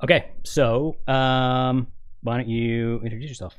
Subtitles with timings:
[0.00, 1.88] Okay, so um,
[2.22, 3.56] why don't you introduce yourself?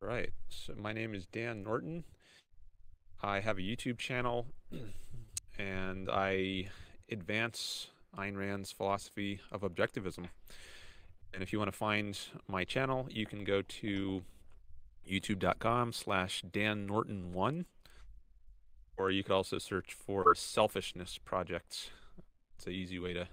[0.00, 0.30] Right.
[0.48, 2.04] So my name is Dan Norton.
[3.22, 4.46] I have a YouTube channel
[5.58, 6.70] and I
[7.10, 10.28] advance Ayn Rand's philosophy of objectivism.
[11.34, 14.22] And if you want to find my channel, you can go to
[15.08, 17.66] youtube.com slash Dan Norton 1
[18.96, 21.90] or you could also search for Selfishness projects.
[22.56, 23.28] It's an easy way to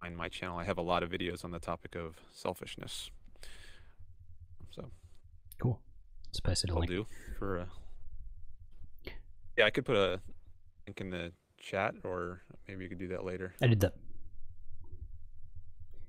[0.00, 0.58] find my channel.
[0.58, 3.10] I have a lot of videos on the topic of selfishness.
[4.70, 4.90] So
[5.60, 5.80] Cool.
[6.28, 6.90] Let's pass it I'll link.
[6.90, 7.06] do
[7.38, 7.68] for a.
[9.56, 10.20] Yeah, I could put a
[10.86, 13.54] link in the chat, or maybe you could do that later.
[13.60, 13.94] I did that.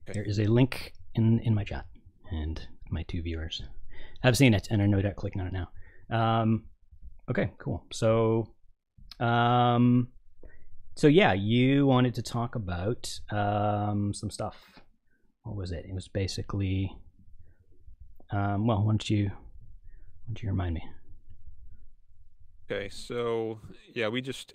[0.04, 0.14] Okay.
[0.14, 1.86] There is a link in in my chat
[2.32, 3.62] and my two viewers
[4.24, 5.70] have seen it and are no doubt clicking on it now.
[6.10, 6.66] Um,
[7.30, 7.86] okay, cool.
[7.92, 8.48] So,
[9.20, 10.10] um,
[10.96, 14.58] so yeah, you wanted to talk about um, some stuff.
[15.44, 15.86] What was it?
[15.88, 16.96] It was basically,
[18.32, 20.84] um, well, why don't you, why don't you remind me?
[22.72, 23.60] Okay, so
[23.94, 24.54] yeah, we just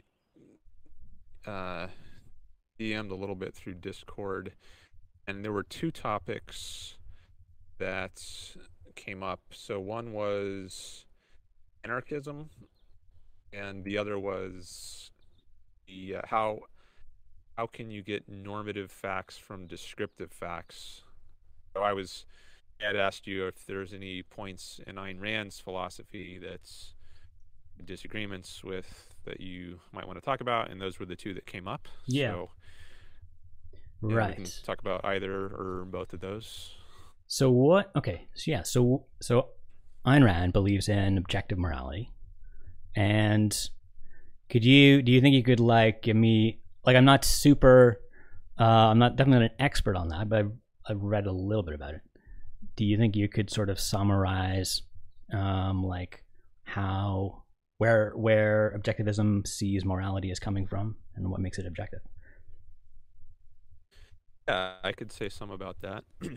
[1.46, 1.86] uh,
[2.78, 4.52] DM'd a little bit through Discord,
[5.26, 6.96] and there were two topics
[7.78, 8.22] that
[8.94, 9.40] came up.
[9.50, 11.04] So one was
[11.84, 12.50] anarchism,
[13.52, 15.10] and the other was
[15.86, 16.60] the uh, how
[17.56, 21.02] how can you get normative facts from descriptive facts.
[21.74, 22.26] So I was
[22.82, 26.94] I had asked you if there's any points in Ayn Rand's philosophy that's
[27.84, 31.46] disagreements with that you might want to talk about, and those were the two that
[31.46, 31.88] came up.
[32.06, 32.32] Yeah.
[32.32, 32.50] So,
[34.02, 34.34] yeah, we Right.
[34.36, 36.76] can talk about either or both of those.
[37.26, 37.90] So what?
[37.96, 39.48] Okay, so yeah, so so
[40.06, 42.12] Ayn Rand believes in objective morality,
[42.94, 43.68] and
[44.48, 48.00] could you do you think you could like give me like I'm not super,
[48.58, 50.52] uh, I'm not definitely not an expert on that, but I've,
[50.88, 52.00] I've read a little bit about it.
[52.76, 54.82] Do you think you could sort of summarize,
[55.32, 56.22] um, like
[56.62, 57.42] how
[57.78, 62.00] where where objectivism sees morality as coming from and what makes it objective?
[64.48, 66.04] Yeah, I could say some about that.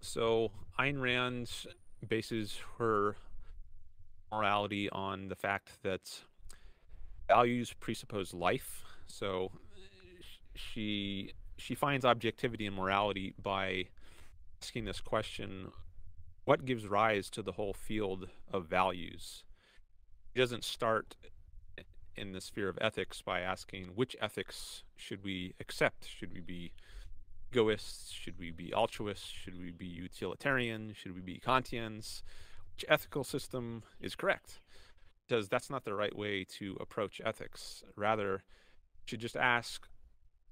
[0.00, 1.50] so Ayn Rand
[2.08, 3.16] bases her
[4.30, 6.22] morality on the fact that
[7.32, 8.84] values presuppose life.
[9.06, 9.52] So
[10.54, 13.86] she she finds objectivity and morality by
[14.60, 15.72] asking this question
[16.44, 19.44] what gives rise to the whole field of values?
[20.32, 21.14] She doesn't start
[22.16, 26.06] in the sphere of ethics by asking which ethics should we accept?
[26.06, 26.72] Should we be
[27.50, 28.10] egoists?
[28.10, 29.28] Should we be altruists?
[29.28, 30.94] Should we be utilitarian?
[30.94, 32.22] Should we be kantians?
[32.74, 34.61] Which ethical system is correct
[35.32, 37.82] because that's not the right way to approach ethics.
[37.96, 38.42] Rather
[39.06, 39.88] should just ask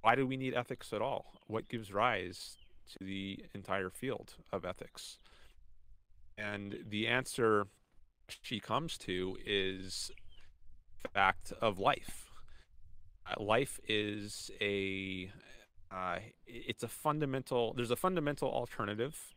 [0.01, 1.27] why do we need ethics at all?
[1.49, 2.57] What gives rise
[2.93, 5.19] to the entire field of ethics?
[6.39, 7.67] And the answer
[8.41, 10.11] she comes to is
[11.13, 12.31] fact of life.
[13.27, 15.31] Uh, life is a
[15.93, 19.35] uh, it's a fundamental there's a fundamental alternative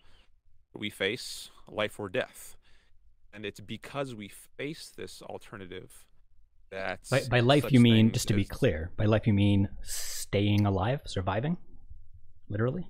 [0.73, 2.55] we face life or death
[3.33, 6.05] and it's because we face this alternative
[6.71, 8.91] that By, by life, you mean just to be clear.
[8.97, 11.57] By life, you mean staying alive, surviving,
[12.49, 12.89] literally.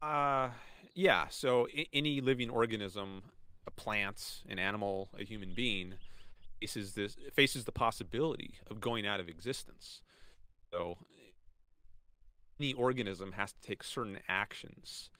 [0.00, 0.50] Uh,
[0.94, 1.26] yeah.
[1.28, 3.22] So I- any living organism,
[3.66, 5.94] a plant, an animal, a human being,
[6.60, 10.00] faces this faces the possibility of going out of existence.
[10.72, 10.98] So
[12.60, 15.10] any organism has to take certain actions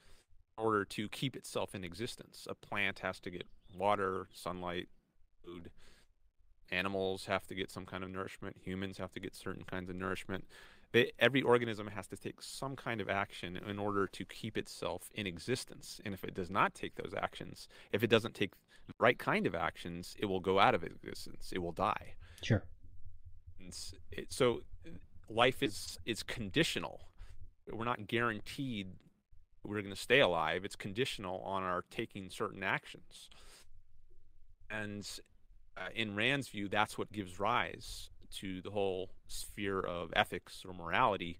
[0.57, 2.47] order to keep itself in existence.
[2.49, 4.87] A plant has to get water, sunlight,
[5.43, 5.71] food.
[6.71, 8.57] Animals have to get some kind of nourishment.
[8.63, 10.45] Humans have to get certain kinds of nourishment
[10.93, 15.09] they, every organism has to take some kind of action in order to keep itself
[15.15, 15.99] in existence.
[16.05, 18.51] And if it does not take those actions, if it doesn't take
[18.87, 21.51] the right kind of actions, it will go out of existence.
[21.51, 22.13] It will die.
[22.41, 22.63] Sure.
[24.11, 24.61] It, so
[25.29, 27.01] life is is conditional.
[27.71, 28.87] We're not guaranteed
[29.63, 30.65] we're going to stay alive.
[30.65, 33.29] It's conditional on our taking certain actions.
[34.69, 35.07] And
[35.77, 40.73] uh, in Rand's view, that's what gives rise to the whole sphere of ethics or
[40.73, 41.39] morality,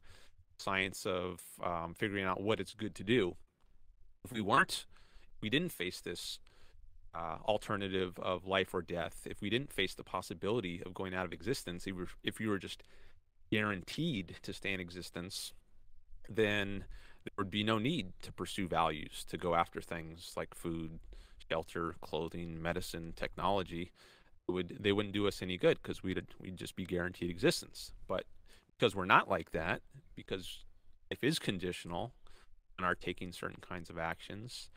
[0.57, 3.35] science of um, figuring out what it's good to do.
[4.23, 4.85] If we weren't,
[5.41, 6.39] we didn't face this
[7.15, 11.25] uh, alternative of life or death, if we didn't face the possibility of going out
[11.25, 12.83] of existence, if we were, if we were just
[13.51, 15.53] guaranteed to stay in existence,
[16.27, 16.85] then
[17.23, 20.99] there would be no need to pursue values, to go after things like food,
[21.49, 23.91] shelter, clothing, medicine, technology.
[24.47, 27.93] It would they wouldn't do us any good because we'd we'd just be guaranteed existence.
[28.07, 28.25] But
[28.77, 29.81] because we're not like that,
[30.15, 30.65] because
[31.09, 32.13] life is conditional
[32.77, 34.69] and are taking certain kinds of actions,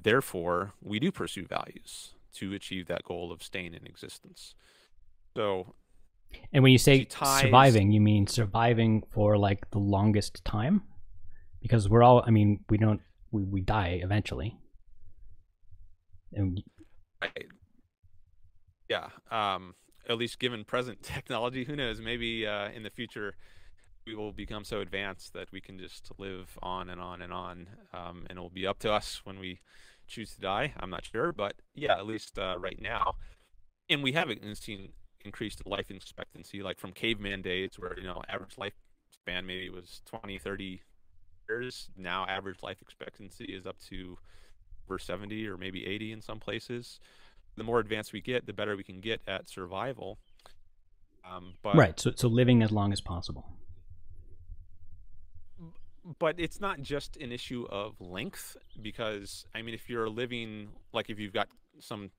[0.00, 4.54] therefore we do pursue values to achieve that goal of staying in existence.
[5.34, 5.74] So
[6.52, 10.82] and when you say ties- surviving, you mean surviving for like the longest time?
[11.60, 13.00] Because we're all, I mean, we don't,
[13.30, 14.58] we, we die eventually.
[16.32, 16.62] And
[17.20, 17.46] Right.
[18.88, 19.08] Yeah.
[19.30, 19.74] Um,
[20.08, 22.00] at least given present technology, who knows?
[22.00, 23.34] Maybe uh, in the future
[24.06, 27.68] we will become so advanced that we can just live on and on and on,
[27.92, 29.60] um, and it will be up to us when we
[30.06, 30.72] choose to die.
[30.80, 33.16] I'm not sure, but yeah, at least uh, right now,
[33.90, 34.92] and we haven't seen
[35.26, 40.38] increased life expectancy, like from caveman days, where you know average lifespan maybe was 20,
[40.38, 40.80] 30
[41.48, 41.90] years.
[41.96, 44.18] Now average life expectancy is up to
[44.88, 47.00] over 70 or maybe 80 in some places.
[47.56, 50.18] The more advanced we get, the better we can get at survival.
[51.28, 51.98] Um, but right.
[51.98, 53.44] So, so living as long as possible.
[56.18, 61.10] but it's not just an issue of length because I mean, if you're living like
[61.10, 61.48] if you've got
[61.80, 62.10] some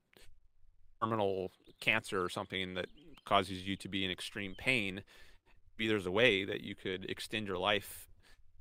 [1.02, 1.50] terminal
[1.80, 2.86] cancer or something that
[3.24, 5.02] causes you to be in extreme pain,
[5.78, 8.09] maybe there's a way that you could extend your life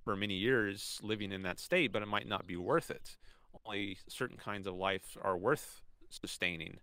[0.10, 3.16] for many years living in that state, but it might not be worth it.
[3.64, 6.80] Only certain kinds of life are worth sustaining.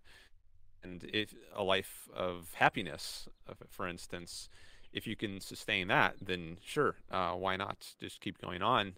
[0.81, 3.27] And if a life of happiness,
[3.69, 4.47] for instance,
[4.93, 8.93] if you can sustain that, then sure, uh, why not just keep going on?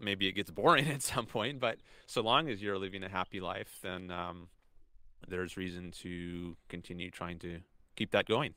[0.00, 1.76] Maybe it gets boring at some point, but
[2.06, 4.48] so long as you're living a happy life, then um,
[5.28, 7.58] there's reason to continue trying to
[7.96, 8.54] keep that going.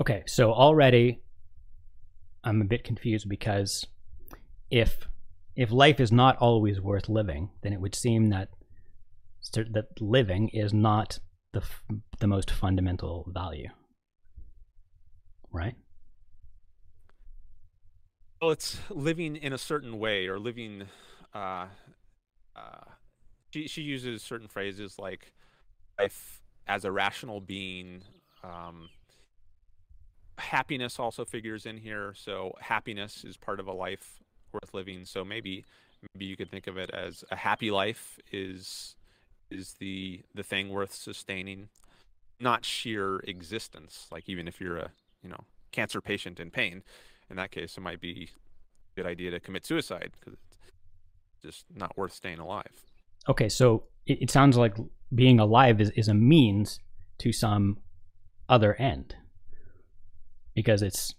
[0.00, 1.20] Okay, so already
[2.44, 3.84] I'm a bit confused because
[4.70, 5.08] if
[5.54, 8.50] if life is not always worth living, then it would seem that
[9.52, 11.18] that living is not
[11.52, 11.62] the
[12.18, 13.70] the most fundamental value,
[15.50, 15.74] right?
[18.40, 20.84] Well, it's living in a certain way or living.
[21.34, 21.66] Uh,
[22.54, 22.84] uh,
[23.50, 25.32] she she uses certain phrases like
[25.98, 28.02] life as a rational being.
[28.44, 28.90] Um,
[30.38, 32.12] happiness also figures in here.
[32.14, 34.20] So happiness is part of a life
[34.56, 35.04] worth living.
[35.04, 35.64] So maybe
[36.14, 38.96] maybe you could think of it as a happy life is
[39.50, 41.68] is the the thing worth sustaining,
[42.40, 44.06] not sheer existence.
[44.10, 44.90] Like even if you're a
[45.22, 46.82] you know cancer patient in pain,
[47.30, 48.30] in that case it might be
[48.92, 50.68] a good idea to commit suicide because it's
[51.42, 52.84] just not worth staying alive.
[53.28, 54.76] Okay, so it, it sounds like
[55.14, 56.80] being alive is, is a means
[57.18, 57.78] to some
[58.48, 59.16] other end
[60.54, 61.14] because it's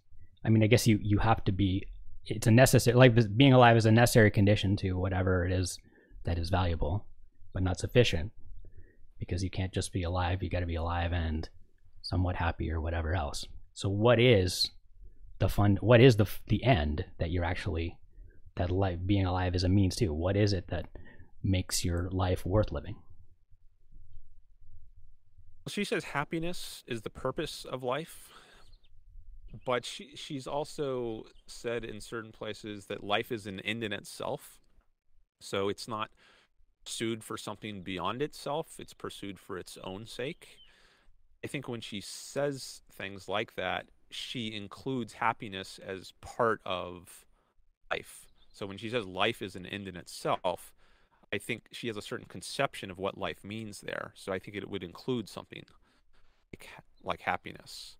[0.45, 1.83] i mean i guess you you have to be
[2.27, 5.77] it's a necessary like being alive is a necessary condition to whatever it is
[6.25, 7.06] that is valuable
[7.53, 8.31] but not sufficient
[9.19, 11.50] because you can't just be alive you got to be alive and
[12.07, 13.45] somewhat happy or whatever else.
[13.74, 14.71] So what is
[15.39, 17.97] the fun what is the the end that you're actually
[18.56, 20.13] that life being alive is a means to?
[20.13, 20.88] What is it that
[21.44, 22.95] makes your life worth living?
[25.68, 28.30] She says happiness is the purpose of life
[29.65, 34.59] but she she's also said in certain places that life is an end in itself.
[35.39, 36.09] So it's not
[36.85, 40.57] pursued for something beyond itself it's pursued for its own sake.
[41.44, 47.25] I think when she says things like that she includes happiness as part of
[47.92, 48.25] life.
[48.54, 50.71] So when she says life is an end in itself
[51.33, 54.13] I think she has a certain conception of what life means there.
[54.16, 55.63] So I think it would include something
[56.54, 56.69] like,
[57.04, 57.97] like happiness,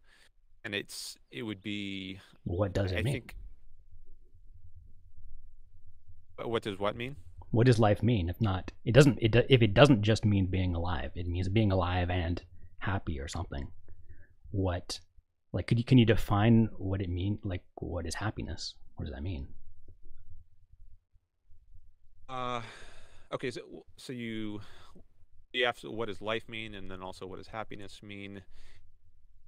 [0.68, 2.20] and it's it would be.
[2.44, 3.14] What does it I mean?
[3.14, 3.36] Think,
[6.44, 7.16] what does what mean?
[7.52, 8.28] What does life mean?
[8.28, 9.18] If not, it doesn't.
[9.22, 12.44] It if it doesn't just mean being alive, it means being alive and
[12.80, 13.70] happy or something.
[14.52, 15.00] What,
[15.54, 17.40] like, could you can you define what it mean?
[17.46, 18.76] Like, what is happiness?
[18.96, 19.48] What does that mean?
[22.28, 22.62] Uh
[23.32, 23.62] okay so
[23.96, 24.60] so you
[25.54, 28.42] you have to, what does life mean and then also what does happiness mean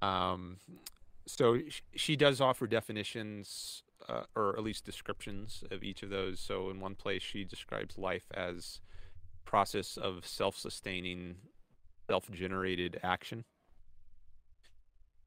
[0.00, 0.56] um
[1.26, 6.40] so sh- she does offer definitions uh, or at least descriptions of each of those.
[6.40, 8.80] So in one place she describes life as
[9.44, 11.36] process of self-sustaining
[12.08, 13.44] self-generated action.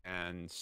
[0.05, 0.53] And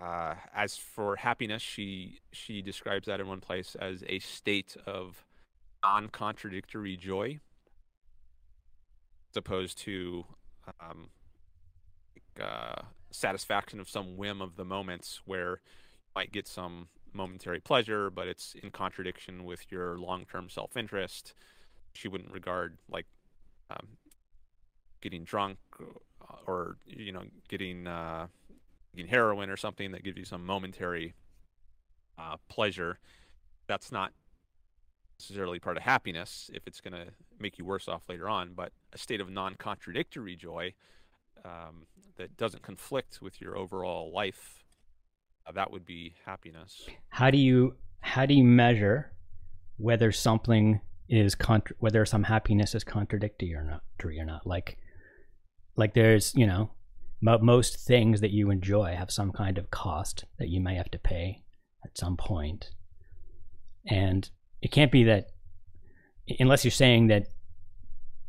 [0.00, 5.24] uh, as for happiness she she describes that in one place as a state of
[5.84, 7.38] non-contradictory joy
[9.30, 10.24] as opposed to
[10.80, 11.10] um,
[12.14, 12.82] like, uh,
[13.14, 18.26] satisfaction of some whim of the moments where you might get some momentary pleasure but
[18.26, 21.34] it's in contradiction with your long-term self-interest.
[21.92, 23.06] She wouldn't regard like
[23.70, 23.86] um,
[25.00, 28.26] getting drunk uh, or you know getting uh,
[29.08, 31.14] heroin or something that gives you some momentary
[32.18, 32.98] uh, pleasure,
[33.66, 34.12] that's not
[35.18, 38.72] necessarily part of happiness if it's going to make you worse off later on, but
[38.92, 40.72] a state of non contradictory joy
[41.44, 44.64] um, that doesn't conflict with your overall life,
[45.46, 46.86] uh, that would be happiness.
[47.08, 49.12] How do you how do you measure
[49.76, 53.82] whether something is contra- whether some happiness is contradictory or not?
[54.04, 54.46] Or not?
[54.46, 54.76] Like
[55.76, 56.70] like there's you know
[57.20, 60.90] mo- most things that you enjoy have some kind of cost that you may have
[60.90, 61.42] to pay
[61.84, 62.70] at some point,
[63.86, 64.28] and
[64.60, 65.28] it can't be that
[66.38, 67.26] unless you're saying that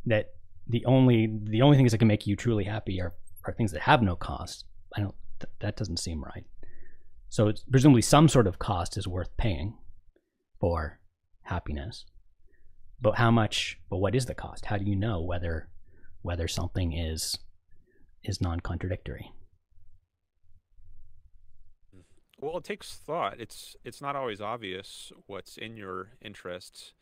[0.05, 0.31] that
[0.67, 3.13] the only the only things that can make you truly happy are
[3.45, 4.65] are things that have no cost.
[4.95, 6.45] I don't th- that doesn't seem right.
[7.29, 9.77] So it's presumably some sort of cost is worth paying
[10.59, 10.99] for
[11.43, 12.05] happiness.
[13.01, 14.65] But how much but what is the cost?
[14.65, 15.69] How do you know whether
[16.21, 17.37] whether something is
[18.23, 19.31] is non-contradictory?
[22.39, 23.39] Well, it takes thought.
[23.39, 26.93] It's it's not always obvious what's in your interests.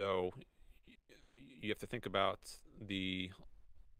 [0.00, 0.30] So
[1.36, 2.40] you have to think about
[2.80, 3.30] the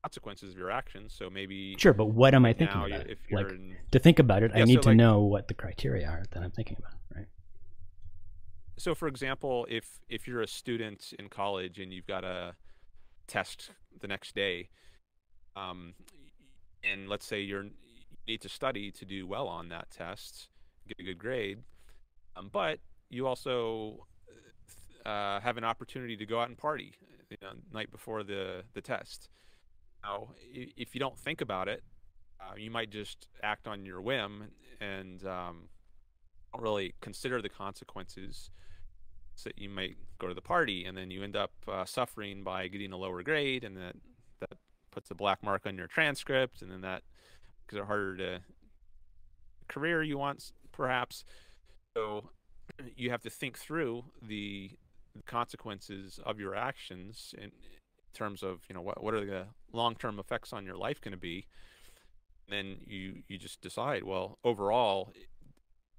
[0.04, 1.14] consequences of your actions.
[1.18, 3.08] So maybe sure, but what am I thinking now, about?
[3.08, 5.49] If like in, to think about it, Yeah, I need so, to like- know what
[5.49, 7.26] the criteria are that I'm thinking about, right?
[8.76, 12.54] so for example, if if you're a student in college and you've got a
[13.26, 13.70] test
[14.02, 14.68] the next day,
[15.56, 15.94] um,
[16.82, 17.70] and let's say you're you
[18.28, 20.49] need to study to do well on that test,
[20.87, 21.58] get a good grade,
[22.37, 24.06] um, but you also
[25.06, 26.92] uh, have an opportunity to go out and party
[27.30, 29.30] you know, night before the the test.
[30.04, 31.82] Now, i- if you don't think about it,
[32.40, 35.68] uh, you might just act on your whim and um,
[36.52, 38.50] don't really consider the consequences.
[39.34, 42.68] So you might go to the party and then you end up uh, suffering by
[42.68, 43.96] getting a lower grade, and that
[44.40, 44.58] that
[44.90, 47.02] puts a black mark on your transcript, and then that
[47.62, 48.40] makes it harder to
[49.68, 51.25] career you want, perhaps.
[51.96, 52.30] So
[52.94, 54.70] you have to think through the
[55.26, 57.50] consequences of your actions in
[58.14, 61.12] terms of you know what what are the long term effects on your life going
[61.12, 61.47] to be.
[62.49, 65.12] then you you just decide well overall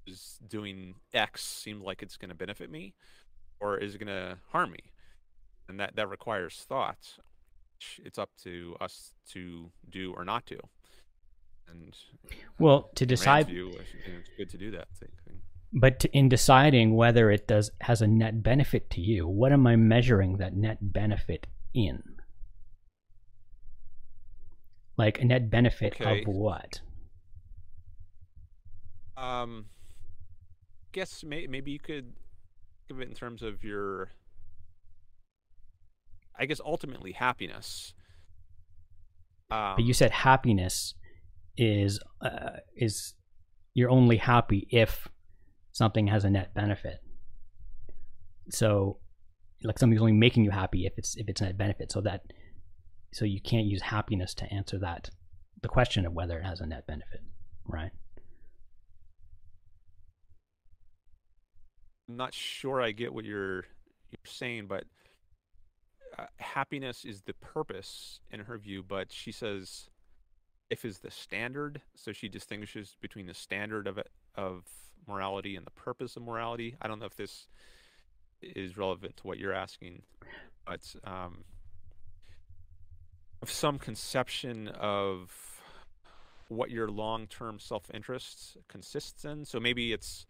[0.08, 2.94] is doing X seem like it's going to benefit me,
[3.60, 4.92] or is it going to harm me?
[5.68, 7.18] And that that requires thought.
[8.04, 10.60] It's up to us to do or not to.
[11.68, 11.94] And
[12.24, 15.10] uh, Well, to decide view, think it's good to do that thing.
[15.28, 15.42] thing.
[15.74, 19.68] But to, in deciding whether it does has a net benefit to you, what am
[19.68, 22.02] I measuring that net benefit in?
[24.98, 26.22] Like a net benefit Okay.
[26.22, 26.80] of what?
[29.18, 29.66] Um,
[30.92, 32.14] guess may, maybe you could
[32.88, 34.10] think of it in terms of your,
[36.38, 37.94] I guess ultimately happiness.
[39.52, 40.96] Um, But you said happiness
[41.58, 43.14] is uh, is
[43.74, 45.08] you're only happy if
[45.72, 47.00] something has a net benefit.
[48.50, 49.00] So,
[49.66, 51.92] like something's only making you happy if it's if it's net benefit.
[51.92, 52.22] So that
[53.14, 55.10] so you can't use happiness to answer that
[55.62, 57.22] the question of whether it has a net benefit,
[57.68, 57.92] right?
[62.08, 63.66] I'm not sure I get what you're
[64.12, 64.86] you're saying, but
[66.18, 68.84] uh, happiness is the purpose in her view.
[68.88, 69.90] But she says,
[70.70, 74.64] if is the standard, so she distinguishes between the standard of it, of
[75.08, 76.76] morality and the purpose of morality.
[76.82, 77.48] I don't know if this
[78.56, 80.04] is relevant to what you're asking,
[80.66, 81.44] but um,
[83.42, 85.32] of some conception of
[86.48, 89.46] what your long-term self-interest consists in.
[89.46, 90.26] So maybe it's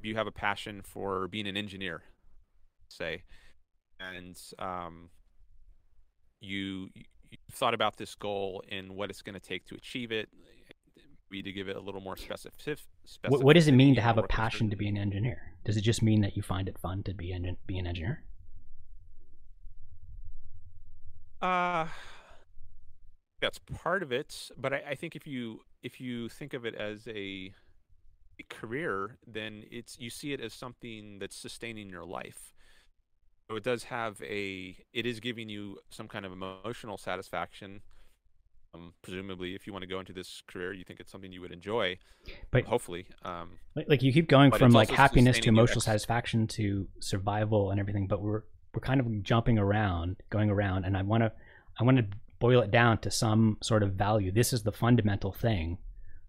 [0.00, 2.02] you have a passion for being an engineer,
[2.88, 3.22] say,
[4.00, 5.10] and um,
[6.40, 10.28] you you thought about this goal and what it's going to take to achieve it.
[11.32, 12.84] Maybe to give it a little more specific.
[13.26, 15.54] What, what does it mean to have a passion to be an engineer?
[15.64, 18.22] Does it just mean that you find it fun to be an be an engineer?
[21.40, 21.86] Uh
[23.40, 26.74] that's part of it, but I, I think if you if you think of it
[26.74, 27.52] as a,
[28.38, 32.52] a career, then it's you see it as something that's sustaining your life.
[33.50, 37.80] So it does have a it is giving you some kind of emotional satisfaction.
[38.74, 41.42] Um, presumably, if you want to go into this career, you think it's something you
[41.42, 41.98] would enjoy.
[42.50, 47.70] But- hopefully, um, Like, you keep going from like happiness to emotional satisfaction to survival
[47.70, 48.42] and everything, but we're
[48.74, 51.32] we're kind of jumping around, going around, and I want to
[51.78, 52.06] I want to
[52.38, 54.32] boil it down to some sort of value.
[54.32, 55.78] This is the fundamental thing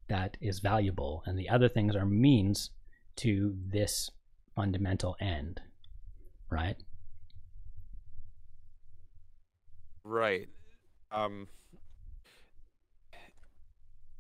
[0.09, 2.71] that is valuable, and the other things are means
[3.17, 4.09] to this
[4.53, 5.61] fundamental end,
[6.49, 6.75] right?
[10.03, 10.49] Right.
[11.11, 11.47] Um,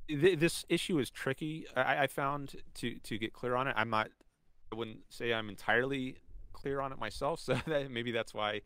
[0.07, 1.65] th- this issue is tricky.
[1.75, 3.73] I, I found to to get clear on it.
[3.77, 4.09] I'm not.
[4.71, 6.17] I wouldn't say I'm entirely
[6.53, 7.39] clear on it myself.
[7.43, 8.61] So that, maybe that's why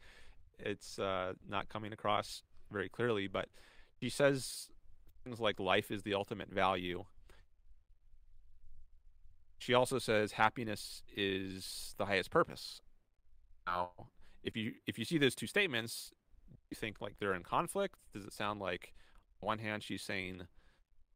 [0.60, 3.28] it's uh, not coming across very clearly.
[3.28, 3.50] But
[4.02, 4.70] she says
[5.24, 7.06] things like life is the ultimate value.
[9.60, 12.82] She also says happiness is the highest purpose.
[13.66, 13.90] Now,
[14.44, 16.12] if you if you see those two statements,
[16.70, 17.96] you think like they're in conflict?
[18.14, 18.94] Does it sound like
[19.42, 20.48] on one hand she's saying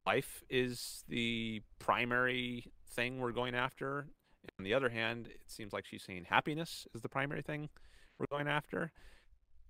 [0.05, 4.07] life is the primary thing we're going after.
[4.57, 7.69] On the other hand, it seems like she's saying happiness is the primary thing
[8.17, 8.91] we're going after.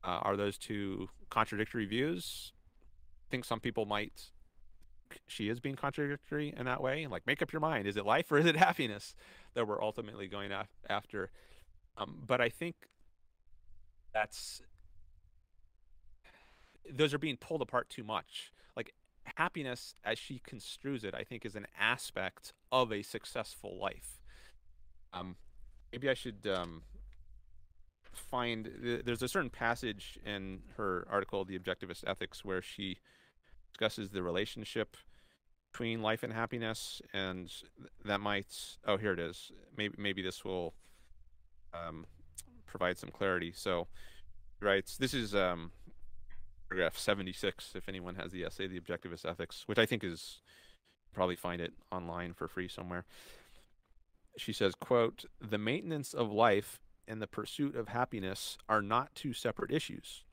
[0.03, 2.53] Uh, are those two contradictory views?
[3.27, 4.31] I think some people might.
[5.27, 7.05] She is being contradictory in that way.
[7.07, 9.13] Like, make up your mind: is it life or is it happiness
[9.53, 11.29] that we're ultimately going af- after?
[11.97, 12.75] Um, but I think
[14.13, 14.61] that's
[16.89, 18.51] those are being pulled apart too much.
[19.23, 24.19] Happiness, as she construes it, I think is an aspect of a successful life.
[25.13, 25.35] Um,
[25.91, 26.83] maybe I should um,
[28.13, 29.01] find.
[29.05, 32.97] There's a certain passage in her article, "The Objectivist Ethics," where she
[33.71, 34.97] discusses the relationship
[35.71, 37.51] between life and happiness, and
[38.05, 38.55] that might.
[38.85, 39.51] Oh, here it is.
[39.77, 40.73] Maybe maybe this will
[41.73, 42.05] um,
[42.65, 43.51] provide some clarity.
[43.55, 43.87] So,
[44.61, 45.71] writes this is um,
[46.71, 50.39] paragraph 76 if anyone has the essay the objectivist ethics which i think is
[51.13, 53.05] probably find it online for free somewhere.
[54.37, 59.33] She says quote the maintenance of life and the pursuit of happiness are not two
[59.33, 60.23] separate issues.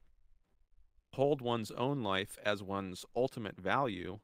[1.14, 4.21] Hold one's own life as one's ultimate value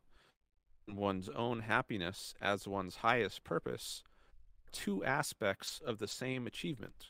[0.87, 4.03] one's own happiness as one's highest purpose
[4.71, 7.07] two aspects of the same achievement.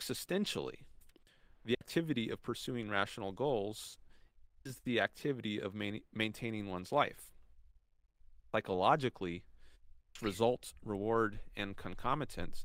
[0.00, 0.84] Existentially
[1.64, 3.98] the activity of pursuing rational goals
[4.64, 7.32] is the activity of main, maintaining one's life.
[8.52, 9.44] Psychologically,
[10.20, 12.64] result, reward, and concomitant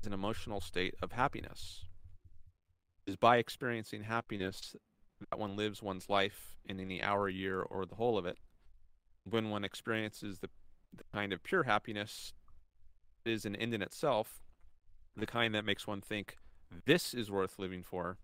[0.00, 1.84] is an emotional state of happiness.
[3.06, 4.76] It is by experiencing happiness
[5.30, 8.38] that one lives one's life in any hour, year, or the whole of it.
[9.28, 10.48] When one experiences the,
[10.94, 12.32] the kind of pure happiness
[13.24, 14.40] is an end in itself,
[15.16, 16.36] the kind that makes one think,
[16.84, 18.18] this is worth living for,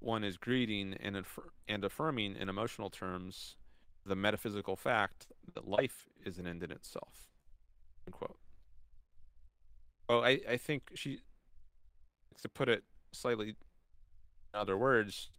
[0.00, 1.22] one is greeting and,
[1.68, 3.56] and affirming in emotional terms
[4.06, 7.28] the metaphysical fact that life is an end in itself.
[8.06, 8.38] Unquote.
[10.08, 11.20] Well, I, I think she,
[12.40, 13.56] to put it slightly
[14.54, 15.30] in other words,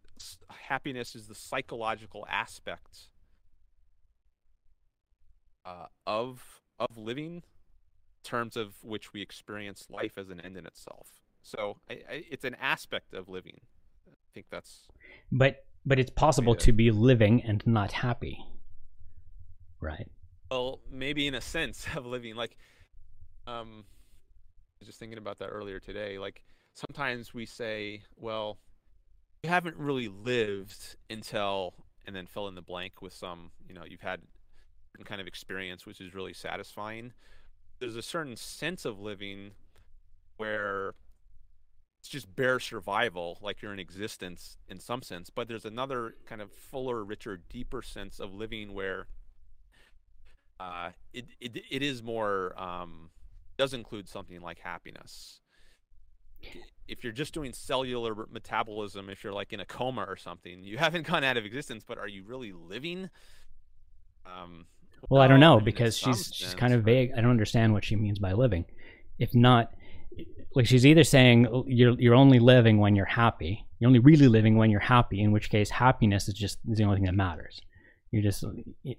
[0.48, 3.08] happiness is the psychological aspect
[5.64, 7.42] uh, of of living,
[8.22, 11.20] terms of which we experience life as an end in itself.
[11.42, 13.60] So I, I, it's an aspect of living
[14.32, 14.88] think that's.
[15.30, 18.44] But but it's possible to be living and not happy,
[19.80, 20.10] right?
[20.50, 22.56] Well, maybe in a sense of living, like,
[23.46, 26.18] um, I was just thinking about that earlier today.
[26.18, 26.42] Like
[26.74, 28.58] sometimes we say, well,
[29.42, 31.74] you haven't really lived until,
[32.06, 34.20] and then fill in the blank with some, you know, you've had
[35.04, 37.12] kind of experience which is really satisfying.
[37.78, 39.52] There's a certain sense of living
[40.36, 40.94] where
[42.00, 45.28] it's just bare survival, like you're in existence in some sense.
[45.28, 49.06] But there's another kind of fuller, richer, deeper sense of living where
[50.58, 53.10] uh, it, it it is more um,
[53.58, 55.40] does include something like happiness.
[56.88, 60.78] If you're just doing cellular metabolism, if you're like in a coma or something, you
[60.78, 63.10] haven't gone out of existence, but are you really living?
[64.24, 64.64] Um,
[65.02, 67.12] well, well, I don't know because she's sense, she's kind of vague.
[67.14, 68.64] I don't understand what she means by living.
[69.18, 69.74] If not,
[70.54, 73.66] like she's either saying oh, you're you're only living when you're happy.
[73.78, 75.22] You're only really living when you're happy.
[75.22, 77.60] In which case, happiness is just is the only thing that matters.
[78.10, 78.44] You're just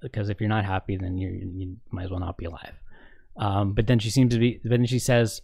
[0.01, 2.73] because if you're not happy, then you you might as well not be alive.
[3.37, 4.59] Um, but then she seems to be.
[4.63, 5.41] But then she says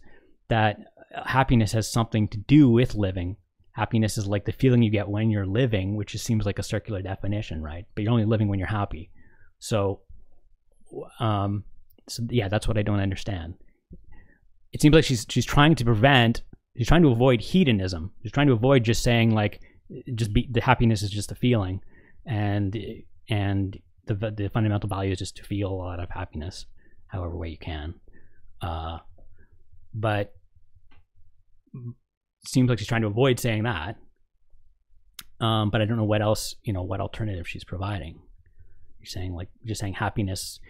[0.48, 0.78] that
[1.26, 3.36] happiness has something to do with living.
[3.72, 6.64] Happiness is like the feeling you get when you're living, which just seems like a
[6.64, 7.86] circular definition, right?
[7.94, 9.10] But you're only living when you're happy.
[9.60, 10.00] So,
[11.20, 11.64] um,
[12.08, 13.54] so yeah, that's what I don't understand
[14.72, 16.42] it seems like she's she's trying to prevent
[16.78, 18.12] she's trying to avoid hedonism.
[18.22, 19.60] She's trying to avoid just saying like
[20.14, 21.80] just be the happiness is just a feeling.
[22.26, 22.76] And
[23.28, 26.66] and the the fundamental value is just to feel a lot of happiness
[27.06, 27.94] however way you can.
[28.62, 28.98] Uh
[29.94, 30.34] but
[32.46, 33.96] seems like she's trying to avoid saying that.
[35.40, 38.20] Um but i don't know what else you know what alternative she's providing.
[39.00, 40.60] You're saying like just saying happiness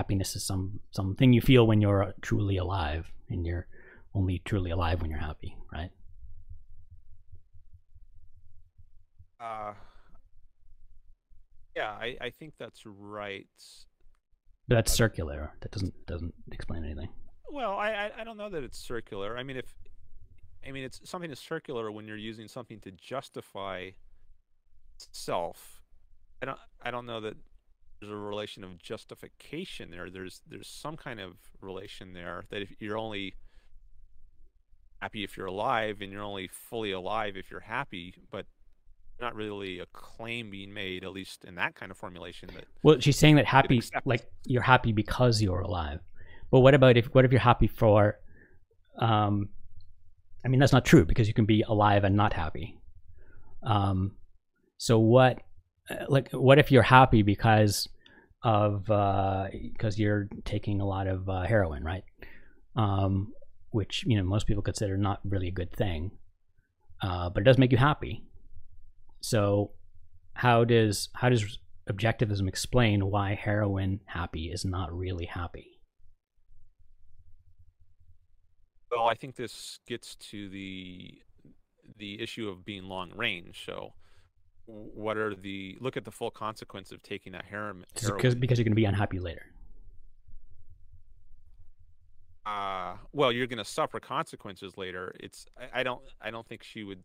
[0.00, 3.66] happiness is some something you feel when you're truly alive and you're
[4.14, 5.90] only truly alive when you're happy right
[9.40, 9.72] uh
[11.76, 13.46] yeah i i think that's right
[14.68, 15.52] But that's circular.
[15.60, 17.08] That doesn't doesn't explain anything.
[17.52, 19.36] Well, I, I I don't know that it's circular.
[19.36, 19.74] I mean, if
[20.66, 23.90] I mean it's something is circular when you're using something to justify
[25.12, 25.82] self.
[26.42, 27.36] I don't I don't know that
[28.00, 30.10] there's a relation of justification there.
[30.10, 33.34] There's there's some kind of relation there that if you're only
[35.00, 38.46] happy if you're alive and you're only fully alive if you're happy, but
[39.20, 42.48] not really a claim being made, at least in that kind of formulation.
[42.54, 46.00] That well, she's saying that happy, like you're happy because you're alive.
[46.50, 48.18] But what about if what if you're happy for?
[48.98, 49.50] Um,
[50.44, 52.78] I mean, that's not true because you can be alive and not happy.
[53.62, 54.16] Um,
[54.78, 55.42] so what,
[56.08, 57.88] like, what if you're happy because
[58.42, 62.04] of because uh, you're taking a lot of uh, heroin, right?
[62.76, 63.32] Um,
[63.70, 66.12] which you know most people consider not really a good thing,
[67.02, 68.24] uh, but it does make you happy.
[69.20, 69.72] So,
[70.34, 75.80] how does how does objectivism explain why heroin happy is not really happy?
[78.90, 81.20] Well, I think this gets to the
[81.96, 83.62] the issue of being long range.
[83.66, 83.92] So,
[84.70, 88.64] what are the look at the full consequence of taking that heroin Because because you're
[88.64, 89.46] going to be unhappy later.
[92.46, 95.14] Uh, well, you're going to suffer consequences later.
[95.20, 97.02] It's I, I don't I don't think she would.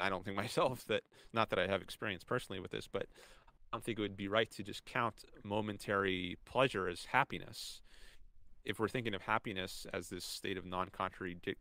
[0.00, 3.06] I don't think myself that not that I have experience personally with this, but
[3.72, 7.80] I don't think it would be right to just count momentary pleasure as happiness.
[8.64, 11.56] If we're thinking of happiness as this state of non-contradictory,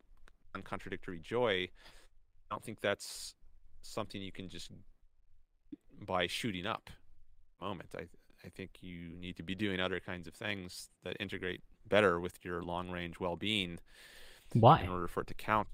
[0.55, 3.35] non-contradictory joy, I don't think that's
[3.81, 4.71] something you can just
[6.01, 6.89] by shooting up
[7.63, 7.89] moment.
[7.95, 8.05] I
[8.45, 12.43] I think you need to be doing other kinds of things that integrate better with
[12.43, 13.79] your long range well being.
[14.51, 14.81] Why?
[14.81, 15.69] In order for it to count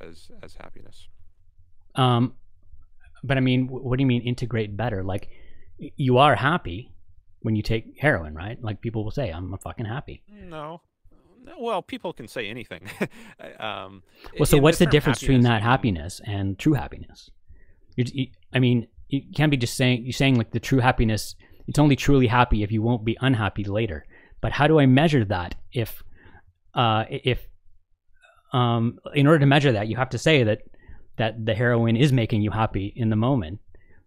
[0.00, 1.08] as as happiness.
[1.94, 2.34] Um,
[3.22, 5.04] but I mean, what do you mean integrate better?
[5.04, 5.28] Like,
[5.78, 6.92] you are happy
[7.40, 8.60] when you take heroin, right?
[8.62, 10.80] Like people will say, "I'm fucking happy." No.
[11.58, 12.88] Well, people can say anything.
[13.60, 14.02] um,
[14.38, 17.30] well, so what's the, the difference between that happiness and true happiness?
[17.96, 21.34] You, I mean, you can't be just saying you're saying like the true happiness.
[21.66, 24.04] It's only truly happy if you won't be unhappy later.
[24.40, 25.54] But how do I measure that?
[25.72, 26.02] If
[26.74, 27.46] uh, if
[28.52, 30.62] um, in order to measure that, you have to say that
[31.16, 33.60] that the heroin is making you happy in the moment,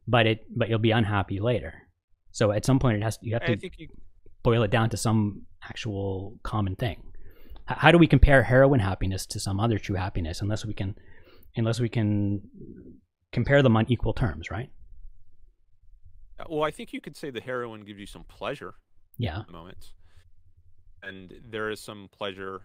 [0.08, 1.74] but it but you'll be unhappy later.
[2.32, 3.88] So at some point, it has you have to you...
[4.44, 7.02] boil it down to some actual common thing.
[7.70, 10.96] H- how do we compare heroin happiness to some other true happiness unless we can
[11.56, 12.42] unless we can
[13.32, 14.70] compare them on equal terms, right?
[16.40, 18.76] Uh, well, I think you could say the heroin gives you some pleasure.
[19.18, 19.44] Yeah.
[19.52, 19.94] Moments,
[21.02, 22.62] and there is some pleasure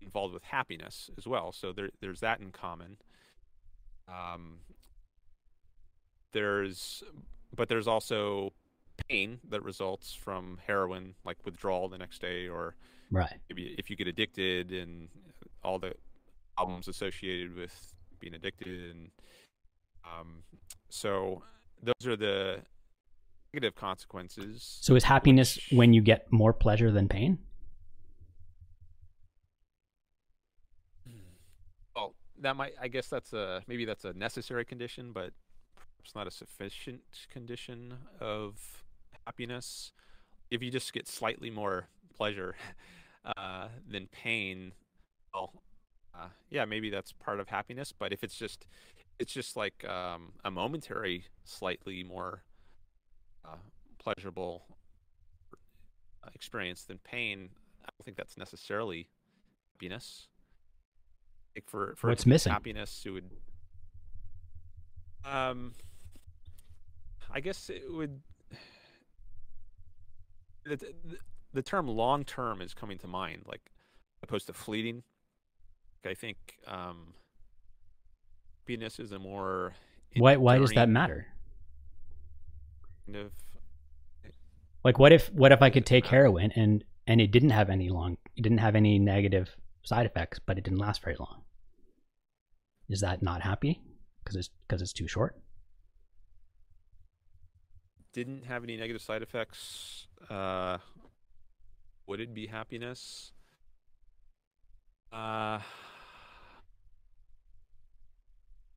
[0.00, 1.52] involved with happiness as well.
[1.52, 2.96] So there, there's that in common.
[4.08, 4.58] Um,
[6.32, 7.02] there's,
[7.54, 8.52] but there's also
[9.08, 12.74] pain that results from heroin, like withdrawal the next day, or
[13.10, 13.38] right.
[13.48, 15.08] Maybe if you get addicted and
[15.62, 15.94] all the
[16.56, 19.10] problems associated with being addicted, and
[20.04, 20.42] um,
[20.88, 21.42] so
[21.82, 22.62] those are the
[23.52, 24.78] negative consequences.
[24.80, 25.78] So is happiness which...
[25.78, 27.38] when you get more pleasure than pain?
[31.94, 35.32] Well, that might I guess that's a maybe that's a necessary condition, but
[36.04, 38.84] it's not a sufficient condition of
[39.26, 39.92] happiness.
[40.50, 42.56] If you just get slightly more pleasure
[43.36, 44.72] uh, than pain,
[45.34, 45.52] well,
[46.14, 47.92] uh, yeah, maybe that's part of happiness.
[47.92, 48.66] But if it's just
[49.18, 52.42] it's just like um, a momentary, slightly more
[53.44, 53.56] uh,
[53.98, 54.64] pleasurable
[56.34, 57.50] experience than pain.
[57.84, 59.08] I don't think that's necessarily
[59.74, 60.28] happiness.
[61.56, 63.30] Like for for what's missing happiness, it would.
[65.24, 65.72] Um,
[67.30, 68.20] I guess it would.
[70.64, 71.18] The, the,
[71.54, 73.62] the term long term is coming to mind, like
[74.22, 75.02] opposed to fleeting.
[76.04, 77.14] I think um,
[78.68, 79.72] happiness is a more
[80.16, 81.26] why why does that matter?
[83.06, 83.32] Kind of
[84.84, 87.88] like what if what if I could take heroin and and it didn't have any
[87.88, 89.48] long it didn't have any negative
[89.84, 91.42] side effects, but it didn't last very long.
[92.90, 93.80] Is that not happy
[94.22, 95.34] because it's because it's too short?
[98.12, 100.08] Didn't have any negative side effects.
[100.28, 100.76] Uh,
[102.06, 103.32] would it be happiness?
[105.10, 105.60] Uh,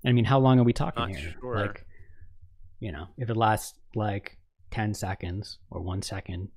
[0.05, 1.35] I mean, how long are we talking Not here?
[1.39, 1.55] Sure.
[1.55, 1.85] Like,
[2.79, 4.37] you know, if it lasts like
[4.71, 6.49] 10 seconds or one second,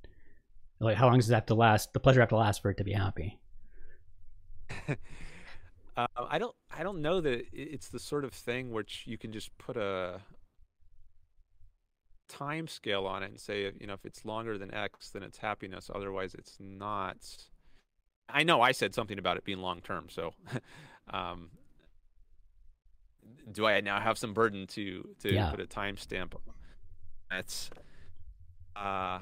[0.80, 1.92] like how long does it have to last?
[1.92, 3.38] The pleasure have to last for it to be happy.
[4.88, 9.32] uh, I don't, I don't know that it's the sort of thing which you can
[9.32, 10.20] just put a,
[12.28, 15.38] time scale on it and say, you know, if it's longer than X, then it's
[15.38, 15.90] happiness.
[15.94, 17.16] Otherwise, it's not.
[18.28, 20.32] I know I said something about it being long term, so
[21.12, 21.50] um,
[23.50, 25.50] do I now have some burden to to Yeah.
[25.50, 26.34] put a timestamp?
[27.30, 27.70] That's
[28.76, 29.20] uh,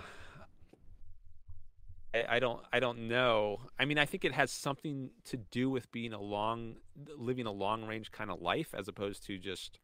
[2.15, 3.61] I, I don't I don't know.
[3.79, 6.77] I mean, I think it has something to do with being a long,
[7.17, 9.79] living a long range kind of life, as opposed to just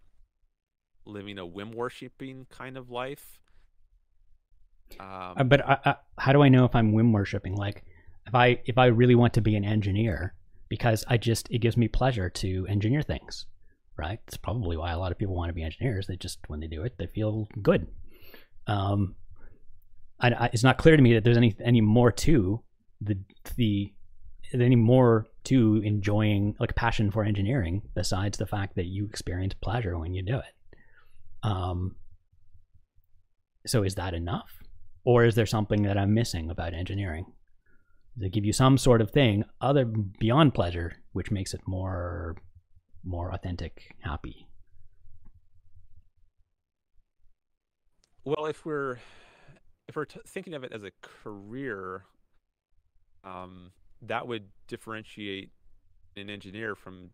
[1.04, 3.40] living a whim worshipping kind of life.
[5.36, 7.54] Uh, Um, but I, I, how do I know if I'm whim worshipping?
[7.56, 7.84] Like,
[8.26, 10.34] if I if I really want to be an engineer,
[10.68, 13.46] because I just it gives me pleasure to engineer things,
[13.98, 14.20] right?
[14.26, 16.06] It's probably why a lot of people want to be engineers.
[16.06, 17.88] They just when they do it, they feel good.
[18.66, 19.16] Um,
[20.20, 22.62] I, I, it's not clear to me that there's any any more to
[23.00, 23.18] the
[23.56, 23.92] the
[24.54, 29.98] any more to enjoying like passion for engineering besides the fact that you experience pleasure
[29.98, 30.54] when you do it.
[31.42, 31.96] Um,
[33.66, 34.50] so is that enough?
[35.04, 37.26] Or is there something that I'm missing about engineering?
[38.16, 42.36] Does it give you some sort of thing other beyond pleasure, which makes it more
[43.08, 44.46] more authentic, happy?
[48.24, 48.98] Well, if we're
[49.88, 52.04] if we're t- thinking of it as a career,
[53.24, 55.50] um, that would differentiate
[56.16, 57.10] an engineer from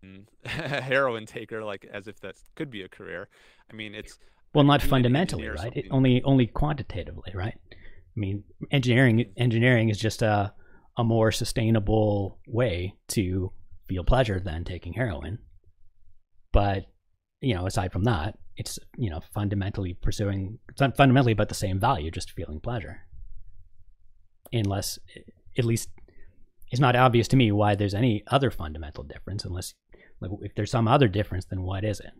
[0.00, 3.28] being a heroin taker, like as if that could be a career.
[3.70, 4.18] I mean, it's
[4.54, 5.72] Well, not fundamentally, right?
[5.76, 7.54] It only only quantitatively, right?
[7.72, 10.52] I mean, engineering engineering is just a
[10.96, 13.52] a more sustainable way to
[13.88, 15.38] feel pleasure than taking heroin.
[16.52, 16.86] But
[17.40, 21.54] you know, aside from that, it's you know fundamentally pursuing it's not fundamentally about the
[21.54, 23.02] same value, just feeling pleasure.
[24.52, 24.98] Unless,
[25.58, 25.90] at least,
[26.70, 29.44] it's not obvious to me why there's any other fundamental difference.
[29.44, 29.74] Unless,
[30.20, 32.12] like, if there's some other difference, then what is it?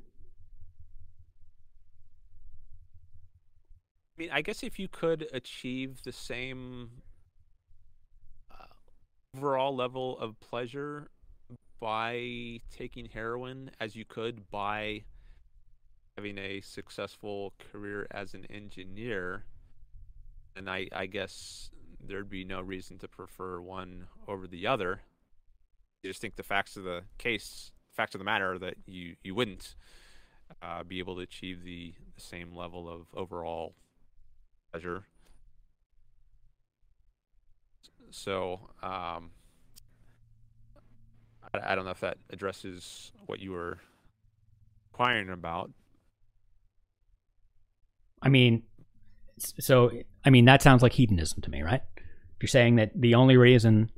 [4.17, 6.91] I mean, I guess if you could achieve the same
[8.51, 8.65] uh,
[9.37, 11.11] overall level of pleasure
[11.81, 15.05] by taking heroin as you could by
[16.17, 19.45] having a successful career as an engineer,
[20.57, 25.03] And I, I guess there'd be no reason to prefer one over the other.
[26.03, 29.17] I just think the facts of the case, facts of the matter, are that you
[29.23, 29.75] you wouldn't
[30.63, 33.75] uh, be able to achieve the, the same level of overall
[34.73, 35.05] pleasure.
[38.11, 39.33] So, um,
[41.55, 43.79] I, I don't know if that addresses what you were
[44.93, 45.71] inquiring about.
[48.23, 48.63] I mean,
[49.39, 49.91] so
[50.25, 51.83] I mean that sounds like hedonism to me, right?
[51.97, 53.91] If you're saying that the only reason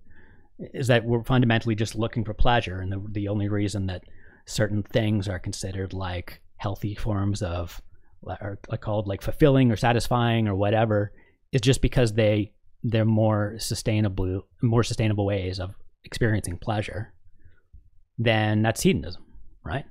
[0.58, 4.02] is that we're fundamentally just looking for pleasure, and the the only reason that
[4.46, 7.80] certain things are considered like healthy forms of
[8.22, 11.12] like called like fulfilling or satisfying or whatever
[11.52, 17.12] is just because they they're more sustainable more sustainable ways of experiencing pleasure
[18.18, 19.24] then that's hedonism
[19.64, 19.84] right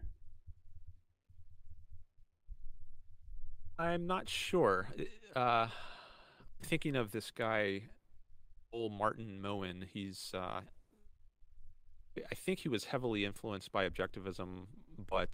[3.79, 4.89] I'm not sure.
[5.35, 5.67] Uh,
[6.63, 7.83] thinking of this guy,
[8.73, 9.85] Ole Martin Moen.
[9.93, 10.61] He's, uh,
[12.17, 14.65] I think he was heavily influenced by objectivism,
[15.07, 15.29] but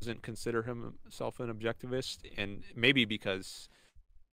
[0.00, 3.68] doesn't consider himself an objectivist, and maybe because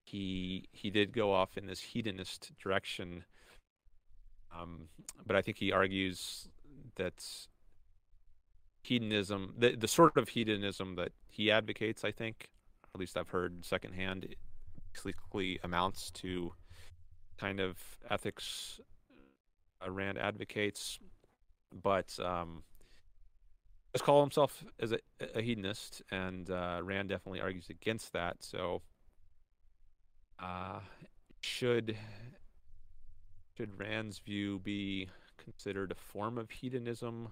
[0.04, 3.24] he he did go off in this hedonist direction.
[4.60, 4.88] Um,
[5.26, 6.48] but I think he argues
[6.96, 7.26] that
[8.84, 12.50] hedonism, the, the sort of hedonism that he advocates, I think,
[12.94, 14.36] at least I've heard secondhand,
[14.94, 16.54] basically amounts to
[17.38, 17.78] kind of
[18.10, 18.80] ethics
[19.88, 21.00] Rand advocates,
[21.84, 22.64] but um,
[23.94, 25.00] does call himself as a,
[25.36, 28.38] a hedonist, and uh, Rand definitely argues against that.
[28.40, 28.82] So,
[30.40, 30.80] uh,
[31.42, 31.98] should
[33.58, 37.30] should Rand's view be considered a form of hedonism?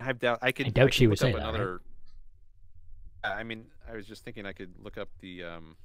[0.00, 0.38] I doubt.
[0.42, 0.66] I could.
[0.66, 1.48] I doubt could she would say that, right?
[1.48, 1.80] another.
[3.22, 5.76] I mean, I was just thinking I could look up the um,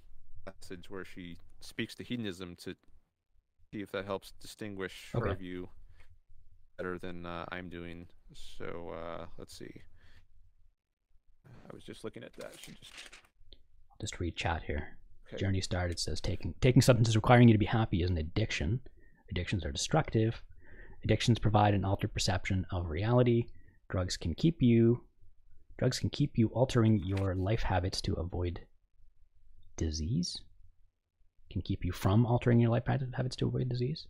[0.46, 2.76] passage where she speaks to hedonism to
[3.74, 5.68] see if that helps distinguish her view
[6.78, 8.08] better than uh, I'm doing.
[8.34, 9.82] So uh, let's see.
[11.46, 12.54] I was just looking at that.
[12.60, 12.94] She just
[14.00, 15.38] just read chat here okay.
[15.38, 18.80] journey started says taking taking substances requiring you to be happy is an addiction
[19.30, 20.42] addictions are destructive.
[21.04, 23.46] Addictions provide an altered perception of reality.
[23.90, 25.04] Drugs can keep you
[25.78, 28.62] drugs can keep you altering your life habits to avoid
[29.76, 30.42] disease
[31.52, 34.08] can keep you from altering your life habits to avoid disease.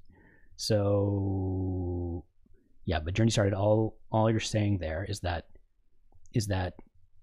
[0.56, 2.24] So
[2.86, 5.46] yeah but journey started all all you're saying there is that
[6.34, 6.74] is that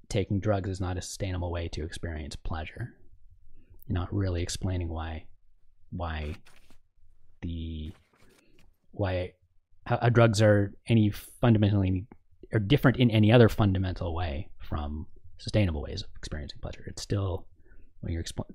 [0.09, 2.95] taking drugs is not a sustainable way to experience pleasure.
[3.87, 5.25] You're not really explaining why
[5.91, 6.35] why
[7.43, 7.93] the
[8.93, 9.33] why
[9.87, 12.07] how, how drugs are any fundamentally
[12.53, 15.07] are different in any other fundamental way from
[15.39, 16.85] sustainable ways of experiencing pleasure.
[16.87, 17.47] It's still
[18.01, 18.51] what you're expl-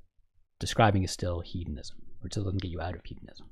[0.60, 3.48] describing is still hedonism, or it still doesn't get you out of hedonism.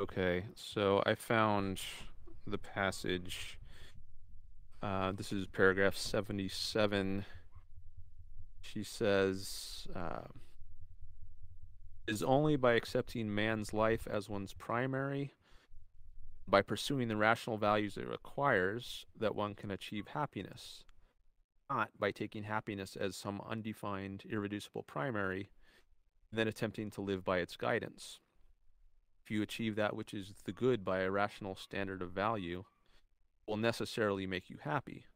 [0.00, 1.80] Okay, so I found
[2.46, 3.58] the passage.
[4.82, 7.24] Uh, this is paragraph 77.
[8.60, 10.22] She says, uh,
[12.06, 15.34] is only by accepting man's life as one's primary,
[16.46, 20.84] by pursuing the rational values it requires, that one can achieve happiness,
[21.70, 25.50] not by taking happiness as some undefined, irreducible primary,
[26.30, 28.20] then attempting to live by its guidance.
[29.22, 32.64] If you achieve that which is the good by a rational standard of value,
[33.46, 35.06] will necessarily make you happy.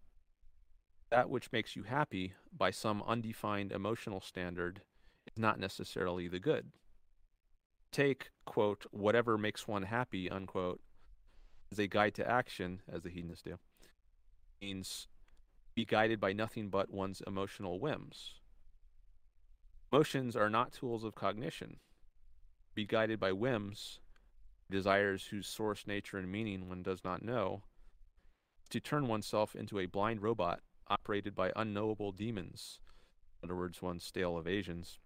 [1.10, 4.82] That which makes you happy by some undefined emotional standard
[5.38, 6.72] not necessarily the good.
[7.90, 10.80] Take, quote, whatever makes one happy, unquote,
[11.72, 13.58] as a guide to action, as the hedonists do,
[14.60, 15.06] means
[15.74, 18.34] be guided by nothing but one's emotional whims.
[19.92, 21.76] Emotions are not tools of cognition.
[22.74, 24.00] Be guided by whims,
[24.70, 27.62] desires whose source, nature, and meaning one does not know,
[28.70, 32.80] to turn oneself into a blind robot operated by unknowable demons,
[33.42, 34.98] in other words, one's stale evasions.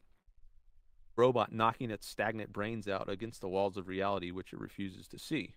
[1.16, 5.18] Robot knocking its stagnant brains out against the walls of reality which it refuses to
[5.18, 5.54] see.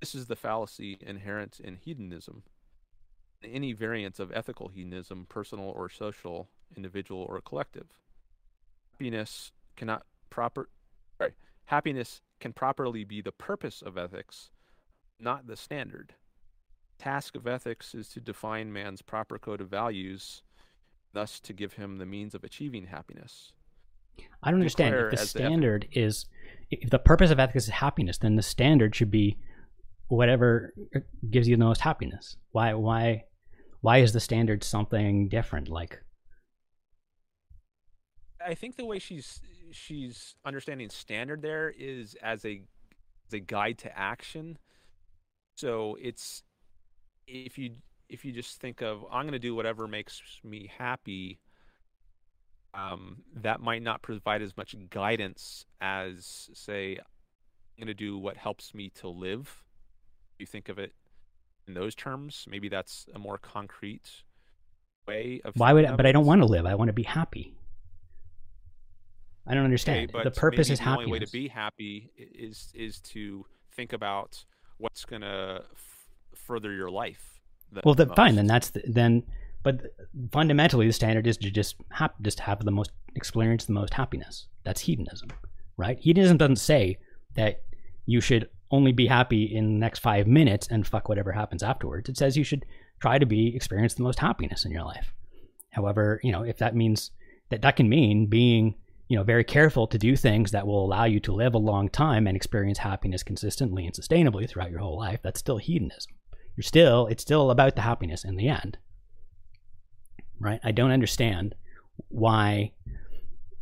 [0.00, 2.42] This is the fallacy inherent in hedonism.
[3.44, 7.88] Any variant of ethical hedonism, personal or social, individual or collective.
[8.92, 10.68] Happiness cannot proper
[11.18, 11.34] sorry,
[11.66, 14.50] happiness can properly be the purpose of ethics,
[15.18, 16.14] not the standard
[17.02, 20.42] task of ethics is to define man's proper code of values,
[21.12, 23.52] thus to give him the means of achieving happiness.
[24.42, 24.94] I don't understand.
[24.94, 26.26] If the standard the is,
[26.70, 29.38] if the purpose of ethics is happiness, then the standard should be
[30.08, 30.74] whatever
[31.30, 32.36] gives you the most happiness.
[32.50, 32.74] Why?
[32.74, 33.24] Why?
[33.80, 35.68] Why is the standard something different?
[35.68, 36.00] Like,
[38.44, 42.62] I think the way she's she's understanding standard there is as a
[43.28, 44.58] as a guide to action.
[45.56, 46.42] So it's
[47.26, 47.76] if you
[48.08, 51.40] if you just think of I'm going to do whatever makes me happy,
[52.74, 58.36] um, that might not provide as much guidance as say I'm going to do what
[58.36, 59.64] helps me to live.
[60.38, 60.92] You think of it
[61.66, 64.22] in those terms, maybe that's a more concrete
[65.06, 65.54] way of.
[65.56, 65.96] Why would?
[65.96, 66.66] But I don't want to live.
[66.66, 67.54] I want to be happy.
[69.46, 70.10] I don't understand.
[70.14, 71.06] Okay, the purpose is the happiness.
[71.06, 74.44] Only way to be happy is is to think about
[74.78, 75.62] what's going to
[76.34, 77.40] further your life.
[77.84, 78.36] Well, the, fine.
[78.36, 79.24] Then that's the, then.
[79.62, 79.94] But
[80.32, 84.46] fundamentally, the standard is to just have just have the most experience the most happiness.
[84.64, 85.30] That's hedonism,
[85.76, 85.98] right?
[85.98, 86.98] Hedonism doesn't say
[87.34, 87.62] that
[88.06, 92.08] you should only be happy in the next five minutes and fuck whatever happens afterwards.
[92.08, 92.64] It says you should
[93.00, 95.12] try to be experience the most happiness in your life.
[95.70, 97.10] However, you know, if that means
[97.50, 98.74] that that can mean being,
[99.08, 101.88] you know, very careful to do things that will allow you to live a long
[101.88, 106.14] time and experience happiness consistently and sustainably throughout your whole life, that's still hedonism
[106.56, 108.78] you're still it's still about the happiness in the end
[110.42, 110.60] right?
[110.62, 111.54] I don't understand
[112.08, 112.72] why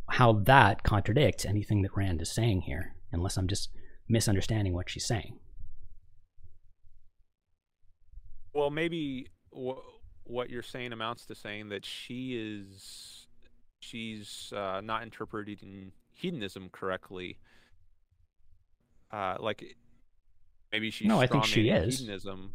[0.09, 3.69] how that contradicts anything that rand is saying here unless i'm just
[4.09, 5.37] misunderstanding what she's saying.
[8.53, 13.27] Well maybe what you're saying amounts to saying that she is
[13.79, 17.37] she's uh, not interpreting hedonism correctly.
[19.11, 19.75] Uh, like
[20.71, 21.99] maybe she's no i think she is.
[21.99, 22.53] hedonism.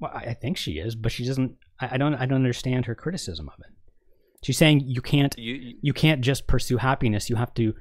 [0.00, 1.56] Well, I think she is, but she doesn't.
[1.80, 2.14] I don't.
[2.14, 3.72] I don't understand her criticism of it.
[4.42, 5.34] She's saying you can't.
[5.36, 7.28] You, you, you can't just pursue happiness.
[7.28, 7.74] You have to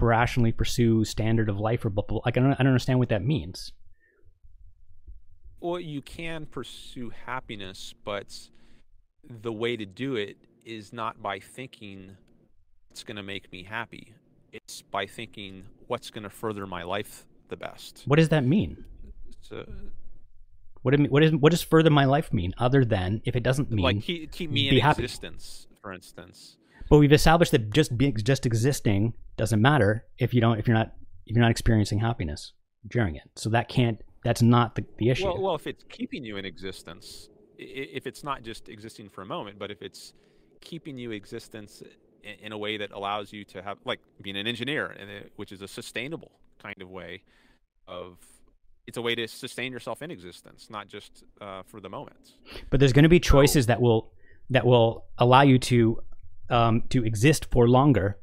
[0.00, 1.92] rationally pursue standard of life or
[2.24, 2.52] like I don't.
[2.52, 3.72] I don't understand what that means.
[5.60, 8.36] Well, you can pursue happiness, but
[9.28, 12.16] the way to do it is not by thinking
[12.90, 14.14] it's going to make me happy.
[14.52, 18.02] It's by thinking what's going to further my life the best.
[18.06, 18.84] What does that mean?
[19.40, 19.64] So,
[20.82, 23.70] what, do, what, is, what does further my life mean other than if it doesn't
[23.70, 25.04] mean like keep, keep me in happy.
[25.04, 26.56] existence, for instance?
[26.90, 30.76] But we've established that just being just existing doesn't matter if you don't if you're
[30.76, 30.92] not
[31.26, 32.52] if you're not experiencing happiness
[32.86, 33.30] during it.
[33.36, 35.24] So that can't that's not the, the issue.
[35.24, 37.28] Well, well, if it's keeping you in existence,
[37.58, 40.12] if it's not just existing for a moment, but if it's
[40.60, 41.82] keeping you existence
[42.22, 45.52] in, in a way that allows you to have like being an engineer, and which
[45.52, 47.22] is a sustainable kind of way
[47.88, 48.18] of
[48.86, 52.34] it's a way to sustain yourself in existence, not just uh, for the moments.
[52.70, 54.12] But there's going to be choices so, that will
[54.50, 56.02] that will allow you to
[56.50, 58.18] um, to exist for longer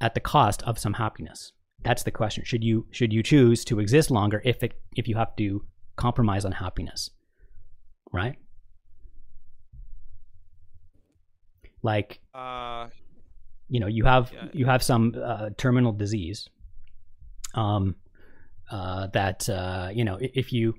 [0.00, 1.52] at the cost of some happiness.
[1.82, 2.44] That's the question.
[2.44, 5.64] Should you should you choose to exist longer if it if you have to
[5.96, 7.10] compromise on happiness?
[8.12, 8.36] Right?
[11.82, 12.88] Like uh
[13.68, 16.48] you know, you have yeah, you have some uh, terminal disease
[17.54, 17.96] um
[18.70, 20.74] uh that uh you know, if you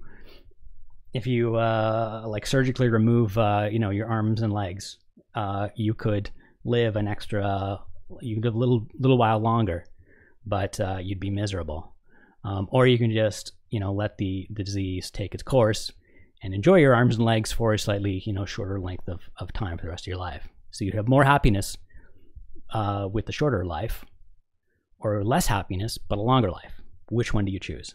[1.14, 4.98] if you uh like surgically remove uh you know your arms and legs,
[5.36, 6.30] uh you could
[6.64, 7.80] live an extra
[8.22, 9.86] you could live a little little while longer
[10.46, 11.96] but uh, you'd be miserable.
[12.44, 15.92] Um, or you can just, you know, let the, the disease take its course
[16.42, 19.54] and enjoy your arms and legs for a slightly, you know, shorter length of, of
[19.54, 20.48] time for the rest of your life.
[20.72, 21.78] So you'd have more happiness
[22.74, 24.04] with the shorter life
[25.00, 26.81] or less happiness, but a longer life.
[27.12, 27.93] Which one do you choose?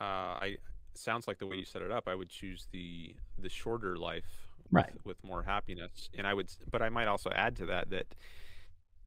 [0.00, 0.04] Uh,
[0.40, 0.56] I
[0.94, 2.08] sounds like the way you set it up.
[2.08, 4.24] I would choose the the shorter life,
[4.70, 6.08] right, with, with more happiness.
[6.16, 8.06] And I would, but I might also add to that that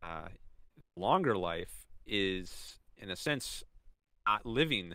[0.03, 0.27] uh,
[0.95, 3.63] longer life is, in a sense,
[4.27, 4.93] not living.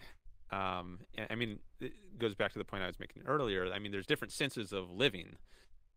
[0.52, 0.98] um,
[1.30, 3.72] I mean, it goes back to the point I was making earlier.
[3.72, 5.36] I mean, there's different senses of living.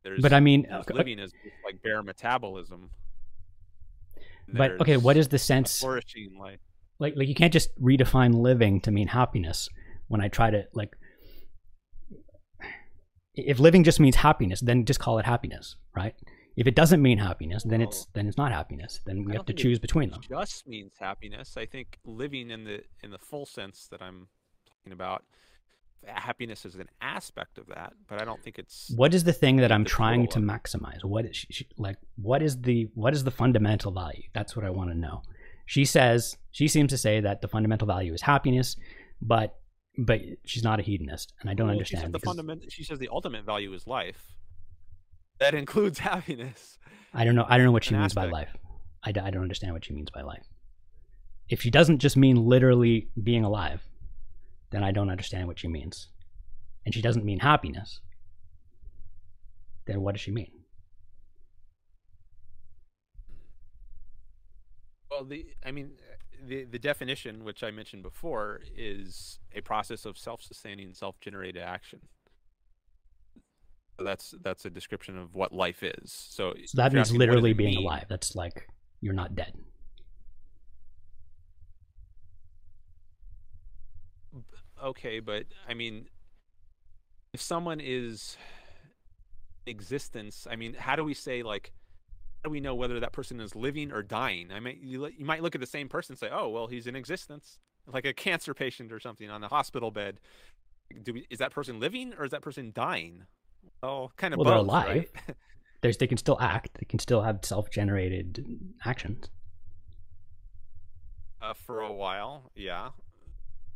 [0.02, 1.34] There's, but I mean, living is
[1.66, 2.90] like bare metabolism.
[4.48, 5.80] But okay, what is the sense?
[5.80, 6.60] Flourishing life.
[7.00, 9.70] Like, like you can't just redefine living to mean happiness.
[10.08, 10.96] When I try to like,
[13.36, 16.14] if living just means happiness, then just call it happiness, right?
[16.56, 18.12] If it doesn't mean happiness, then it's oh.
[18.14, 19.00] then it's not happiness.
[19.06, 20.22] Then we have to choose between them.
[20.28, 21.58] Just means happiness.
[21.58, 24.28] I think living in the in the full sense that I'm
[24.68, 25.24] talking about,
[26.06, 28.92] happiness is an aspect of that, but I don't think it's.
[28.96, 31.04] What is the thing that I'm trying to maximize?
[31.04, 31.98] What is she, like?
[32.16, 34.24] What is the what is the fundamental value?
[34.34, 35.22] That's what I want to know.
[35.66, 38.76] She says she seems to say that the fundamental value is happiness,
[39.22, 39.56] but
[39.98, 42.06] but she's not a hedonist, and I don't well, understand.
[42.06, 42.66] She the fundament.
[42.70, 44.34] She says the ultimate value is life
[45.40, 46.78] that includes happiness.
[47.14, 47.46] I don't know.
[47.48, 48.32] I don't know what she means aspect.
[48.32, 48.56] by life.
[49.04, 50.46] I, I don't understand what she means by life.
[51.50, 53.82] If she doesn't just mean literally being alive,
[54.74, 56.10] then I don't understand what she means.
[56.86, 58.02] And she doesn't mean happiness.
[59.86, 60.52] Then what does she mean?
[65.10, 65.92] Well, the I mean,
[66.46, 72.02] the the definition, which I mentioned before, is a process of self-sustaining, self-generated action
[74.00, 76.12] that's that's a description of what life is.
[76.12, 77.86] So, so that means literally being mean?
[77.86, 78.06] alive.
[78.10, 78.68] That's like
[79.02, 79.54] you're not dead.
[84.84, 86.08] Okay, but I mean,
[87.34, 88.38] if someone is
[89.66, 91.72] existence, I mean, how do we say like?
[92.44, 94.52] How do we know whether that person is living or dying?
[94.52, 96.88] I mean, you, you might look at the same person and say, "Oh, well, he's
[96.88, 100.20] in existence," like a cancer patient or something on a hospital bed.
[101.02, 103.24] Do we, is that person living or is that person dying?
[103.82, 104.40] Oh, kind of.
[104.40, 105.06] Well, both, they're alive.
[105.28, 105.38] Right?
[105.82, 106.72] There's they can still act.
[106.80, 108.46] They can still have self-generated
[108.86, 109.30] actions.
[111.42, 112.90] Uh, for a while, yeah,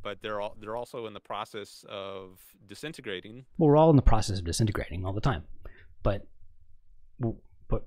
[0.07, 3.43] but they're all they're also in the process of disintegrating.
[3.57, 5.43] Well, we're all in the process of disintegrating all the time,
[6.01, 6.25] but
[7.67, 7.83] but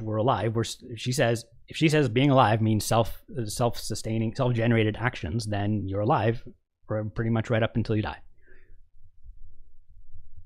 [0.00, 0.54] we're alive.
[0.54, 0.62] We're
[0.94, 6.44] she says if she says being alive means self self-sustaining self-generated actions, then you're alive,
[6.86, 8.18] pretty much right up until you die.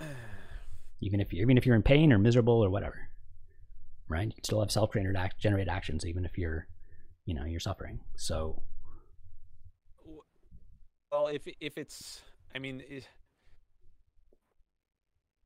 [1.02, 3.08] even if you, even if you're in pain or miserable or whatever,
[4.08, 4.28] right?
[4.28, 6.66] You still have self-generated actions, even if you're,
[7.26, 8.00] you know, you're suffering.
[8.16, 8.62] So,
[11.12, 12.22] well, if if it's,
[12.54, 13.06] I mean, it,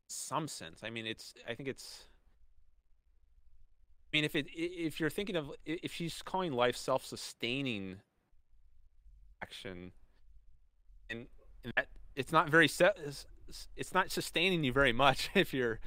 [0.07, 0.81] some sense.
[0.85, 1.35] I mean, it's.
[1.49, 2.05] I think it's.
[4.13, 7.97] I mean, if it if you're thinking of if she's calling life self-sustaining
[9.43, 9.91] action,
[11.11, 11.27] and,
[11.65, 12.97] and that it's not very set
[13.77, 15.79] it's not sustaining you very much if you're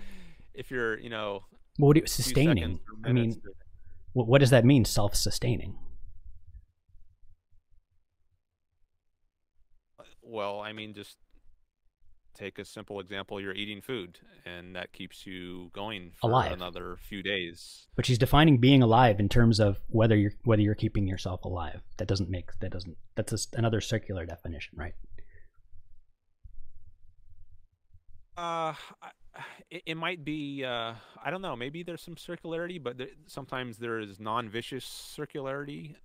[0.54, 1.44] if you're you know
[1.78, 3.36] well, what do you, sustaining i mean
[4.14, 5.78] what, what does that mean self-sustaining
[10.30, 11.18] well i mean just
[12.36, 16.52] take a simple example you're eating food and that keeps you going for alive.
[16.52, 20.76] another few days but she's defining being alive in terms of whether you're whether you're
[20.76, 24.94] keeping yourself alive that doesn't make that doesn't that's a, another circular definition right
[28.40, 28.74] Uh,
[29.70, 30.64] it, it might be.
[30.64, 31.56] Uh, I don't know.
[31.56, 34.86] Maybe there's some circularity, but there, sometimes there is non-vicious
[35.18, 35.96] circularity.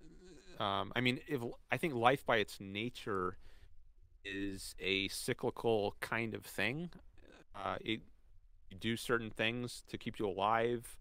[0.59, 3.37] Um, I mean, if I think life by its nature
[4.25, 6.89] is a cyclical kind of thing.
[7.55, 8.01] Uh, it
[8.69, 10.97] you do certain things to keep you alive,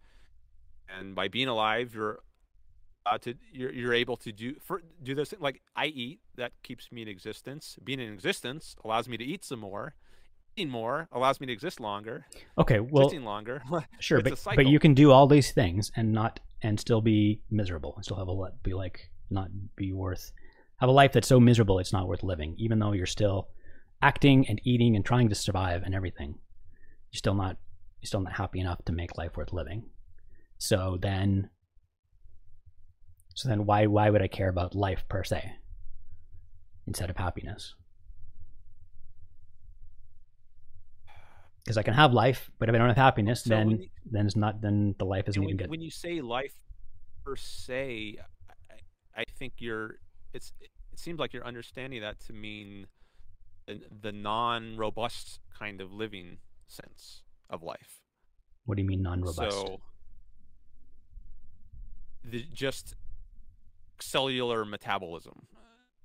[0.89, 2.21] and by being alive, you're
[3.07, 6.91] uh, to you're, you're able to do for do this like I eat that keeps
[6.93, 7.79] me in existence.
[7.83, 9.95] Being in existence allows me to eat some more.
[10.57, 12.27] Eating more allows me to exist longer.
[12.57, 13.63] Okay, well, Existing longer.
[13.99, 17.95] sure, but but you can do all these things and not and still be miserable
[17.97, 20.33] and still have a li- be like not be worth
[20.79, 23.49] have a life that's so miserable it's not worth living, even though you're still
[24.03, 26.35] acting and eating and trying to survive and everything.
[27.11, 27.57] You're still not
[28.01, 29.91] you're still not happy enough to make life worth living.
[30.59, 31.51] So then
[33.35, 35.53] so then why why would I care about life per se
[36.87, 37.75] instead of happiness?
[41.65, 44.27] Because I can have life, but if I don't have happiness, So then you- then
[44.27, 45.71] it's not then the life isn't And even when, good.
[45.71, 46.53] when you say life
[47.25, 48.19] per se,
[48.71, 48.75] I,
[49.17, 49.99] I think you're.
[50.35, 50.53] It's.
[50.61, 52.87] It seems like you're understanding that to mean
[53.67, 56.37] the, the non-robust kind of living
[56.69, 58.01] sense of life.
[58.67, 59.51] What do you mean non-robust?
[59.51, 59.81] So,
[62.25, 62.95] the, just
[64.01, 65.47] cellular metabolism.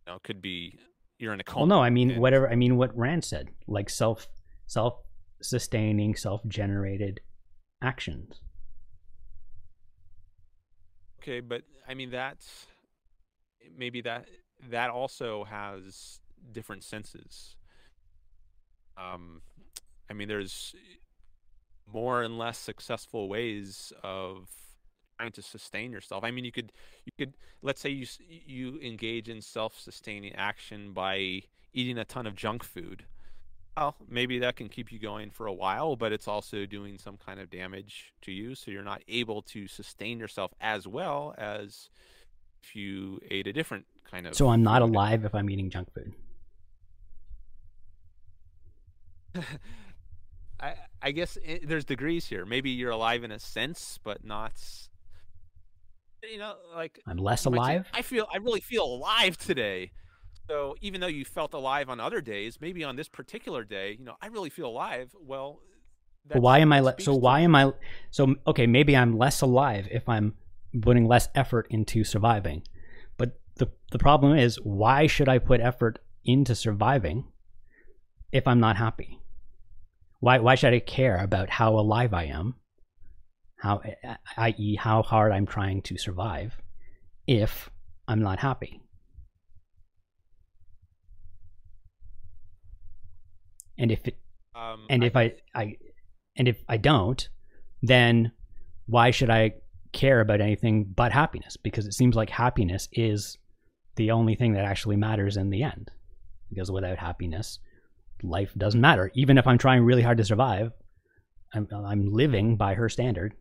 [0.07, 0.79] You know, could be
[1.19, 1.61] you're in a coma.
[1.61, 2.49] well, no, I mean and- whatever.
[2.49, 4.27] I mean what Rand said, like self
[4.67, 7.19] self-sustaining, self-generated
[7.81, 8.41] actions.
[11.21, 12.65] Okay, but I mean that's
[13.77, 14.27] maybe that
[14.69, 16.19] that also has
[16.51, 17.55] different senses.
[18.97, 19.41] Um,
[20.09, 20.75] I mean, there's
[21.91, 24.49] more and less successful ways of
[25.17, 26.23] trying to sustain yourself.
[26.23, 26.71] I mean, you could
[27.05, 31.43] you could let's say you you engage in self-sustaining action by
[31.73, 33.05] eating a ton of junk food.
[33.77, 37.17] Well, maybe that can keep you going for a while, but it's also doing some
[37.17, 41.89] kind of damage to you, so you're not able to sustain yourself as well as
[42.63, 44.35] if you ate a different kind of.
[44.35, 46.13] So I'm not alive if I'm eating junk food.
[50.59, 52.45] I I guess i there's degrees here.
[52.45, 54.53] Maybe you're alive in a sense, but not.
[56.29, 57.87] You know, like I'm less say, alive.
[57.93, 59.91] I feel I really feel alive today.
[60.49, 64.03] So even though you felt alive on other days, maybe on this particular day, you
[64.03, 65.15] know, I really feel alive.
[65.19, 65.61] Well,
[66.27, 66.79] that's- why am I?
[66.81, 67.71] Le- so why am I?
[68.11, 70.33] So okay, maybe I'm less alive if I'm
[70.81, 72.63] putting less effort into surviving.
[73.17, 77.25] But the the problem is, why should I put effort into surviving
[78.31, 79.19] if I'm not happy?
[80.19, 82.55] Why why should I care about how alive I am?
[83.57, 83.81] How,
[84.37, 86.57] i.e., how hard I'm trying to survive,
[87.27, 87.69] if
[88.07, 88.81] I'm not happy?
[93.77, 94.17] And if it
[94.55, 95.77] Um, and if I, I
[96.35, 97.27] and if I don't,
[97.81, 98.31] then
[98.85, 99.53] why should I
[99.91, 101.57] care about anything but happiness?
[101.57, 103.37] Because it seems like happiness is
[103.95, 105.91] the only thing that actually matters in the end.
[106.49, 107.59] Because without happiness,
[108.23, 109.11] life doesn't matter.
[109.13, 110.71] Even if I'm trying really hard to survive,
[111.53, 113.33] I'm I'm living by her standard,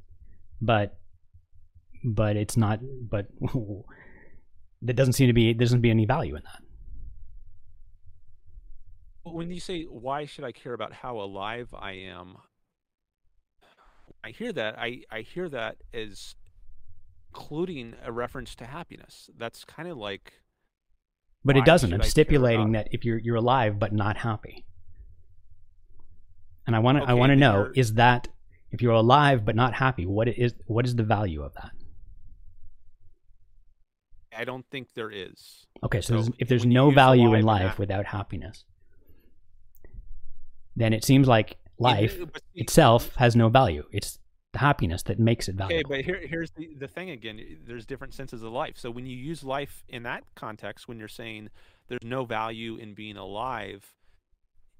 [0.60, 0.98] but
[2.04, 2.80] but it's not.
[2.82, 3.26] But
[4.82, 6.62] there doesn't seem to be there doesn't be any value in that.
[9.24, 12.36] when you say why should I care about how alive I am,
[14.24, 16.34] I hear that I I hear that as
[17.30, 19.30] including a reference to happiness.
[19.36, 20.32] That's kind of like
[21.44, 21.92] But it doesn't.
[21.92, 24.64] I'm I stipulating that if you're you're alive but not happy.
[26.66, 28.28] And I want to I want to know you're- is that
[28.70, 31.72] if you're alive but not happy, what is what is the value of that?
[34.36, 35.66] I don't think there is.
[35.82, 38.64] Okay, so, So there's, if there's no value in life without happiness,
[40.76, 43.84] then it seems like life It- itself has no value.
[43.92, 44.18] It's
[44.52, 45.92] the happiness that makes it valuable.
[45.92, 47.40] Okay, but here, here's the, the thing again.
[47.66, 48.74] There's different senses of life.
[48.76, 51.50] So when you use life in that context, when you're saying
[51.88, 53.94] there's no value in being alive,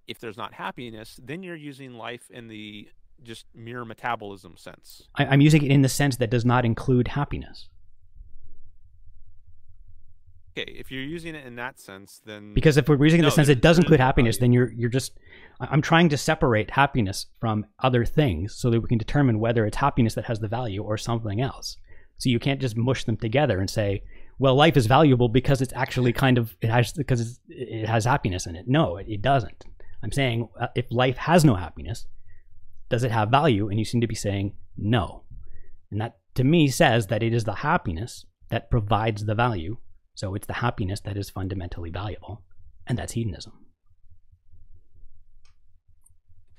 [0.06, 2.88] if there's not happiness, then you're using life in the
[3.22, 5.02] just mere metabolism sense.
[5.16, 7.68] I, I'm using it in the sense that does not include happiness.
[10.58, 13.26] Okay, if you're using it in that sense, then Because if we're using it in
[13.26, 14.40] the sense it does include happiness, value.
[14.40, 15.18] then you're you're just
[15.60, 19.76] I'm trying to separate happiness from other things so that we can determine whether it's
[19.76, 21.76] happiness that has the value or something else.
[22.18, 24.02] So you can't just mush them together and say,
[24.38, 28.04] well, life is valuable because it's actually kind of it has because it's, it has
[28.04, 28.66] happiness in it.
[28.66, 29.64] No, it, it doesn't.
[30.02, 32.06] I'm saying uh, if life has no happiness,
[32.88, 33.68] does it have value?
[33.68, 35.22] And you seem to be saying no.
[35.90, 39.76] And that to me says that it is the happiness that provides the value.
[40.18, 42.42] So it's the happiness that is fundamentally valuable.
[42.88, 43.52] And that's hedonism.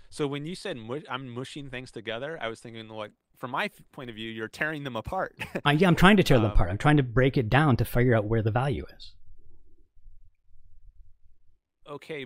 [0.09, 3.69] so when you said mush, I'm mushing things together, I was thinking like from my
[3.91, 5.35] point of view, you're tearing them apart.
[5.65, 6.69] I, yeah, I'm trying to tear them Um, apart.
[6.69, 9.13] I'm trying to break it down to figure out where the value is.
[11.85, 12.21] okay,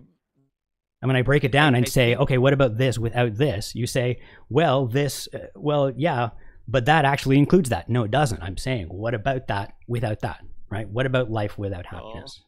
[1.01, 3.73] And when I break it down and say, okay, what about this without this?
[3.73, 6.29] You say, well, this, uh, well, yeah,
[6.67, 7.89] but that actually includes that.
[7.89, 8.43] No, it doesn't.
[8.43, 10.41] I'm saying, what about that without that?
[10.73, 10.89] Right?
[10.89, 12.41] What about life without happiness?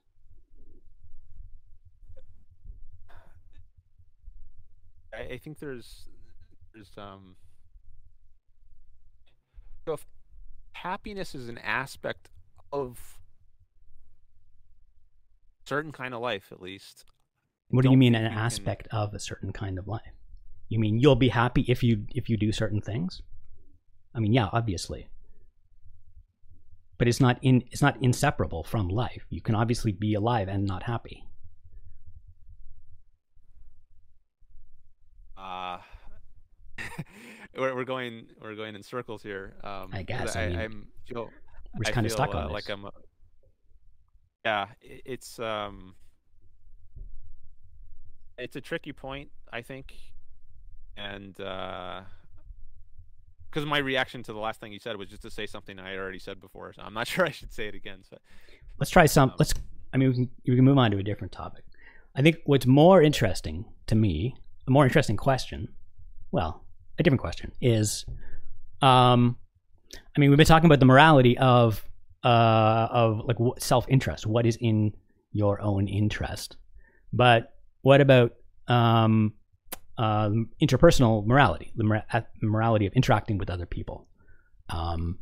[5.13, 6.07] I, I think there's
[6.73, 7.35] there's um
[9.85, 10.05] so if
[10.73, 12.29] happiness is an aspect
[12.71, 13.17] of
[15.65, 17.05] certain kind of life at least
[17.69, 20.01] What do you mean an you can- aspect of a certain kind of life?
[20.69, 23.21] You mean you'll be happy if you if you do certain things?
[24.15, 25.09] I mean, yeah, obviously.
[26.97, 29.25] But it's not in it's not inseparable from life.
[29.29, 31.23] You can obviously be alive and not happy.
[35.37, 35.77] uh
[37.57, 40.87] we're, we're going we're going in circles here um I guess, I, I mean, am
[41.07, 41.29] feel
[41.73, 42.53] We're just I kind of stuck uh, on this.
[42.53, 42.85] like I'm.
[42.85, 42.89] uh,
[44.45, 45.95] Yeah, i- it's um,
[48.37, 49.93] it's a tricky point, I think,
[50.97, 51.39] and
[53.55, 55.95] because my reaction to the last thing you said was just to say something I
[55.95, 57.99] already said before, so I'm not sure I should say it again.
[58.09, 58.17] So
[58.79, 59.53] let's try some Um, let's
[59.93, 61.63] i mean we can, we can move on to a different topic
[62.15, 64.35] i think what's more interesting to me
[64.67, 65.69] a more interesting question
[66.31, 66.63] well
[66.99, 68.05] a different question is
[68.81, 69.37] um
[70.15, 71.83] i mean we've been talking about the morality of
[72.23, 74.93] uh of like self-interest what is in
[75.31, 76.57] your own interest
[77.13, 78.33] but what about
[78.67, 79.33] um
[79.97, 84.07] um interpersonal morality the mora- uh, morality of interacting with other people
[84.69, 85.17] um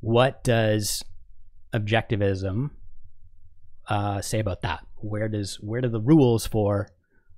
[0.00, 1.02] what does
[1.74, 2.70] objectivism
[3.88, 4.86] uh, say about that?
[4.96, 6.88] Where does where do the rules for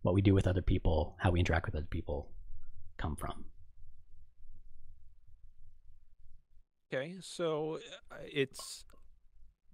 [0.02, 2.30] what we do with other people, how we interact with other people,
[2.98, 3.44] come from?
[6.92, 7.78] okay, so
[8.10, 8.84] uh, it's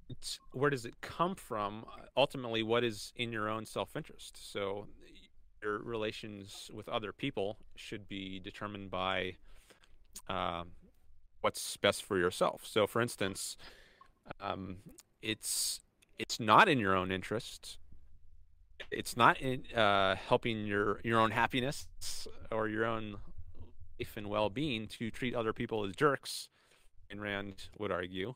[0.08, 1.84] it's where does it come from?
[2.16, 4.52] Ultimately, what is in your own self-interest?
[4.52, 4.86] So
[5.62, 9.36] your relations with other people should be determined by
[10.28, 10.68] um,
[11.40, 12.62] what's best for yourself.
[12.64, 13.56] So, for instance,
[14.40, 14.78] um,
[15.22, 15.80] it's
[16.18, 17.78] it's not in your own interest.
[18.90, 21.86] It's not in uh, helping your your own happiness
[22.50, 23.16] or your own
[23.98, 26.48] life and well-being to treat other people as jerks.
[27.10, 28.34] And Rand would argue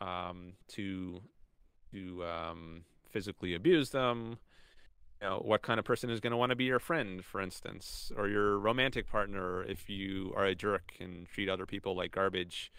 [0.00, 1.20] um, to
[1.92, 4.38] to um, physically abuse them.
[5.20, 7.40] You know, what kind of person is going to want to be your friend, for
[7.40, 12.12] instance, or your romantic partner if you are a jerk and treat other people like
[12.12, 12.70] garbage?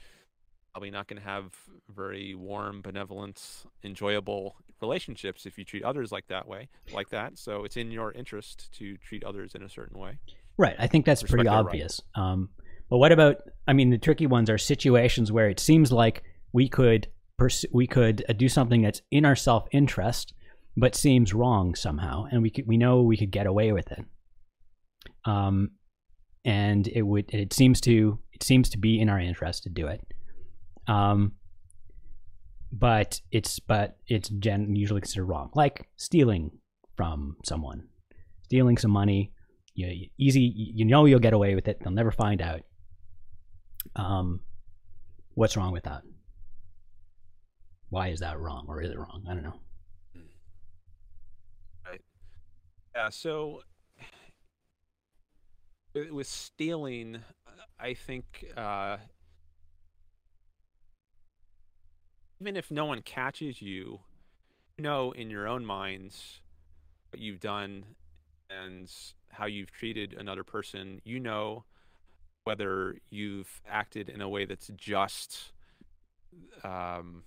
[0.73, 1.55] Probably not going to have
[1.89, 7.39] very warm, benevolent, enjoyable relationships if you treat others like that way, like that.
[7.39, 10.19] So it's in your interest to treat others in a certain way.
[10.57, 10.75] Right.
[10.77, 11.59] I think that's pretty their right.
[11.59, 12.01] obvious.
[12.13, 12.49] Um,
[12.89, 13.37] but what about?
[13.67, 16.23] I mean, the tricky ones are situations where it seems like
[16.53, 17.07] we could
[17.37, 20.33] pers- we could uh, do something that's in our self interest,
[20.77, 24.05] but seems wrong somehow, and we could we know we could get away with it.
[25.25, 25.71] Um,
[26.45, 29.87] and it would it seems to it seems to be in our interest to do
[29.87, 30.05] it.
[30.87, 31.33] Um,
[32.71, 36.51] but it's but it's gen- usually considered wrong, like stealing
[36.95, 37.87] from someone,
[38.43, 39.33] stealing some money.
[39.73, 41.79] You, you- easy, you know you'll get away with it.
[41.81, 42.61] They'll never find out.
[43.95, 44.41] Um,
[45.33, 46.01] what's wrong with that?
[47.89, 49.23] Why is that wrong, or is it wrong?
[49.29, 49.59] I don't know.
[52.97, 53.61] Yeah, so
[55.93, 57.19] with with stealing,
[57.79, 58.97] I think uh,
[62.41, 63.99] even if no one catches you,
[64.77, 66.41] you know in your own minds
[67.11, 67.85] what you've done
[68.49, 68.91] and
[69.29, 71.01] how you've treated another person.
[71.03, 71.65] You know
[72.45, 75.51] whether you've acted in a way that's just
[76.63, 77.23] um,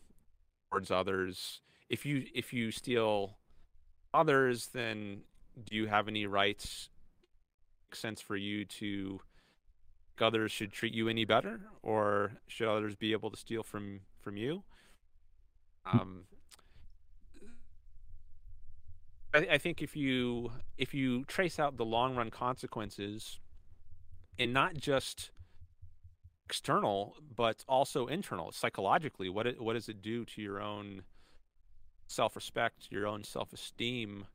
[0.70, 1.60] towards others.
[1.88, 3.38] If you if you steal
[4.14, 5.22] others, then
[5.64, 6.88] do you have any rights?
[7.92, 9.20] Sense for you to
[10.20, 14.36] others should treat you any better, or should others be able to steal from from
[14.36, 14.62] you?
[15.90, 16.24] Um,
[19.34, 23.40] I, I think if you if you trace out the long run consequences,
[24.38, 25.30] and not just
[26.44, 31.02] external, but also internal, psychologically, what it, what does it do to your own
[32.08, 34.26] self respect, your own self esteem?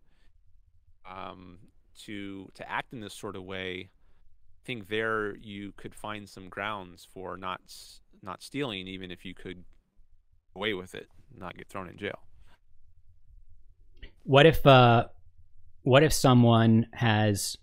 [1.09, 1.59] Um,
[2.03, 6.49] to to act in this sort of way, I think there you could find some
[6.49, 7.61] grounds for not
[8.21, 9.63] not stealing, even if you could
[10.55, 12.19] away with it, not get thrown in jail.
[14.23, 15.05] What if uh,
[15.83, 17.57] what if someone has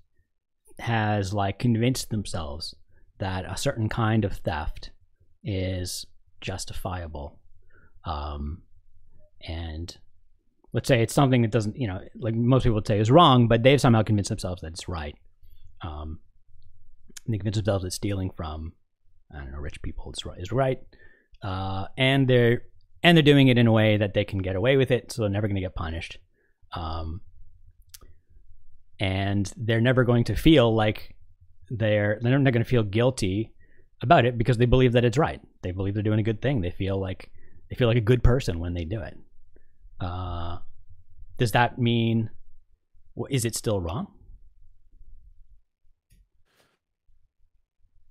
[0.78, 2.74] has like convinced themselves
[3.18, 4.90] that a certain kind of theft
[5.44, 6.06] is
[6.40, 7.38] justifiable,
[8.04, 8.62] um,
[9.46, 9.96] and
[10.72, 13.48] let's say it's something that doesn't, you know, like most people would say is wrong,
[13.48, 15.14] but they've somehow convinced themselves that it's right.
[15.82, 16.20] Um,
[17.28, 18.72] they convince themselves that stealing from
[19.34, 20.78] I don't know, rich people is right, is right.
[21.42, 22.62] Uh, and they're
[23.02, 25.22] and they're doing it in a way that they can get away with it, so
[25.22, 26.18] they're never going to get punished.
[26.72, 27.20] Um,
[29.00, 31.16] and they're never going to feel like
[31.70, 33.52] they're they're not going to feel guilty
[34.02, 35.40] about it because they believe that it's right.
[35.62, 36.60] They believe they're doing a good thing.
[36.60, 37.30] They feel like
[37.70, 39.16] they feel like a good person when they do it.
[40.02, 40.58] Uh,
[41.38, 42.30] does that mean
[43.30, 44.08] is it still wrong?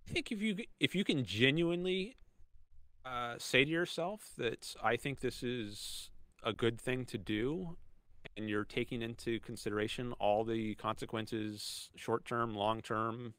[0.08, 2.18] I think if you if you can genuinely
[3.06, 6.10] uh, say to yourself that I think this is
[6.44, 7.78] a good thing to do,
[8.38, 13.34] and you're taking into consideration all the consequences, short term, long term,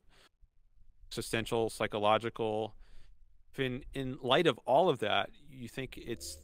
[1.10, 2.74] existential, psychological.
[3.52, 6.38] If in in light of all of that, you think it's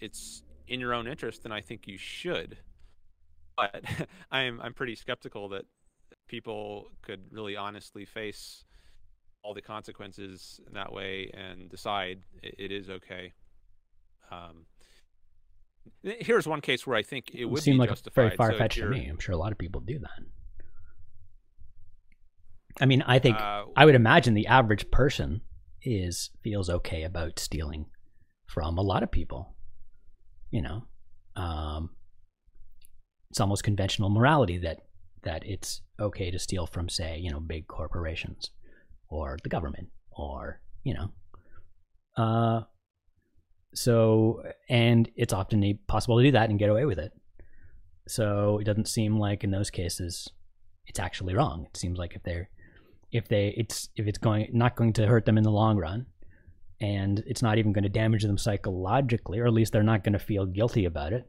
[0.00, 2.58] it's in your own interest, then I think you should.
[3.56, 3.84] But
[4.30, 5.64] I'm I'm pretty skeptical that
[6.28, 8.64] people could really honestly face
[9.42, 13.32] all the consequences in that way and decide it, it is okay.
[14.30, 14.64] Um,
[16.02, 18.22] here's one case where I think it would seem like justified.
[18.22, 19.06] very far fetched so to me.
[19.06, 20.24] I'm sure a lot of people do that.
[22.80, 25.42] I mean, I think uh, I would imagine the average person
[25.82, 27.86] is feels okay about stealing
[28.46, 29.53] from a lot of people.
[30.50, 30.84] You know,
[31.36, 31.90] um,
[33.30, 34.80] it's almost conventional morality that
[35.22, 38.50] that it's okay to steal from, say, you know, big corporations
[39.08, 41.10] or the government or you know.
[42.16, 42.62] Uh,
[43.74, 47.12] so and it's often possible to do that and get away with it.
[48.06, 50.28] So it doesn't seem like in those cases
[50.86, 51.66] it's actually wrong.
[51.70, 52.48] It seems like if they're
[53.10, 56.06] if they it's if it's going not going to hurt them in the long run
[56.84, 60.12] and it's not even going to damage them psychologically or at least they're not going
[60.12, 61.24] to feel guilty about it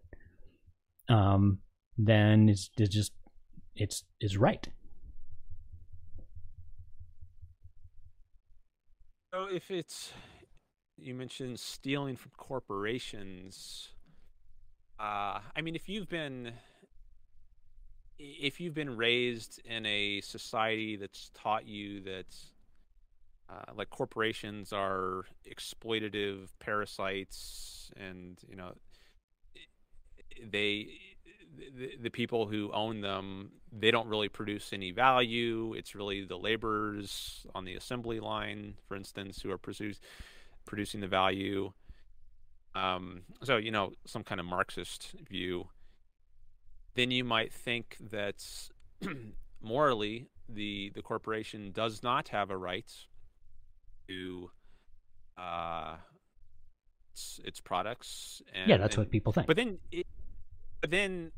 [1.09, 1.59] um
[1.97, 3.13] then it's, it's just
[3.75, 4.67] it's is right.
[9.33, 10.13] So if it's
[10.97, 13.89] you mentioned stealing from corporations
[14.97, 16.53] uh i mean if you've been
[18.17, 22.27] if you've been raised in a society that's taught you that
[23.49, 28.71] uh, like corporations are exploitative parasites and you know
[30.51, 30.87] they
[31.77, 35.73] the, the people who own them they don't really produce any value.
[35.73, 39.99] It's really the laborers on the assembly line for instance who are produce,
[40.65, 41.71] producing the value.
[42.73, 45.69] Um, so you know some kind of marxist view.
[46.95, 48.43] Then you might think that
[49.61, 52.91] morally the the corporation does not have a right
[54.07, 54.51] to
[55.37, 55.95] uh,
[57.11, 58.41] its, its products.
[58.53, 59.47] And, yeah, that's and, what people think.
[59.47, 60.07] But then, it,
[60.81, 61.31] but then,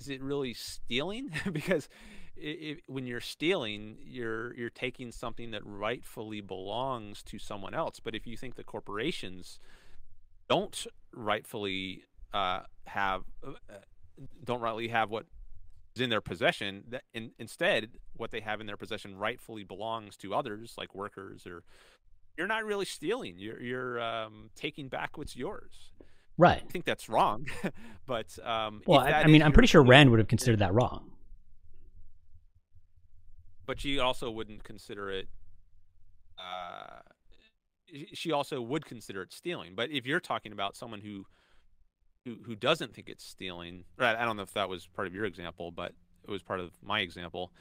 [0.00, 1.30] is it really stealing?
[1.52, 1.88] because
[2.36, 8.00] it, it, when you're stealing, you're you're taking something that rightfully belongs to someone else.
[8.00, 9.58] But if you think the corporations
[10.48, 13.52] don't rightfully uh, have uh,
[14.44, 15.26] don't rightly have what
[15.94, 16.84] is in their possession.
[16.88, 21.46] That in, instead, what they have in their possession rightfully belongs to others, like workers,
[21.46, 21.62] or
[22.38, 23.34] you're not really stealing.
[23.36, 25.92] You're you're um, taking back what's yours.
[26.38, 26.62] Right.
[26.64, 27.46] I think that's wrong,
[28.06, 31.10] but um, well, I, I mean, I'm pretty sure Rand would have considered that wrong.
[33.66, 35.28] But she also wouldn't consider it.
[36.38, 37.00] Uh,
[38.12, 39.72] she also would consider it stealing.
[39.74, 41.26] But if you're talking about someone who
[42.24, 44.16] who who doesn't think it's stealing, right?
[44.16, 46.70] I don't know if that was part of your example, but it was part of
[46.82, 47.52] my example.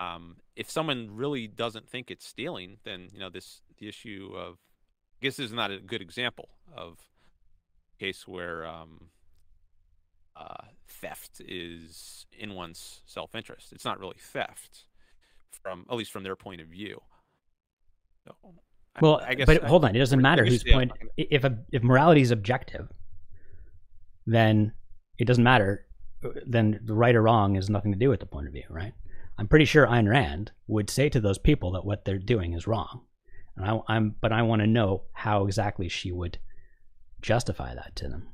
[0.00, 4.56] Um, if someone really doesn't think it's stealing, then you know this the issue of
[5.20, 6.98] I guess this is not a good example of
[7.96, 9.08] a case where um,
[10.36, 13.72] uh, theft is in one's self-interest.
[13.72, 14.84] It's not really theft
[15.62, 17.00] from at least from their point of view.
[18.26, 18.34] So,
[19.00, 20.92] well, I, I guess but I, hold on, it doesn't matter whose point.
[21.16, 22.88] If a, if morality is objective,
[24.26, 24.72] then
[25.18, 25.86] it doesn't matter.
[26.46, 28.92] Then the right or wrong has nothing to do with the point of view, right?
[29.38, 32.66] I'm pretty sure Ayn Rand would say to those people that what they're doing is
[32.66, 33.02] wrong,
[33.56, 36.38] and I, am but I want to know how exactly she would
[37.20, 38.28] justify that to them.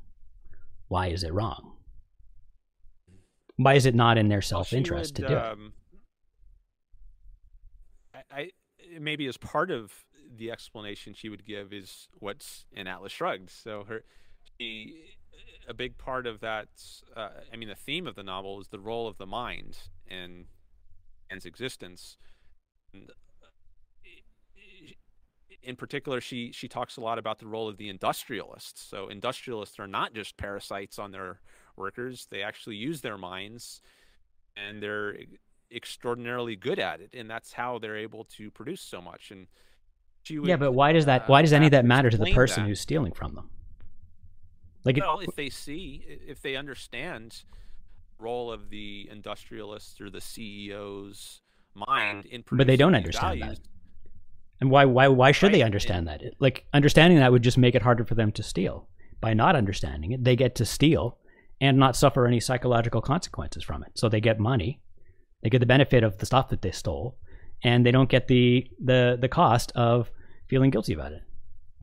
[0.89, 1.77] Why is it wrong?
[3.57, 5.73] Why is it not in their self-interest well, would, to do um,
[8.15, 8.25] it?
[8.31, 8.51] I, I
[9.01, 9.93] maybe as part of
[10.37, 13.51] the explanation she would give is what's in Atlas Shrugged.
[13.51, 14.05] So her
[14.59, 14.97] she
[15.69, 16.69] a big part of that.
[17.17, 19.79] Uh, I mean, the theme of the novel is the role of the mind
[20.11, 20.47] in
[21.31, 22.17] man's existence.
[22.93, 23.11] And
[25.63, 28.83] in particular, she she talks a lot about the role of the industrialists.
[28.83, 31.41] So industrialists are not just parasites on their
[31.77, 33.81] workers; they actually use their minds,
[34.57, 35.17] and they're
[35.75, 39.31] extraordinarily good at it, and that's how they're able to produce so much.
[39.31, 39.47] And
[40.23, 41.23] she would, Yeah, but why does that?
[41.23, 42.69] uh, Why does any of that matter to the person that.
[42.69, 43.51] who's stealing from them?
[44.85, 47.45] Like, it, if they see, if they understand
[48.19, 51.41] the role of the industrialist or the CEO's
[51.75, 53.59] mind in But they don't producing understand that.
[54.63, 54.85] And why?
[54.85, 55.09] Why?
[55.09, 56.23] Why should they understand that?
[56.39, 58.89] Like, understanding that would just make it harder for them to steal.
[59.21, 61.19] By not understanding it, they get to steal
[61.61, 63.91] and not suffer any psychological consequences from it.
[63.97, 64.81] So they get money,
[65.43, 67.19] they get the benefit of the stuff that they stole,
[67.65, 70.13] and they don't get the the the cost of
[70.49, 71.23] feeling guilty about it.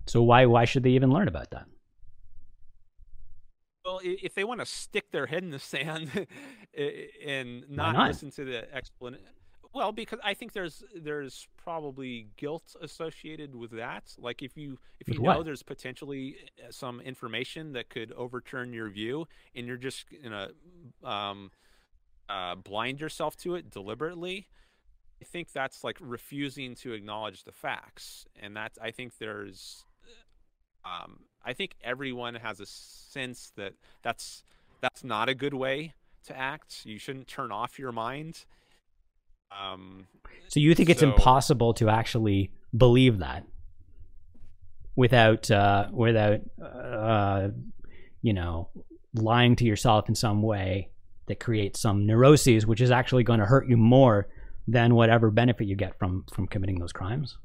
[0.08, 1.66] So why why should they even learn about that?
[3.84, 6.12] Well, if they want to stick their head in the sand
[7.28, 8.08] and not, not?
[8.08, 9.26] listen to the explanation,
[9.74, 14.04] well, because I think there's there's probably guilt associated with that.
[14.18, 18.90] Like if you if you know there's potentially uh, some information that could overturn your
[18.90, 20.50] view, and you're just gonna
[21.04, 21.52] um,
[22.28, 24.48] uh, blind yourself to it deliberately.
[25.22, 29.84] I think that's like refusing to acknowledge the facts, and that's I think there's
[30.86, 34.44] um, I think everyone has a sense that that's
[34.82, 35.94] that's not a good way
[36.26, 36.86] to act.
[36.86, 38.46] You shouldn't turn off your mind.
[39.52, 40.08] Um,
[40.48, 43.46] So you think it's So- impossible to actually believe that
[44.96, 47.50] without uh, without uh,
[48.22, 48.70] you know
[49.14, 50.90] lying to yourself in some way
[51.28, 54.28] that creates some neuroses, which is actually going to hurt you more
[54.68, 57.38] than whatever benefit you get from from committing those crimes.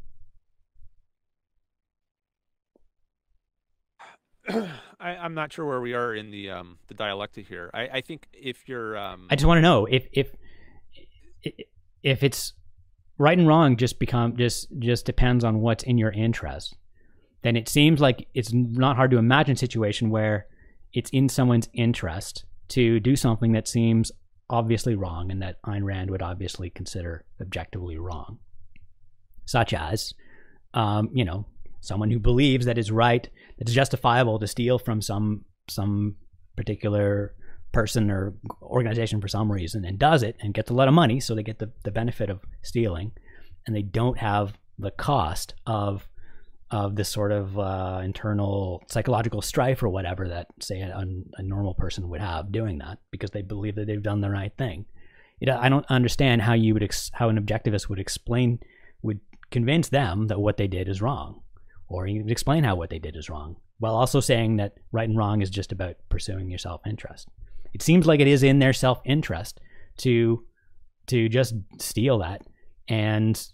[4.49, 7.71] I, I'm not sure where we are in the um, the dialectic here.
[7.73, 10.35] I, I think if you're um, I just want to know if if
[12.05, 12.53] if it's
[13.19, 16.77] right and wrong just become just just depends on what's in your interest.
[17.43, 20.47] Then it seems like it's not hard to imagine a situation where
[20.93, 24.13] it's in someone's interest to do something that seems
[24.49, 28.39] obviously wrong and that Ayn Rand would obviously consider objectively wrong,
[29.45, 30.15] such as,
[30.73, 31.47] um, you know,
[31.81, 33.25] someone who believes that it's right,
[33.59, 36.17] that it's justifiable to steal from some some
[36.57, 37.35] particular
[37.75, 41.21] person or organization for some reason and does it and gets a lot of money,
[41.21, 43.13] so they get the, the benefit of stealing,
[43.67, 46.09] and they don't have the cost of
[46.71, 51.05] of this sort of uh, internal psychological strife or whatever that say a,
[51.37, 54.53] a normal person would have doing that because they believe that they've done the right
[54.57, 54.87] thing.
[55.41, 58.61] Know, I don't understand how you would ex- how an objectivist would explain
[59.03, 59.21] would
[59.51, 61.43] convince them that what they did is wrong,
[61.87, 65.43] or explain how what they did is wrong, while also saying that right and wrong
[65.43, 67.29] is just about pursuing your self interest.
[67.75, 69.61] It seems like it is in their self interest
[69.99, 70.45] to
[71.09, 72.43] to just steal that
[72.89, 73.47] and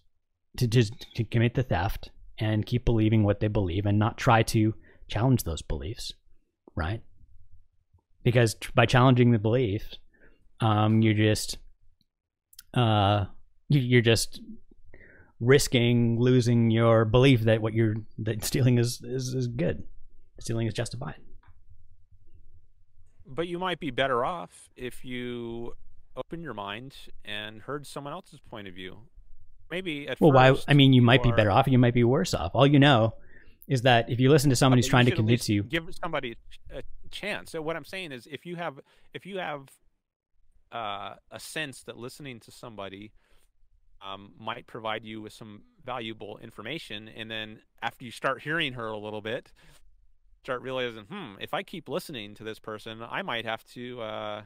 [0.58, 4.42] to just to commit the theft and keep believing what they believe and not try
[4.44, 4.74] to
[5.08, 6.12] challenge those beliefs,
[6.76, 7.02] right?
[8.22, 9.98] Because by challenging the beliefs,
[10.60, 11.58] um, you're just
[12.74, 13.24] uh,
[13.68, 14.40] you- you're just
[15.40, 19.82] risking losing your belief that what you're that stealing is is, is good,
[20.38, 21.16] stealing is justified.
[23.30, 25.74] But you might be better off if you
[26.16, 28.98] opened your mind and heard someone else's point of view.
[29.70, 30.54] Maybe at Well, why?
[30.66, 31.68] I mean, you might be better off.
[31.68, 32.50] You might be worse off.
[32.54, 33.14] All you know
[33.68, 36.36] is that if you listen to someone who's trying to convince you, give somebody
[36.74, 37.52] a chance.
[37.52, 38.80] So what I'm saying is, if you have
[39.14, 39.70] if you have
[40.72, 43.12] uh, a sense that listening to somebody
[44.04, 48.88] um, might provide you with some valuable information, and then after you start hearing her
[48.88, 49.52] a little bit,
[50.42, 54.42] start realizing, hmm, if I keep listening to this person, I might have to uh,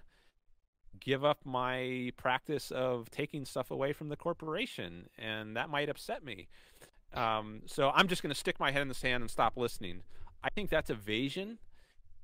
[1.00, 6.24] give up my practice of taking stuff away from the corporation, and that might upset
[6.24, 6.48] me.
[7.12, 10.02] Um, so I'm just going to stick my head in the sand and stop listening.
[10.42, 11.58] I think that's evasion,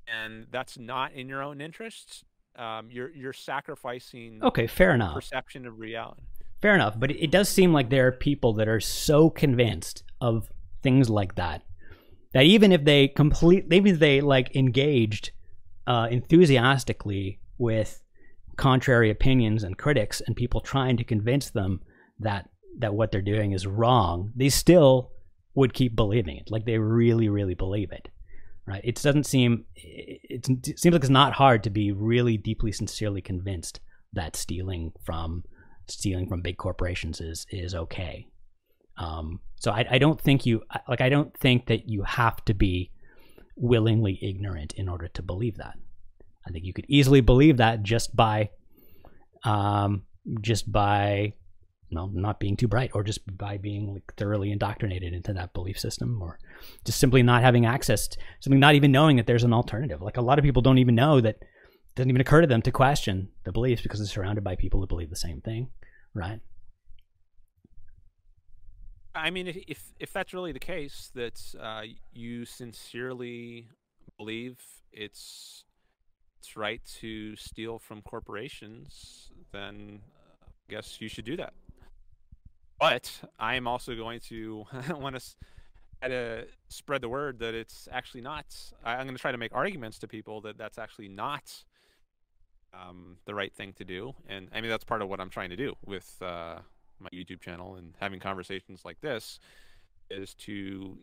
[0.07, 2.25] and that's not in your own interests.
[2.57, 5.15] Um, you're you're sacrificing okay, fair enough.
[5.15, 6.23] perception of reality.
[6.61, 10.03] Fair enough, but it, it does seem like there are people that are so convinced
[10.19, 10.51] of
[10.83, 11.63] things like that
[12.33, 15.31] that even if they complete, even if they like engaged
[15.87, 18.01] uh, enthusiastically with
[18.55, 21.81] contrary opinions and critics and people trying to convince them
[22.19, 25.11] that that what they're doing is wrong, they still
[25.55, 26.49] would keep believing it.
[26.49, 28.07] Like they really, really believe it.
[28.65, 28.81] Right?
[28.83, 29.65] It doesn't seem.
[29.75, 33.79] It, it seems like it's not hard to be really deeply, sincerely convinced
[34.13, 35.43] that stealing from
[35.87, 38.27] stealing from big corporations is is okay.
[39.01, 42.53] Um, so I, I don't think you like I don't think that you have to
[42.53, 42.91] be
[43.55, 45.75] willingly ignorant in order to believe that.
[46.47, 48.51] I think you could easily believe that just by
[49.43, 50.03] um,
[50.41, 51.33] just by
[51.89, 55.77] you not being too bright or just by being like thoroughly indoctrinated into that belief
[55.79, 56.39] system or
[56.85, 60.17] just simply not having access to something not even knowing that there's an alternative like
[60.17, 62.71] a lot of people don't even know that it doesn't even occur to them to
[62.71, 65.69] question the beliefs because they're surrounded by people who believe the same thing
[66.13, 66.39] right
[69.13, 71.83] I mean, if if, if that's really the case, that uh,
[72.13, 73.67] you sincerely
[74.17, 74.59] believe
[74.91, 75.65] it's
[76.39, 81.53] it's right to steal from corporations, then uh, I guess you should do that.
[82.79, 85.21] But I am also going to want to
[86.09, 88.45] to spread the word that it's actually not.
[88.83, 91.63] I'm going to try to make arguments to people that that's actually not
[92.73, 94.15] um, the right thing to do.
[94.27, 96.59] And I mean, that's part of what I'm trying to do with uh,
[97.01, 99.39] my YouTube channel and having conversations like this
[100.09, 100.97] is to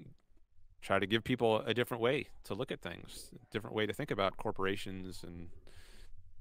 [0.83, 3.93] try to give people a different way to look at things, a different way to
[3.93, 5.49] think about corporations and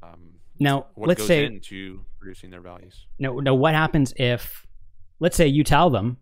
[0.04, 3.08] um, Now, what let's goes say into producing their values.
[3.20, 3.56] no, no.
[3.56, 4.68] What happens if,
[5.20, 6.18] let's say, you tell them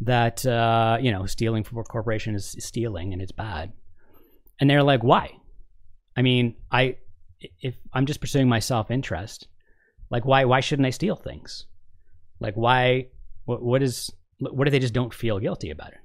[0.00, 3.72] that uh, you know stealing from a corporation is stealing and it's bad,
[4.58, 5.32] and they're like, "Why?"
[6.16, 6.96] I mean, I
[7.60, 9.48] if I'm just pursuing my self interest,
[10.10, 11.66] like why why shouldn't I steal things?
[12.40, 13.08] Like why
[13.44, 15.98] what what is what if they just don't feel guilty about it?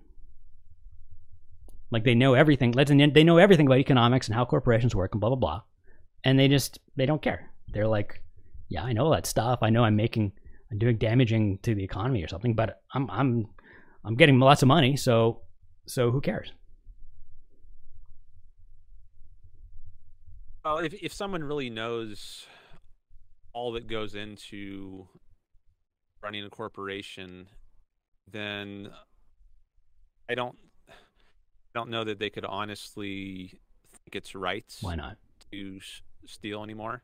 [1.91, 2.73] Like they know everything.
[2.73, 5.61] Let's they know everything about economics and how corporations work and blah blah blah,
[6.23, 7.51] and they just they don't care.
[7.69, 8.21] They're like,
[8.67, 9.59] yeah, I know all that stuff.
[9.61, 10.33] I know I'm making
[10.71, 13.47] I'm doing damaging to the economy or something, but I'm I'm
[14.03, 15.41] I'm getting lots of money, so
[15.85, 16.51] so who cares?
[20.65, 22.45] Well, if if someone really knows
[23.53, 25.07] all that goes into
[26.25, 27.47] running a corporation,
[28.31, 28.89] then
[30.27, 30.57] I don't
[30.89, 30.93] I
[31.75, 33.51] don't know that they could honestly
[33.91, 35.17] think it's right Why not?
[35.51, 37.03] to s- steal anymore.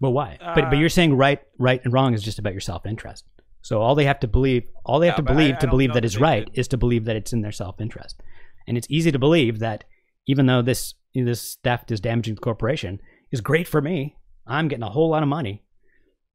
[0.00, 0.38] Well, why?
[0.40, 3.24] but but Uh, you're saying right right and wrong is just about your self interest.
[3.62, 5.58] So all they have to believe, all they have Yeah, to but I- believe I
[5.60, 8.20] to believe that they right could- is to believe that it's in their self interest,
[8.66, 9.84] and it's easy to believe that
[10.26, 14.16] even though this this theft is damaging the corporation, is great for me.
[14.48, 15.63] I'm getting a whole lot of money.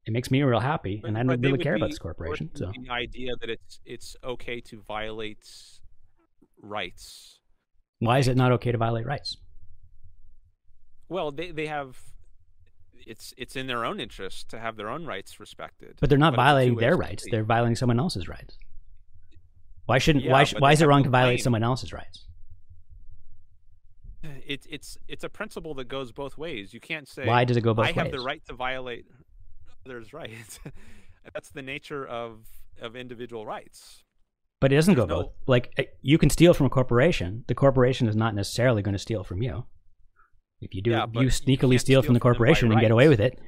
[0.06, 2.50] It makes me real happy, and I don't really care about this corporation.
[2.54, 5.46] So the idea that it's it's okay to violate
[6.62, 7.38] rights.
[7.98, 9.36] why is it not okay to violate rights?
[11.08, 11.98] Well, they they have
[13.06, 15.98] it's it's in their own interest to have their own rights respected.
[16.00, 18.58] But they're not a violating their rights; they're violating someone else's rights.
[19.86, 20.24] Why shouldn't?
[20.24, 20.44] Yeah, why?
[20.44, 22.26] sh- Why is it wrong to violate someone else's rights?
[24.22, 26.74] It's it's it's a principle that goes both ways.
[26.74, 29.06] You can't say Why does it go both I have the right to violate
[29.86, 30.58] others' rights.
[31.34, 32.40] That's the nature of
[32.80, 34.04] of individual rights.
[34.60, 35.32] But it doesn't There's go no- both.
[35.46, 37.44] Like eh, you can steal from a corporation.
[37.48, 39.64] The corporation is not necessarily going to steal from you.
[40.60, 42.72] If you do, Yeah, you you sneakily can't steal from the from them by corporation
[42.72, 43.38] and get away with it.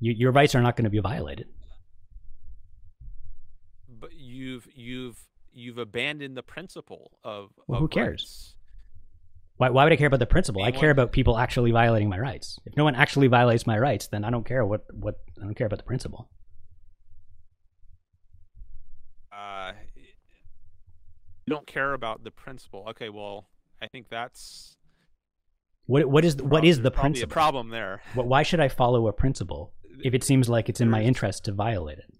[0.00, 1.46] You, your rights are not going to be violated.
[3.88, 5.16] But you've you've
[5.52, 7.50] you've abandoned the principle of.
[7.66, 8.20] Well, of who cares?
[8.22, 8.54] rights.
[9.58, 10.62] Why, why would I care about the principle?
[10.62, 12.58] I care about people actually violating my rights.
[12.66, 15.54] If no one actually violates my rights, then I don't care what, what I don't
[15.56, 16.28] care about the principle.
[19.32, 22.84] Uh, you don't care about the principle.
[22.90, 23.48] Okay, well,
[23.82, 24.76] I think that's
[25.86, 27.30] What what is what prob- is the principle?
[27.30, 28.02] a problem there.
[28.14, 31.44] Wh- Why should I follow a principle if it seems like it's in my interest
[31.46, 32.12] to violate it?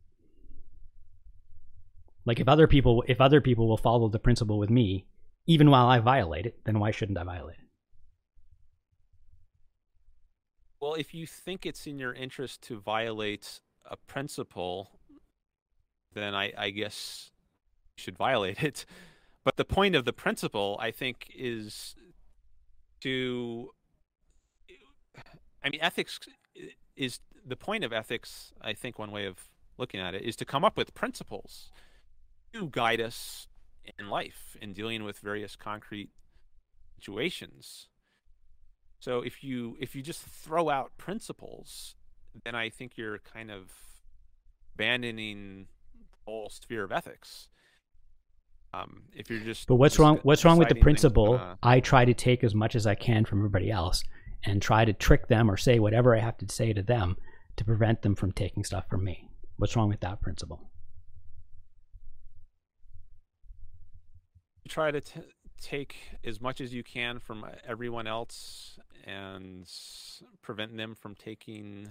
[2.25, 5.07] Like if other people if other people will follow the principle with me,
[5.47, 7.69] even while I violate it, then why shouldn't I violate it?
[10.81, 14.91] Well, if you think it's in your interest to violate a principle,
[16.15, 17.31] then I, I guess
[17.97, 18.85] you should violate it.
[19.45, 21.95] But the point of the principle, I think, is
[23.03, 23.71] to.
[25.65, 26.19] I mean, ethics
[26.97, 28.53] is the point of ethics.
[28.61, 31.71] I think one way of looking at it is to come up with principles
[32.53, 33.47] to guide us
[33.99, 36.11] in life in dealing with various concrete
[36.99, 37.89] situations.
[39.01, 41.95] So if you if you just throw out principles,
[42.45, 43.71] then I think you're kind of
[44.75, 47.49] abandoning the whole sphere of ethics.
[48.75, 51.41] Um, if you're just But what's just wrong what's wrong with the principle?
[51.63, 54.03] I try to take as much as I can from everybody else
[54.45, 57.17] and try to trick them or say whatever I have to say to them
[57.57, 59.29] to prevent them from taking stuff from me.
[59.57, 60.71] What's wrong with that principle?
[64.67, 65.21] Try to t-
[65.61, 69.69] take as much as you can from uh, everyone else and
[70.43, 71.89] prevent them from taking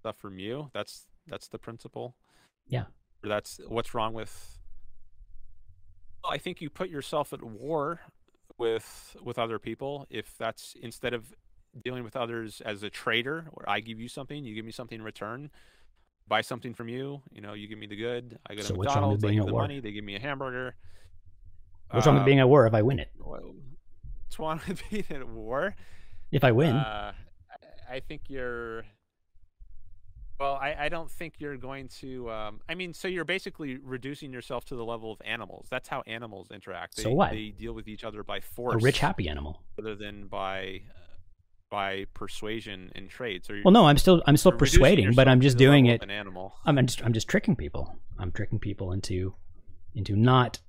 [0.00, 0.70] stuff from you.
[0.72, 2.14] That's that's the principle.
[2.68, 2.84] Yeah.
[3.22, 4.58] That's what's wrong with
[6.22, 8.00] Well, I think you put yourself at war
[8.58, 11.34] with with other people if that's instead of
[11.84, 14.98] dealing with others as a trader where I give you something, you give me something
[14.98, 15.50] in return,
[16.26, 18.74] buy something from you, you know, you give me the good, I go to So
[18.74, 19.62] what's wrong with McDonald's, I give at the war?
[19.62, 20.74] money, they give me a hamburger.
[21.90, 23.10] What's wrong with Um, being at war if I win it?
[23.18, 25.74] What's wrong with being at war?
[26.32, 27.12] If I win, Uh,
[27.88, 28.84] I- I think you're
[30.38, 32.30] Well, I, I don't think you're going to.
[32.30, 35.66] Um, I mean, so you're basically reducing yourself to the level of animals.
[35.70, 36.96] That's how animals interact.
[36.96, 37.30] They, So what?
[37.30, 39.62] They deal with each other by force, A rich, happy animal.
[39.78, 40.82] rather than by
[41.70, 43.46] by persuasion and trade.
[43.46, 46.02] So Well, no, I'm still I'm still persuading, but I'm just doing it.
[46.02, 46.54] An animal.
[46.66, 47.96] I'm just I'm just tricking people.
[48.18, 49.34] I'm tricking people into
[49.94, 50.60] into not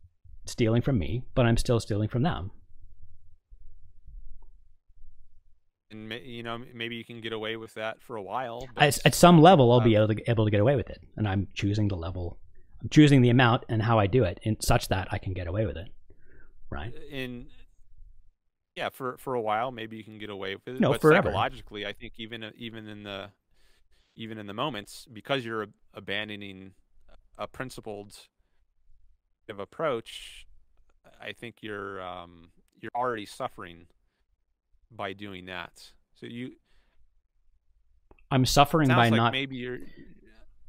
[0.48, 2.52] stealing from me, but I'm still stealing from them.
[5.91, 8.68] and you know maybe you can get away with that for a while.
[8.76, 10.89] At, But at some level, I'll be um, able to able to get away with
[10.89, 12.39] it, and I'm choosing the level.
[12.82, 15.48] I'm choosing the amount and how I do it, in such that I can get
[15.48, 15.88] away with it.
[16.70, 16.93] Right?
[17.10, 17.48] in
[18.76, 20.82] yeah, for for a while maybe you can get away with it.
[20.82, 21.30] No, but forever.
[21.30, 23.30] psychologically, I think even even in the
[24.16, 26.74] even in the moments because you're abandoning
[27.38, 28.28] a principled
[29.50, 30.48] of approach,
[31.22, 33.88] I think you're um, you're already suffering
[34.91, 35.91] by doing that.
[36.16, 36.52] So you
[38.32, 39.32] I'm suffering by like not.
[39.32, 39.80] maybe you're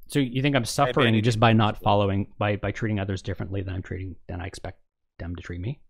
[0.09, 3.74] So you think I'm suffering just by not following by by treating others differently than
[3.74, 4.79] I'm treating than I expect
[5.18, 5.81] them to treat me?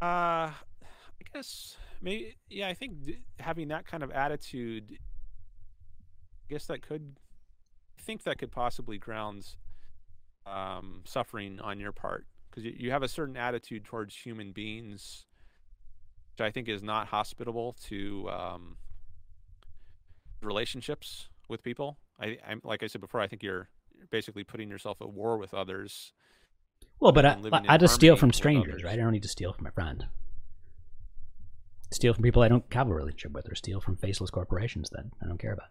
[0.00, 0.54] Uh, I
[1.32, 2.68] guess maybe yeah.
[2.68, 7.16] I think d- having that kind of attitude, I guess that could,
[7.98, 9.46] I think that could possibly ground
[10.46, 15.26] um, suffering on your part because you, you have a certain attitude towards human beings,
[16.32, 18.76] which I think is not hospitable to um,
[20.42, 21.98] relationships with people.
[22.20, 23.20] I, I'm like I said before.
[23.20, 26.12] I think you're you're basically putting yourself at war with others.
[27.00, 27.38] Well, but I,
[27.68, 28.94] I just steal from strangers, right?
[28.94, 30.06] I don't need to steal from a friend.
[31.90, 35.04] Steal from people I don't have a relationship with, or steal from faceless corporations that
[35.22, 35.68] I don't care about.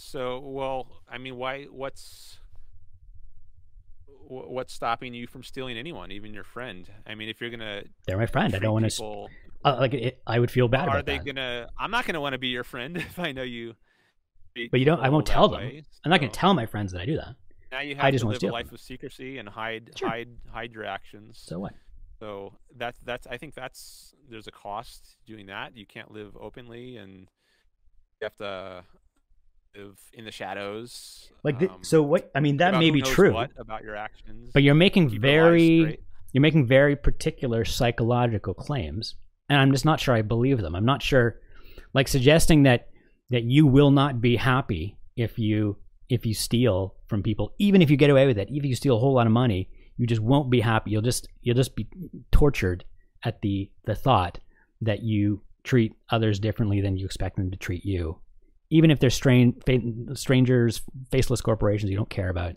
[0.00, 1.64] So, well, I mean, why?
[1.64, 2.38] What's
[4.28, 6.88] what's stopping you from stealing anyone, even your friend?
[7.06, 8.54] I mean, if you're gonna, They're my friend.
[8.54, 9.26] I don't want to.
[9.62, 11.26] Uh, like it, I would feel bad are they that.
[11.26, 11.68] gonna?
[11.78, 13.74] I'm not gonna want to be your friend if I know you.
[14.70, 15.00] But you don't.
[15.00, 15.60] I won't tell them.
[15.60, 17.36] way, I'm not going to tell my friends that I do that.
[17.70, 20.08] Now you I have just to live a life from of secrecy and hide, Sure.
[20.08, 21.40] hide, hide your actions.
[21.40, 21.72] So what?
[22.18, 25.76] So that's that's I think that's there's a cost doing that.
[25.76, 27.28] You can't live openly, and
[28.20, 28.84] you have to
[30.12, 31.30] in the shadows.
[31.42, 32.30] Like, the, um, so what?
[32.34, 34.50] I mean, that may be true, What about your actions?
[34.52, 35.98] but you're making Keep your lies very,
[36.32, 39.14] you're making very particular psychological claims,
[39.48, 40.74] and I'm just not sure I believe them.
[40.74, 41.40] I'm not sure,
[41.94, 42.88] like suggesting that
[43.30, 45.76] that you will not be happy if you
[46.08, 48.76] if you steal from people, even if you get away with it, even if you
[48.76, 50.90] steal a whole lot of money, you just won't be happy.
[50.90, 51.88] You'll just you'll just be
[52.32, 52.84] tortured
[53.22, 54.38] at the the thought
[54.80, 58.18] that you treat others differently than you expect them to treat you,
[58.70, 59.60] even if they're strain,
[60.14, 62.56] strangers, faceless corporations you don't care about.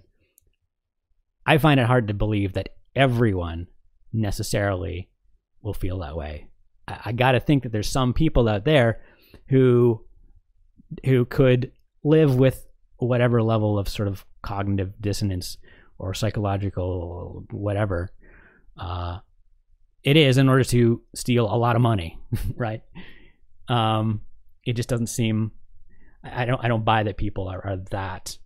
[1.46, 3.68] I find it hard to believe that everyone
[4.14, 5.10] necessarily
[5.62, 6.48] will feel that way.
[6.88, 9.02] I, I got to think that there's some people out there
[9.50, 10.06] who
[11.06, 11.72] who could
[12.04, 15.58] live with whatever level of sort of cognitive dissonance
[15.98, 18.12] or psychological whatever
[18.78, 19.20] uh,
[20.04, 22.20] it is in order to steal a lot of money,
[22.56, 22.82] right?
[23.68, 24.22] Um,
[24.66, 25.52] it just doesn't seem.
[26.24, 26.64] I don't.
[26.64, 28.38] I don't buy that people are, are that.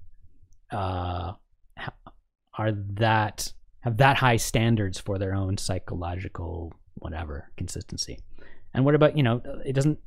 [0.71, 1.33] Uh,
[2.57, 8.19] are that have that high standards for their own psychological whatever consistency.
[8.73, 9.41] And what about you know?
[9.65, 9.99] It doesn't.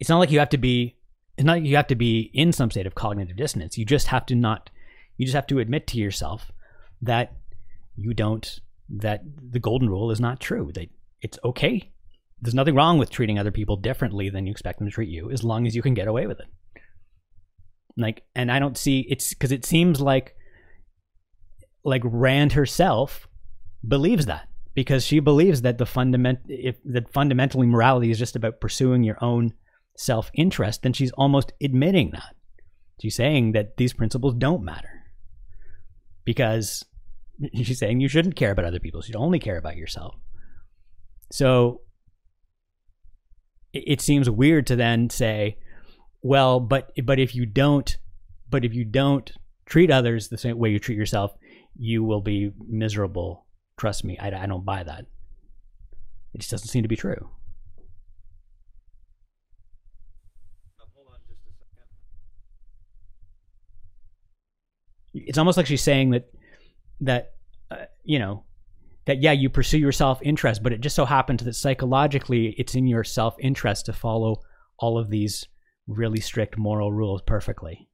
[0.00, 0.96] It's not like you have to be.
[1.36, 3.78] It's not like you have to be in some state of cognitive dissonance.
[3.78, 4.70] You just have to not.
[5.16, 6.50] You just have to admit to yourself
[7.00, 7.34] that
[7.96, 8.60] you don't.
[8.88, 10.72] That the golden rule is not true.
[10.74, 10.88] That
[11.20, 11.91] it's okay.
[12.42, 15.30] There's nothing wrong with treating other people differently than you expect them to treat you,
[15.30, 16.48] as long as you can get away with it.
[17.96, 20.34] Like, and I don't see it's because it seems like
[21.84, 23.28] like Rand herself
[23.86, 28.60] believes that because she believes that the fundament if that fundamentally morality is just about
[28.60, 29.52] pursuing your own
[29.96, 32.34] self-interest then she's almost admitting that.
[33.00, 35.02] She's saying that these principles don't matter.
[36.24, 36.84] Because
[37.54, 40.16] she's saying you shouldn't care about other people you should only care about yourself.
[41.30, 41.82] So
[43.72, 45.56] it, seems weird to then say
[46.22, 47.96] well but but if you don't
[48.48, 49.32] but if you don't
[49.66, 51.34] treat others the same way you treat yourself
[51.76, 53.46] you will be miserable.
[53.76, 55.06] Trust me, I, I don't buy that.
[56.34, 57.30] It just doesn't seem to be true.
[65.14, 66.30] It's almost like she's saying that
[67.02, 67.34] that
[67.70, 68.44] uh, you know
[69.06, 72.86] that yeah, you pursue your self-interest, but it just so happens that psychologically it's in
[72.86, 74.42] your self-interest to follow
[74.78, 75.46] all of these
[75.86, 77.88] really strict moral rules perfectly.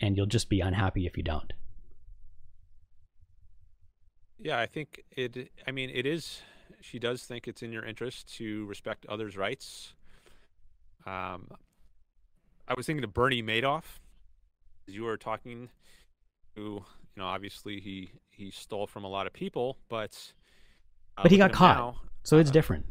[0.00, 1.52] And you'll just be unhappy if you don't.
[4.38, 5.50] Yeah, I think it.
[5.66, 6.42] I mean, it is.
[6.82, 9.94] She does think it's in your interest to respect others' rights,
[11.06, 11.48] Um,
[12.68, 14.00] I was thinking of Bernie Madoff.
[14.88, 15.68] As you were talking,
[16.56, 16.84] who
[17.16, 20.32] you know, obviously he he stole from a lot of people, but
[21.16, 22.86] uh, but he got caught, now, so it's uh, different.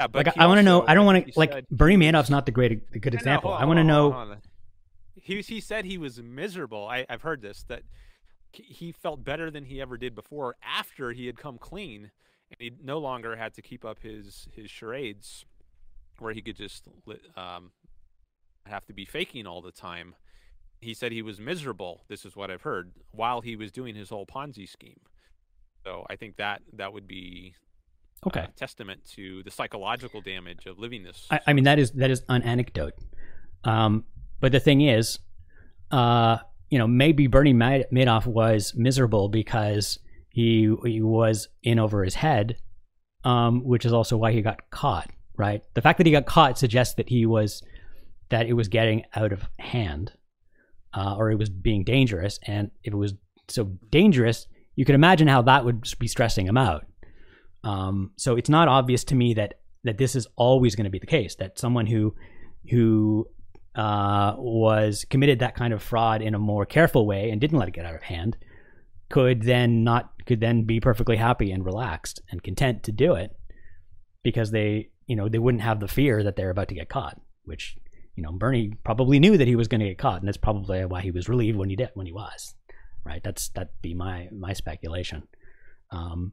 [0.00, 0.84] Yeah, like I want to know.
[0.86, 3.52] I don't want to like said, Bernie Madoff's not the great, the good example.
[3.52, 4.36] I want to know.
[5.14, 6.88] He he said he was miserable.
[6.88, 7.82] I, I've heard this that
[8.52, 12.10] he felt better than he ever did before after he had come clean,
[12.50, 15.44] and he no longer had to keep up his his charades,
[16.18, 16.88] where he could just
[17.36, 17.70] um,
[18.64, 20.14] have to be faking all the time.
[20.82, 22.02] He said he was miserable.
[22.08, 25.00] This is what I've heard while he was doing his whole Ponzi scheme.
[25.84, 27.54] So I think that that would be
[28.26, 31.26] okay testament to the psychological damage of living this.
[31.30, 32.94] I, I mean that is that is an anecdote,
[33.64, 34.04] um,
[34.40, 35.18] but the thing is,
[35.90, 36.38] uh,
[36.70, 39.98] you know, maybe Bernie Madoff was miserable because
[40.30, 42.56] he he was in over his head,
[43.24, 45.10] um, which is also why he got caught.
[45.36, 47.62] Right, the fact that he got caught suggests that he was
[48.28, 50.12] that it was getting out of hand,
[50.94, 53.14] uh, or it was being dangerous, and if it was
[53.48, 54.46] so dangerous,
[54.76, 56.86] you could imagine how that would be stressing him out.
[57.64, 59.54] Um, so it's not obvious to me that
[59.84, 61.34] that this is always going to be the case.
[61.36, 62.14] That someone who
[62.70, 63.28] who
[63.74, 67.68] uh, was committed that kind of fraud in a more careful way and didn't let
[67.68, 68.36] it get out of hand
[69.08, 73.30] could then not could then be perfectly happy and relaxed and content to do it
[74.22, 77.20] because they you know they wouldn't have the fear that they're about to get caught
[77.44, 77.76] which
[78.16, 80.84] you know bernie probably knew that he was going to get caught and that's probably
[80.84, 82.54] why he was relieved when he did when he was
[83.04, 85.22] right that's that'd be my my speculation
[85.90, 86.32] um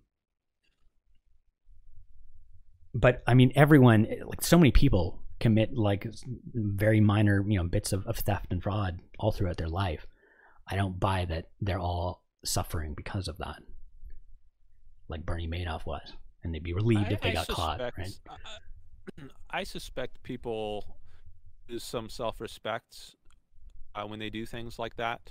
[2.93, 6.07] but I mean, everyone, like so many people commit like
[6.53, 10.05] very minor, you know, bits of, of theft and fraud all throughout their life.
[10.67, 13.57] I don't buy that they're all suffering because of that,
[15.07, 17.97] like Bernie Madoff was, and they'd be relieved I, if they I got suspect, caught,
[17.97, 19.29] right?
[19.49, 20.97] I suspect people
[21.69, 23.15] lose some self-respect
[23.95, 25.21] uh, when they do things like that.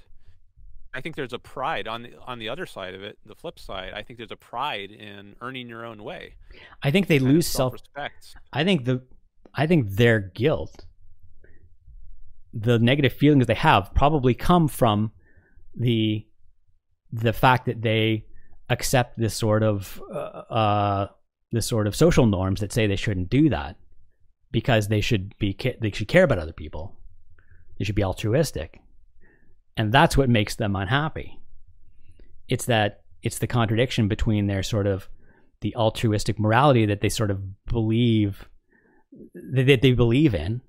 [0.95, 3.59] I think there's a pride on the on the other side of it, the flip
[3.59, 3.93] side.
[3.95, 6.35] I think there's a pride in earning your own way.
[6.83, 8.35] I think they lose self respect.
[8.53, 9.03] I think the
[9.55, 10.87] I think their guilt,
[12.55, 15.13] the negative feelings they have, probably come from
[15.77, 16.27] the
[17.13, 18.25] the fact that they
[18.71, 21.09] accept this sort of uh, uh
[21.53, 23.77] this sort of social norms that say they shouldn't do that
[24.51, 26.97] because they should be they should care about other people.
[27.79, 28.81] They should be altruistic
[29.79, 31.39] and that's what makes them unhappy.
[32.49, 35.09] It's that it's the contradiction between their sort of
[35.61, 38.49] the altruistic morality that they sort of believe
[39.35, 40.61] that they believe in,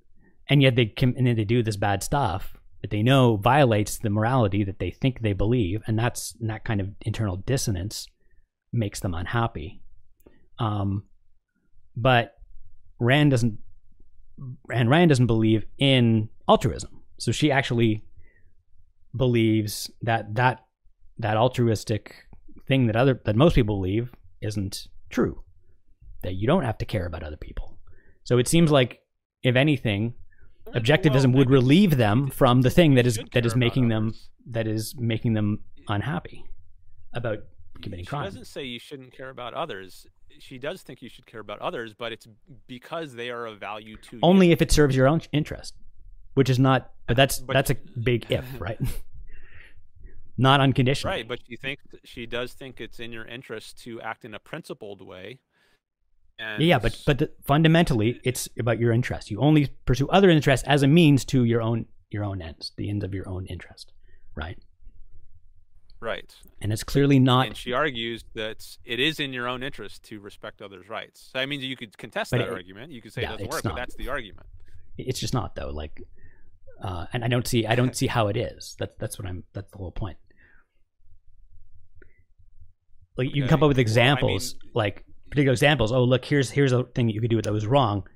[0.47, 3.97] and yet they can, and then they do this bad stuff that they know violates
[3.97, 8.07] the morality that they think they believe, and that's and that kind of internal dissonance
[8.71, 9.81] makes them unhappy.
[10.59, 11.03] Um,
[11.95, 12.35] but
[12.99, 13.57] Rand doesn't,
[14.69, 18.03] and Rand doesn't believe in altruism, so she actually
[19.15, 20.65] believes that that
[21.17, 22.15] that altruistic
[22.67, 25.43] thing that other that most people believe isn't true.
[26.23, 27.77] That you don't have to care about other people.
[28.23, 29.01] So it seems like,
[29.41, 30.13] if anything,
[30.75, 34.13] objectivism would relieve them from the thing that is that is making them
[34.49, 36.43] that is making them unhappy
[37.13, 37.39] about
[37.81, 38.23] committing she crime.
[38.23, 40.07] She doesn't say you shouldn't care about others.
[40.39, 42.27] She does think you should care about others, but it's
[42.67, 44.53] because they are of value to Only you.
[44.53, 45.75] if it serves your own interest
[46.39, 46.91] which is not.
[47.05, 48.79] But that's but, that's a big if, right?
[50.37, 51.11] not unconditional.
[51.11, 54.39] Right, but she thinks she does think it's in your interest to act in a
[54.39, 55.39] principled way.
[56.39, 59.29] And yeah, but but the, fundamentally, it's about your interest.
[59.29, 62.89] You only pursue other interests as a means to your own your own ends, the
[62.89, 63.91] ends of your own interest,
[64.35, 64.57] right?
[66.01, 66.33] Right.
[66.61, 67.47] And it's clearly not.
[67.47, 71.29] And she argues that it is in your own interest to respect others' rights.
[71.33, 72.91] So I mean, you could contest that it, argument.
[72.91, 73.71] You could say yeah, it doesn't work, not.
[73.71, 74.47] but that's the argument.
[74.97, 75.69] It's just not though.
[75.69, 76.01] Like
[76.81, 78.75] uh, and I don't see I don't see how it is.
[78.79, 79.43] That's that's what I'm.
[79.53, 80.17] That's the whole point.
[83.17, 83.39] Like you okay.
[83.41, 85.91] can come up with examples, well, I mean, like particular examples.
[85.91, 88.07] Oh, look, here's here's a thing that you could do that was wrong.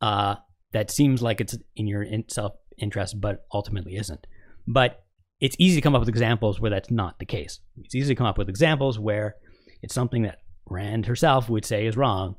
[0.00, 0.36] Uh,
[0.72, 4.26] that seems like it's in your in self interest, but ultimately isn't.
[4.66, 5.04] But
[5.40, 7.60] it's easy to come up with examples where that's not the case.
[7.82, 9.36] It's easy to come up with examples where
[9.82, 10.38] it's something that
[10.68, 12.36] Rand herself would say is wrong,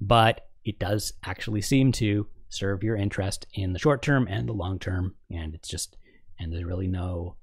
[0.00, 4.52] but it does actually seem to serve your interest in the short term and the
[4.52, 5.96] long term and it's just
[6.38, 7.34] and there's really no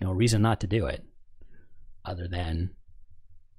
[0.00, 1.04] no reason not to do it
[2.04, 2.70] other than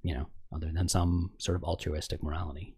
[0.02, 2.76] you know other than some sort of altruistic morality.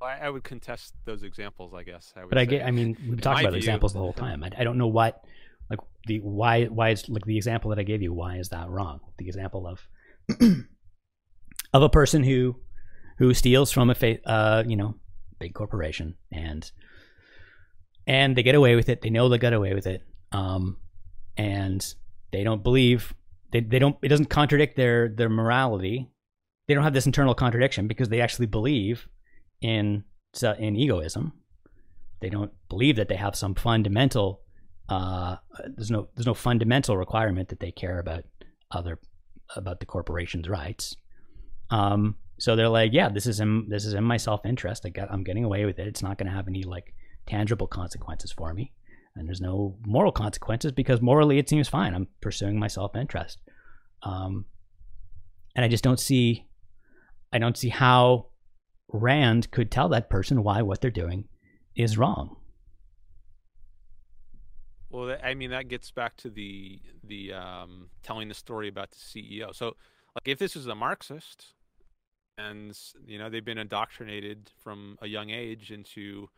[0.00, 2.96] Well i, I would contest those examples i guess I but i get i mean
[3.08, 4.42] we've talked about view, examples the whole time.
[4.42, 5.22] I, I don't know what
[6.06, 9.00] the why why is like the example that i gave you why is that wrong
[9.18, 9.86] the example of
[11.72, 12.56] of a person who
[13.18, 14.96] who steals from a fa- uh you know
[15.42, 16.70] big corporation, and
[18.06, 19.02] and they get away with it.
[19.02, 20.76] They know they got away with it, um,
[21.36, 21.84] and
[22.30, 23.12] they don't believe
[23.50, 23.96] they, they don't.
[24.02, 26.08] It doesn't contradict their their morality.
[26.68, 29.08] They don't have this internal contradiction because they actually believe
[29.60, 30.04] in
[30.58, 31.32] in egoism.
[32.20, 34.40] They don't believe that they have some fundamental.
[34.92, 35.36] Uh,
[35.74, 38.24] there's no there's no fundamental requirement that they care about
[38.70, 38.98] other
[39.56, 40.96] about the corporation's rights.
[41.70, 44.84] Um, so they're like, yeah, this is in this is in my self interest.
[44.84, 45.86] I got I'm getting away with it.
[45.86, 46.92] It's not going to have any like
[47.26, 48.70] tangible consequences for me,
[49.16, 51.94] and there's no moral consequences because morally it seems fine.
[51.94, 53.38] I'm pursuing my self interest,
[54.02, 54.44] um,
[55.56, 56.48] and I just don't see,
[57.32, 58.26] I don't see how
[58.88, 61.28] Rand could tell that person why what they're doing
[61.74, 62.36] is wrong.
[64.92, 68.96] Well, I mean that gets back to the the um, telling the story about the
[68.96, 69.54] CEO.
[69.54, 69.76] So,
[70.14, 71.54] like, if this is a Marxist,
[72.36, 76.28] and you know they've been indoctrinated from a young age into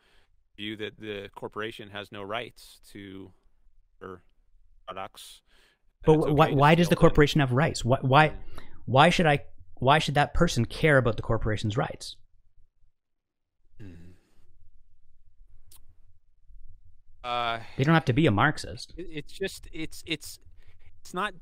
[0.57, 3.33] view that the corporation has no rights to
[4.01, 4.23] their
[4.87, 5.43] products.
[6.07, 7.49] But okay why, why does the corporation them.
[7.49, 7.85] have rights?
[7.85, 8.33] Why, why
[8.87, 9.41] why should I
[9.75, 12.17] why should that person care about the corporation's rights?
[17.25, 18.93] Uh, they don't have to be a Marxist.
[18.99, 20.39] It's just it's it's
[21.01, 21.33] it's not.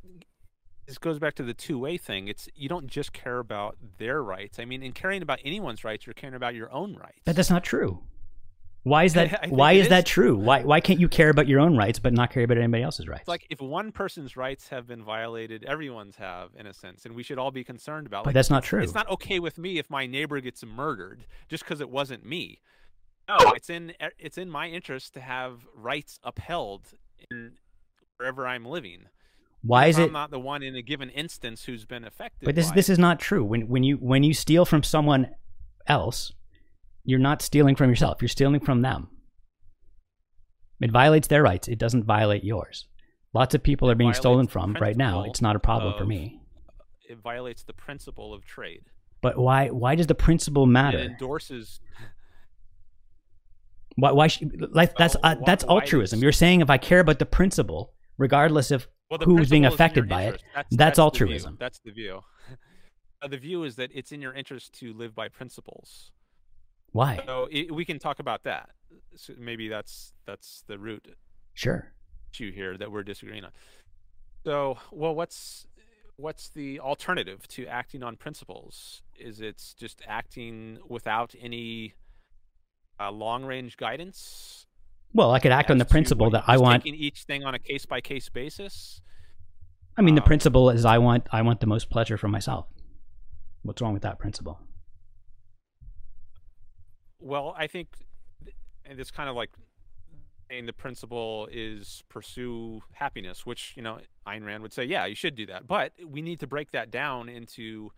[0.87, 2.29] This goes back to the two-way thing.
[2.29, 4.59] It's you don't just care about their rights.
[4.59, 7.21] I mean, in caring about anyone's rights, you're caring about your own rights.
[7.25, 8.01] But that's not true.
[8.85, 9.49] Why is that?
[9.51, 10.37] why is, is, that true?
[10.37, 13.09] Why why can't you care about your own rights but not care about anybody else's
[13.09, 13.23] rights?
[13.23, 17.15] It's like if one person's rights have been violated, everyone's have in a sense, and
[17.17, 18.23] we should all be concerned about.
[18.23, 18.83] But like, that's not true.
[18.83, 22.61] It's not okay with me if my neighbor gets murdered just because it wasn't me.
[23.41, 26.95] No, it's in eh, it's in my interest to have rights upheld
[27.31, 27.53] in
[28.17, 29.05] wherever I'm living.
[29.63, 32.47] Why is I'm it I'm not the one in a given instance who's been affected?
[32.47, 33.45] But this this is not true.
[33.45, 35.29] When when you when you steal from someone
[35.87, 36.33] else,
[37.05, 38.21] you're not stealing from yourself.
[38.21, 39.09] You're stealing from them.
[40.81, 41.69] It violates their rights.
[41.69, 42.89] It doesn't violate yours.
[43.35, 45.25] Lots of people it are being stolen from right now.
[45.25, 46.41] It's not a problem of, for me.
[47.09, 48.83] It violates the principle of trade.
[49.21, 50.99] But why why does the principle matter?
[50.99, 51.81] It endorses
[53.97, 54.13] why?
[54.13, 54.29] Why?
[54.71, 56.21] like that's uh, that's altruism.
[56.21, 60.23] You're saying if I care about the principle, regardless of well, who's being affected by
[60.23, 61.55] it, that's, that's, that's altruism.
[61.55, 62.21] The that's the view.
[63.21, 66.11] uh, the view is that it's in your interest to live by principles.
[66.93, 67.23] Why?
[67.27, 68.71] So it, we can talk about that.
[69.17, 71.07] So maybe that's that's the root.
[71.55, 71.93] Sure.
[72.33, 73.51] Issue here that we're disagreeing on.
[74.45, 75.67] So, well, what's
[76.17, 79.03] what's the alternative to acting on principles?
[79.19, 81.95] Is it's just acting without any
[83.01, 84.67] uh, long range guidance?
[85.15, 87.59] Well, I could act on the principle that I want taking each thing on a
[87.59, 89.03] case by case basis.
[89.97, 92.67] I mean, um, the principle is I want I want the most pleasure for myself.
[93.63, 94.61] What's wrong with that principle?
[97.21, 97.89] Well, I think,
[98.85, 99.51] and it's kind of like
[100.51, 105.15] saying the principle is pursue happiness, which you know Ayn Rand would say, yeah, you
[105.15, 105.67] should do that.
[105.67, 107.93] But we need to break that down into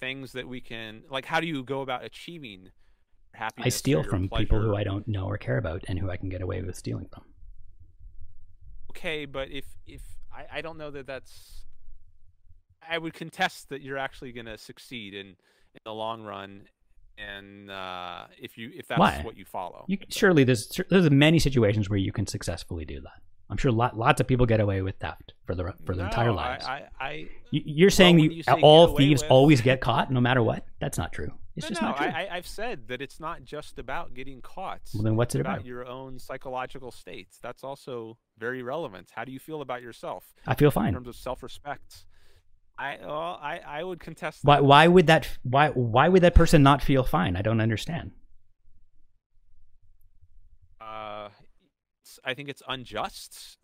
[0.00, 1.26] things that we can like.
[1.26, 2.70] How do you go about achieving
[3.38, 3.66] happiness.
[3.66, 4.44] I steal from pleasure.
[4.44, 6.76] people who I don't know or care about, and who I can get away with
[6.76, 7.24] stealing from.
[8.90, 10.02] Okay, but if if
[10.32, 11.64] I, I don't know that that's,
[12.86, 16.62] I would contest that you're actually going to succeed in in the long run,
[17.16, 19.20] and uh, if you if that's Why?
[19.22, 19.84] what you follow.
[19.88, 23.22] You, surely there's there's many situations where you can successfully do that.
[23.50, 26.10] I'm sure lot, lots of people get away with theft for the for their no,
[26.10, 26.66] entire lives.
[26.66, 29.30] I, I, I you're saying well, you say all thieves with...
[29.30, 30.66] always get caught, no matter what?
[30.80, 31.32] That's not true.
[31.58, 32.06] It's no, just no, not true.
[32.06, 34.80] I, have said that it's not just about getting caught.
[34.94, 35.64] Well, then what's it about?
[35.66, 37.40] Your own psychological states.
[37.42, 39.10] That's also very relevant.
[39.12, 40.24] How do you feel about yourself?
[40.46, 42.04] I feel fine in terms of self-respect.
[42.78, 44.42] I well, I I would contest.
[44.44, 44.48] That.
[44.48, 47.34] Why why would that why why would that person not feel fine?
[47.34, 48.12] I don't understand.
[50.80, 51.30] Uh,
[52.24, 53.58] I think it's unjust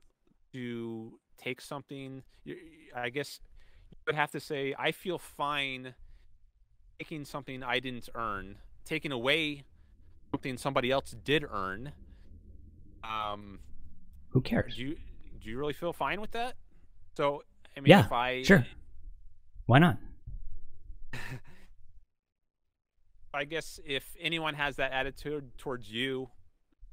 [0.53, 2.25] to take something.
[2.95, 3.39] I guess
[3.93, 5.95] you would have to say, I feel fine
[6.99, 9.65] taking something I didn't earn, taking away
[10.33, 11.93] something somebody else did earn.
[13.03, 13.61] Um,
[14.31, 14.77] who cares?
[14.77, 14.97] Do you
[15.43, 16.55] do you really feel fine with that?
[17.16, 17.43] So
[17.77, 18.66] I mean, yeah, if I sure,
[19.66, 19.99] why not?
[23.35, 26.31] I guess if anyone has that attitude towards you,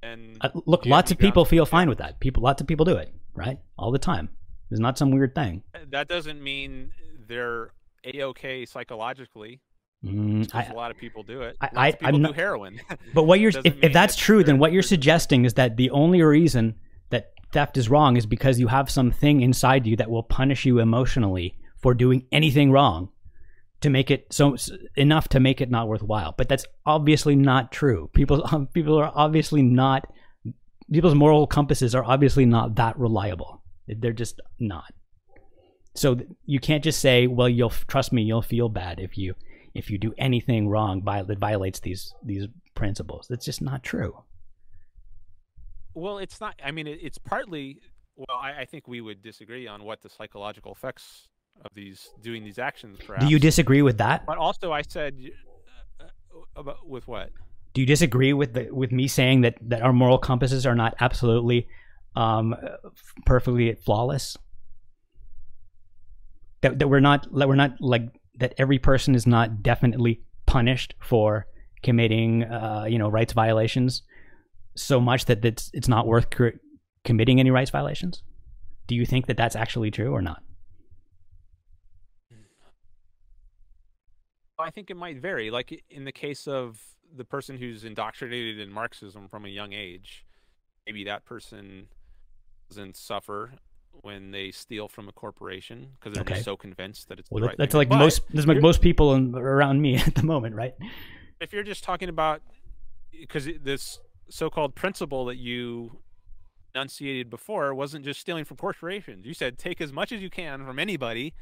[0.02, 2.20] and uh, look, lots of people feel fine with that.
[2.20, 3.60] People, lots of people do it, right?
[3.78, 4.30] All the time.
[4.72, 5.64] It's not some weird thing.
[5.90, 6.92] That doesn't mean
[7.28, 7.72] they're
[8.04, 9.62] a okay psychologically.
[10.04, 11.56] Mm, I, a lot of people do it.
[11.62, 12.80] I, I people not, do heroin.
[13.14, 16.22] But what you're, if, if that's true, then what you're suggesting is that the only
[16.22, 16.76] reason
[17.12, 20.80] that theft is wrong is because you have something inside you that will punish you
[20.80, 23.10] emotionally for doing anything wrong.
[23.82, 24.56] to make it so
[24.96, 26.34] enough to make it not worthwhile.
[26.38, 28.10] But that's obviously not true.
[28.14, 30.08] People um, people are obviously not
[30.92, 33.64] people's moral compasses are obviously not that reliable.
[33.88, 34.94] They're just not.
[35.96, 39.36] So you can't just say, "Well, you'll trust me, you'll feel bad if you
[39.74, 44.24] if you do anything wrong that violates these these principles." That's just not true.
[45.94, 46.56] Well, it's not.
[46.64, 47.80] I mean, it's partly.
[48.16, 51.28] Well, I, I think we would disagree on what the psychological effects
[51.66, 53.00] of these doing these actions.
[53.06, 53.26] Perhaps.
[53.26, 54.26] Do you disagree with that?
[54.26, 55.18] But also, I said
[56.00, 57.32] uh, uh, about with what?
[57.74, 60.96] Do you disagree with the with me saying that that our moral compasses are not
[61.00, 61.68] absolutely
[62.16, 62.56] um,
[63.26, 64.38] perfectly flawless?
[66.62, 68.04] That that we're not that we're not like
[68.42, 71.46] that every person is not definitely punished for
[71.82, 74.04] committing uh, you know rights violations
[74.76, 76.28] so much that it's it's not worth
[77.04, 78.24] committing any rights violations?
[78.88, 80.44] Do you think that that's actually true or not?
[84.60, 85.50] I think it might vary.
[85.50, 86.80] Like in the case of
[87.16, 90.26] the person who's indoctrinated in Marxism from a young age,
[90.86, 91.88] maybe that person
[92.70, 93.54] doesn't suffer
[94.02, 96.36] when they steal from a corporation because they're okay.
[96.36, 97.80] just so convinced that it's well, right that's thing.
[97.80, 100.74] like but most that's like most people in, around me at the moment, right?
[101.40, 102.42] If you're just talking about
[103.12, 104.00] because this
[104.30, 106.00] so-called principle that you
[106.74, 109.26] enunciated before wasn't just stealing from corporations.
[109.26, 111.34] You said take as much as you can from anybody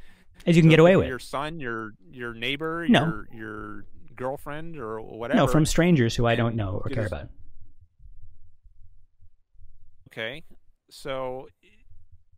[0.45, 1.07] as you can so get away with.
[1.07, 2.99] Your son, your your neighbor, no.
[2.99, 5.39] your your girlfriend or whatever.
[5.39, 7.29] No, from strangers who I don't know or care about.
[10.11, 10.43] Okay.
[10.89, 11.47] So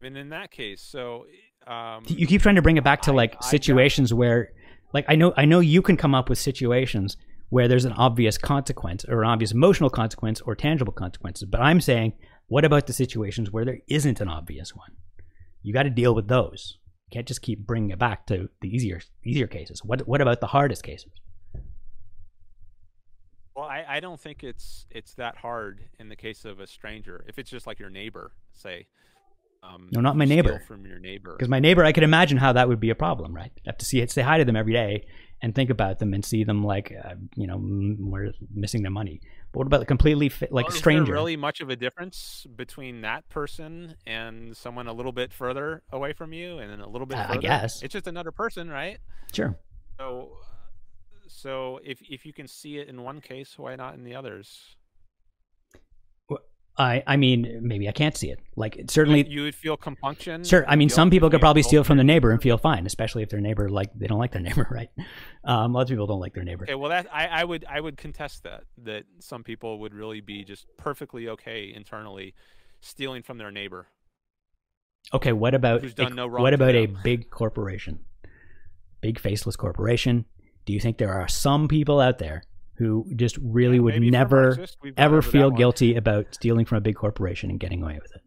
[0.03, 1.25] and in that case, so
[1.67, 4.51] um, you keep trying to bring it back to like I, situations I where
[4.93, 7.17] like I know I know you can come up with situations
[7.49, 11.47] where there's an obvious consequence or an obvious emotional consequence or tangible consequences.
[11.49, 12.13] But I'm saying,
[12.47, 14.91] what about the situations where there isn't an obvious one?
[15.61, 16.77] You got to deal with those.
[17.07, 19.83] You can't just keep bringing it back to the easier easier cases.
[19.83, 21.11] What what about the hardest cases?
[23.55, 27.23] Well, I, I don't think it's it's that hard in the case of a stranger.
[27.27, 28.87] If it's just like your neighbor, say,
[29.63, 30.63] um, no, not my neighbor.
[30.67, 33.33] From your neighbor, because my neighbor, I could imagine how that would be a problem,
[33.33, 33.51] right?
[33.57, 35.05] I have to see it, say hi to them every day,
[35.41, 39.21] and think about them and see them like, uh, you know, we're missing their money.
[39.51, 41.13] But what about the completely fi- like well, stranger?
[41.13, 46.13] Really much of a difference between that person and someone a little bit further away
[46.13, 47.17] from you, and then a little bit?
[47.17, 48.97] Uh, I guess it's just another person, right?
[49.31, 49.57] Sure.
[49.99, 50.37] So,
[51.27, 54.75] so if if you can see it in one case, why not in the others?
[56.81, 58.39] I I mean maybe I can't see it.
[58.55, 60.43] Like certainly you would feel compunction.
[60.43, 60.65] Sure.
[60.67, 63.29] I mean some people could probably steal from their neighbor and feel fine, especially if
[63.29, 64.89] their neighbor like they don't like their neighbor, right?
[65.43, 66.65] Um, lots of people don't like their neighbor.
[66.65, 70.21] Okay, well that I, I would I would contest that that some people would really
[70.21, 72.33] be just perfectly okay internally
[72.81, 73.87] stealing from their neighbor.
[75.13, 77.99] Okay, what about a, no what about a big corporation?
[79.01, 80.25] Big faceless corporation?
[80.65, 82.43] Do you think there are some people out there
[82.81, 84.65] who just really yeah, would never
[84.97, 88.21] ever feel guilty about stealing from a big corporation and getting away with it.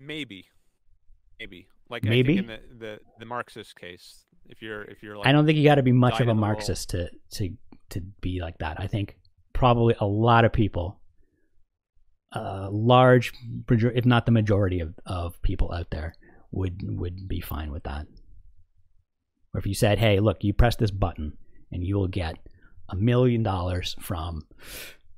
[0.00, 0.48] Maybe,
[1.38, 5.32] maybe like maybe in the, the, the Marxist case, if you're if you're like I
[5.32, 7.50] don't think you got to be much of a Marxist to to
[7.90, 8.80] to be like that.
[8.80, 9.16] I think
[9.52, 10.98] probably a lot of people,
[12.32, 13.32] a large,
[13.68, 16.16] if not the majority of, of people out there
[16.50, 18.06] would would be fine with that.
[19.54, 21.34] Or if you said, "Hey, look, you press this button
[21.72, 22.36] and you will get
[22.88, 24.46] a million dollars from,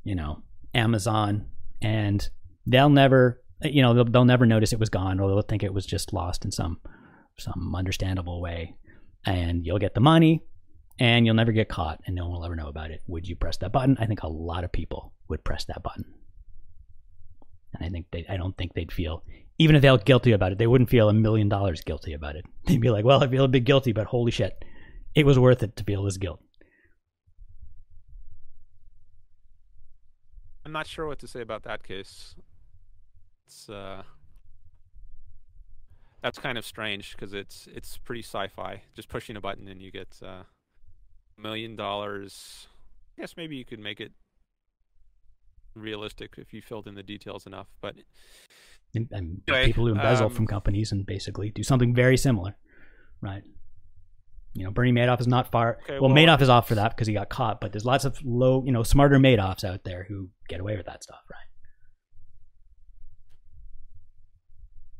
[0.04, 0.42] you know,
[0.74, 1.46] Amazon,
[1.82, 2.28] and
[2.66, 5.74] they'll never, you know, they'll, they'll never notice it was gone, or they'll think it
[5.74, 6.78] was just lost in some
[7.38, 8.76] some understandable way,
[9.24, 10.42] and you'll get the money,
[10.98, 13.02] and you'll never get caught, and no one will ever know about it.
[13.06, 13.96] Would you press that button?
[14.00, 16.04] I think a lot of people would press that button,
[17.74, 19.22] and I think they, I don't think they'd feel
[19.58, 22.36] even if they felt guilty about it, they wouldn't feel a million dollars guilty about
[22.36, 22.44] it.
[22.66, 24.64] They'd be like, well, I feel a bit guilty, but holy shit,
[25.16, 26.40] it was worth it to feel this guilt.
[30.64, 32.34] I'm not sure what to say about that case.
[33.46, 34.02] It's uh,
[36.22, 38.82] that's kind of strange because it's it's pretty sci-fi.
[38.94, 40.42] Just pushing a button and you get uh,
[41.38, 42.66] a million dollars.
[43.16, 44.12] I guess maybe you could make it
[45.74, 47.68] realistic if you filled in the details enough.
[47.80, 47.94] But
[48.94, 52.56] and, and anyway, people who embezzle um, from companies and basically do something very similar,
[53.22, 53.44] right?
[54.56, 55.78] You know, Bernie Madoff is not far.
[55.84, 57.60] Okay, well, well, Madoff is off for that because he got caught.
[57.60, 60.86] But there's lots of low, you know, smarter Madoffs out there who get away with
[60.86, 61.40] that stuff, right?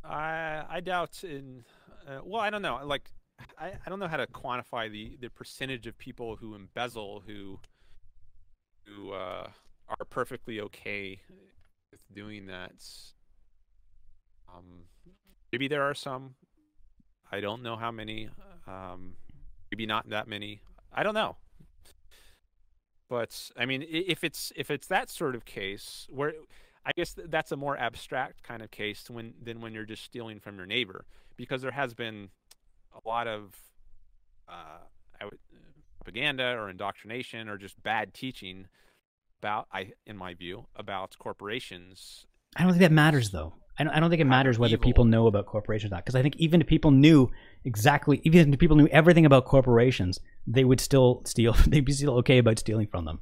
[0.05, 1.65] I I doubt in.
[2.07, 2.81] Uh, well, I don't know.
[2.85, 3.11] Like,
[3.59, 7.59] I, I don't know how to quantify the the percentage of people who embezzle who
[8.85, 9.49] who uh,
[9.89, 11.21] are perfectly okay
[11.91, 12.85] with doing that.
[14.55, 14.85] Um,
[15.51, 16.35] maybe there are some.
[17.33, 18.29] I don't know how many.
[18.69, 19.15] Um,
[19.71, 20.61] maybe not that many.
[20.93, 21.37] I don't know.
[23.09, 26.33] But I mean, if it's if it's that sort of case where
[26.85, 30.41] I guess that's a more abstract kind of case when than when you're just stealing
[30.41, 31.05] from your neighbor,
[31.37, 32.31] because there has been
[32.93, 33.55] a lot of
[34.49, 34.79] uh,
[35.23, 35.39] would,
[35.99, 38.67] propaganda or indoctrination or just bad teaching
[39.41, 42.27] about, I in my view, about corporations.
[42.57, 43.55] I don't think that matters though.
[43.79, 46.05] I don't, I don't think it matters whether people know about corporations or not.
[46.05, 47.31] Because I think even if people knew
[47.65, 51.53] exactly, even if people knew everything about corporations, they would still steal.
[51.67, 53.21] They'd be still okay about stealing from them,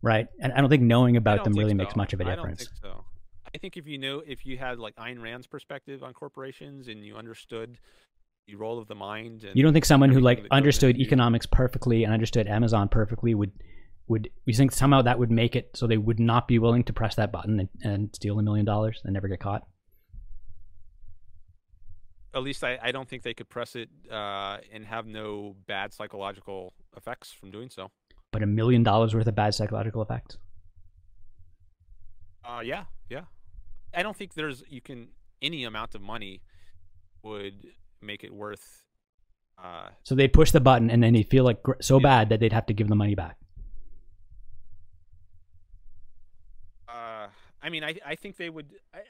[0.00, 0.28] right?
[0.40, 1.76] And I don't think knowing about them really so.
[1.76, 2.62] makes much of a difference.
[2.62, 3.04] I don't think so.
[3.54, 7.04] I think if you knew, if you had like Ayn Rand's perspective on corporations and
[7.04, 7.78] you understood
[8.46, 12.12] the role of the mind, you don't think someone who like understood economics perfectly and
[12.14, 13.52] understood Amazon perfectly would
[14.08, 16.92] would you think somehow that would make it so they would not be willing to
[16.92, 19.66] press that button and, and steal a million dollars and never get caught?
[22.34, 25.92] At least I, I don't think they could press it uh, and have no bad
[25.92, 27.90] psychological effects from doing so.
[28.30, 30.38] But a million dollars worth of bad psychological effects?
[32.44, 33.22] Uh, yeah, yeah.
[33.94, 35.08] I don't think there's you can
[35.42, 36.40] any amount of money
[37.22, 37.66] would
[38.00, 38.82] make it worth.
[39.62, 42.02] Uh, so they'd push the button and then they'd feel like so yeah.
[42.02, 43.36] bad that they'd have to give the money back.
[46.88, 47.26] Uh,
[47.62, 48.74] I mean, I I think they would.
[48.94, 49.00] I,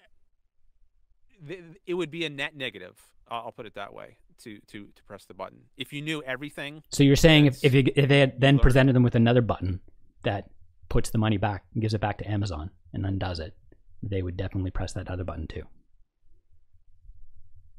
[1.87, 3.01] it would be a net negative.
[3.31, 5.59] I'll put it that way to to to press the button.
[5.77, 6.83] If you knew everything.
[6.91, 9.81] So you're saying if if, you, if they had then presented them with another button
[10.25, 10.51] that
[10.89, 13.55] puts the money back and gives it back to Amazon and undoes it,
[14.03, 15.63] they would definitely press that other button too.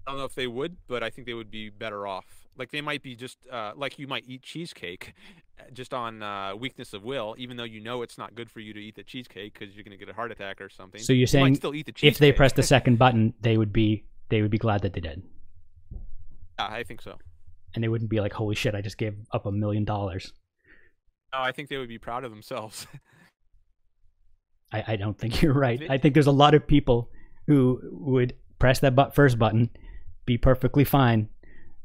[0.06, 2.26] I don't know if they would, but I think they would be better off.
[2.58, 5.14] Like they might be just uh, like you might eat cheesecake,
[5.72, 8.74] just on uh, weakness of will, even though you know it's not good for you
[8.74, 11.02] to eat the cheesecake because you're going to get a heart attack or something.
[11.02, 12.12] So you're saying you still eat the cheesecake.
[12.12, 15.02] if they press the second button, they would be they would be glad that they
[15.02, 15.24] did.
[16.60, 17.18] Yeah, I think so.
[17.74, 18.76] And they wouldn't be like, "Holy shit!
[18.76, 20.34] I just gave up a million dollars."
[21.34, 22.86] No, I think they would be proud of themselves.
[24.72, 25.82] I, I don't think you're right.
[25.90, 27.10] I think there's a lot of people
[27.48, 29.70] who would press that but first button,
[30.26, 31.30] be perfectly fine,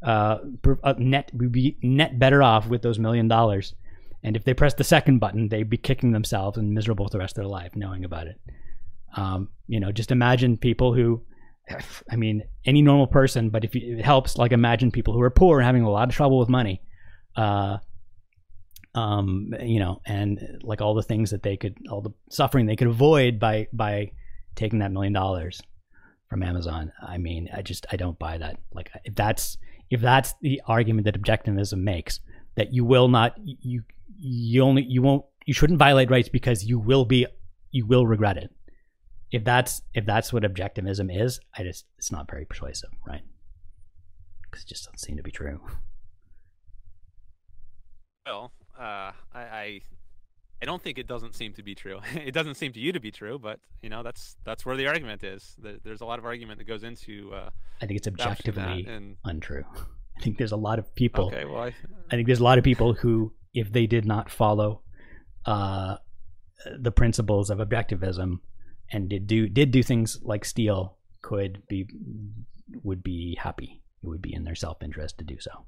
[0.03, 0.39] uh,
[0.85, 3.75] uh, net would be net better off with those million dollars.
[4.23, 7.39] And if they press the second button, they'd be kicking themselves and miserable the rest
[7.39, 8.41] of their life knowing about it.
[9.17, 11.25] Um, you know, just imagine people who
[12.11, 15.59] I mean, any normal person, but if it helps, like imagine people who are poor
[15.59, 16.81] and having a lot of trouble with money,
[17.37, 17.79] uh,
[18.95, 22.77] um, you know, and like all the things that they could, all the suffering they
[22.77, 24.13] could avoid by by
[24.55, 25.61] taking that million dollars
[26.29, 26.93] from Amazon.
[27.07, 28.59] I mean, I just I don't buy that.
[28.73, 29.59] Like if that's
[29.91, 32.21] if that's the argument that objectivism makes,
[32.57, 33.83] that you will not you
[34.19, 37.27] you only you won't you shouldn't violate rights because you will be
[37.71, 38.51] you will regret it
[39.31, 43.23] if that's if that's what objectivism is, I just it's not very persuasive, right?
[44.43, 45.61] Because it just doesn't seem to be true.
[48.27, 49.81] Well, uh, I, I
[50.61, 52.01] I don't think it doesn't seem to be true.
[52.15, 54.87] it doesn't seem to you to be true, but you know that's that's where the
[54.87, 55.57] argument is.
[55.85, 57.33] There's a lot of argument that goes into.
[57.35, 59.17] Uh, I think it's objectively and...
[59.25, 59.65] untrue.
[60.17, 61.27] I think there's a lot of people.
[61.27, 61.75] Okay, well, I...
[62.11, 64.83] I think there's a lot of people who, if they did not follow
[65.47, 65.97] uh,
[66.77, 68.41] the principles of objectivism,
[68.91, 71.87] and did do did do things like steal could be
[72.83, 73.81] would be happy.
[74.03, 75.67] It would be in their self interest to do so.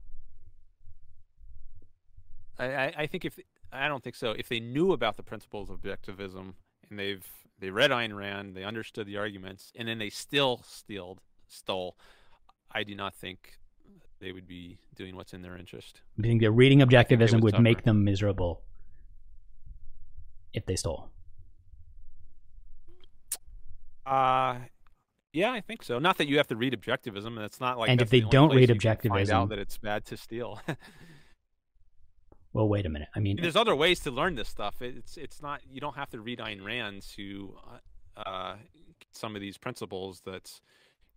[2.59, 3.39] I, I think if
[3.73, 4.33] I don't think so.
[4.33, 6.55] If they knew about the principles of objectivism
[6.89, 7.27] and they've
[7.59, 11.97] they read Ayn Rand, they understood the arguments, and then they still stealed stole,
[12.73, 13.59] I do not think
[14.19, 16.01] they would be doing what's in their interest.
[16.19, 18.63] I think that reading objectivism would, make them miserable
[20.53, 21.11] if they stole?
[24.07, 24.57] Uh
[25.33, 25.99] yeah, I think so.
[25.99, 27.89] Not that you have to read objectivism, and it's not like.
[27.89, 30.61] And if they the don't read objectivism, find out that it's bad to steal.
[32.53, 33.09] well, wait a minute.
[33.15, 34.81] I mean, there's other ways to learn this stuff.
[34.81, 37.57] It's it's not you don't have to read Ayn Rand to
[38.17, 38.57] uh, uh
[39.13, 40.51] some of these principles that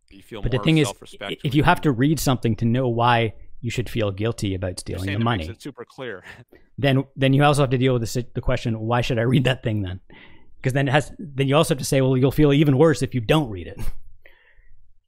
[0.09, 0.41] you feel.
[0.41, 0.91] But the thing is,
[1.43, 5.11] if you have to read something to know why you should feel guilty about stealing
[5.11, 6.23] the money, it's super clear.
[6.77, 9.43] then then you also have to deal with the the question: Why should I read
[9.45, 10.01] that thing then?
[10.63, 13.01] because then it has then you also have to say, well, you'll feel even worse
[13.01, 13.79] if you don't read it.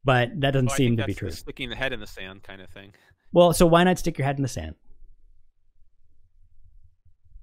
[0.03, 1.31] But that doesn't well, seem to be true.
[1.31, 2.93] sticking the head in the sand kind of thing.
[3.31, 4.75] Well, so why not stick your head in the sand?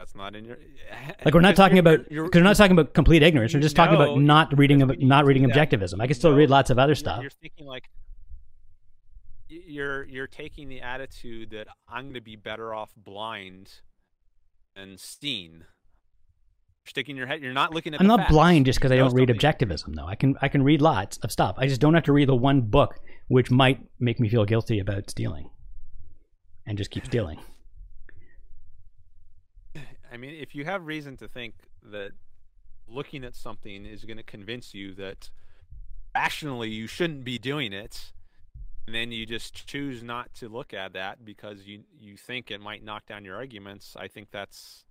[0.03, 0.57] That's not in your.
[0.57, 3.55] Eh, like we're not talking about because we're not talking about complete ignorance.
[3.55, 6.01] We're just talking about not reading not reading objectivism.
[6.01, 7.21] I can still read lots of other stuff.
[7.21, 7.89] You're thinking like
[9.49, 13.75] you're you're taking the attitude that I'm going to be better off blind
[14.75, 15.67] and seen
[16.85, 17.41] sticking your head.
[17.41, 18.01] You're not looking at.
[18.01, 18.33] I'm not facts.
[18.33, 20.07] blind just because I don't read objectivism, though.
[20.07, 21.55] I can I can read lots of stuff.
[21.59, 22.99] I just don't have to read the one book
[23.29, 25.49] which might make me feel guilty about stealing,
[26.67, 27.39] and just keep stealing.
[30.13, 31.55] I mean, if you have reason to think
[31.91, 32.13] that
[32.87, 35.31] looking at something is going to convince you that
[36.15, 38.13] rationally you shouldn't be doing it,
[38.87, 42.61] and then you just choose not to look at that because you you think it
[42.61, 44.85] might knock down your arguments, I think that's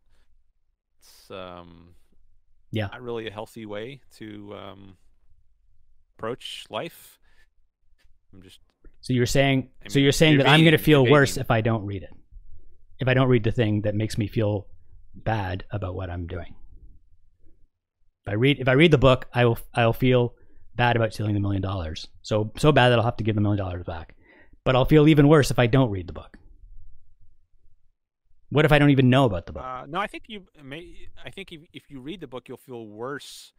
[1.00, 1.96] it's um
[2.72, 2.88] Yeah.
[2.88, 4.98] not really a healthy way to um
[6.18, 7.20] approach life.
[8.34, 8.60] I'm just
[9.02, 11.52] So you're saying I so you're saying you're that I'm going to feel worse if
[11.52, 12.14] I don't read it.
[13.00, 14.68] If I don't read the thing that makes me feel
[15.16, 16.56] bad about what I'm doing.
[18.26, 20.36] If I read if I read the book, I will I'll feel
[20.76, 22.08] bad about stealing the million dollars.
[22.22, 24.16] So so bad that I'll have to give the million dollars back.
[24.64, 26.38] But I'll feel even worse if I don't read the book.
[28.50, 29.64] What if I don't even know about the book?
[29.64, 30.94] Uh, no, I think you may.
[31.24, 33.54] I think if, if you read the book, you'll feel worse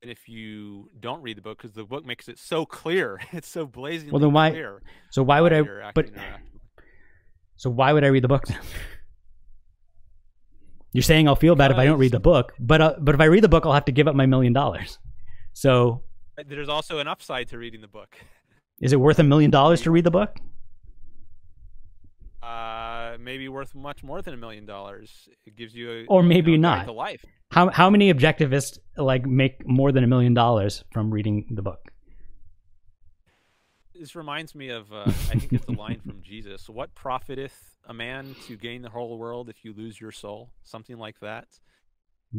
[0.00, 3.20] than if you don't read the book because the book makes it so clear.
[3.32, 4.82] It's so blazingly Well, then why- clear.
[5.10, 5.62] so why would I
[5.94, 6.10] but
[7.56, 8.58] so why would I read the book then?
[10.92, 13.20] You're saying I'll feel bad if I don't read the book, but uh, but if
[13.20, 14.98] I read the book, I'll have to give up my million dollars.
[15.52, 16.02] So
[16.46, 18.16] There's also an upside to reading the book.
[18.80, 20.38] Is it worth a million dollars to read the book?
[22.42, 25.28] Uh, maybe worth much more than a million dollars.
[25.46, 26.78] It gives you a Or maybe you know, not.
[26.78, 27.24] guide to life.
[27.52, 31.80] How how many objectivists like make more than a million dollars from reading the book?
[34.00, 36.70] This reminds me of uh, I think it's a line from Jesus.
[36.70, 40.50] What profiteth a man to gain the whole world if you lose your soul?
[40.62, 41.48] Something like that.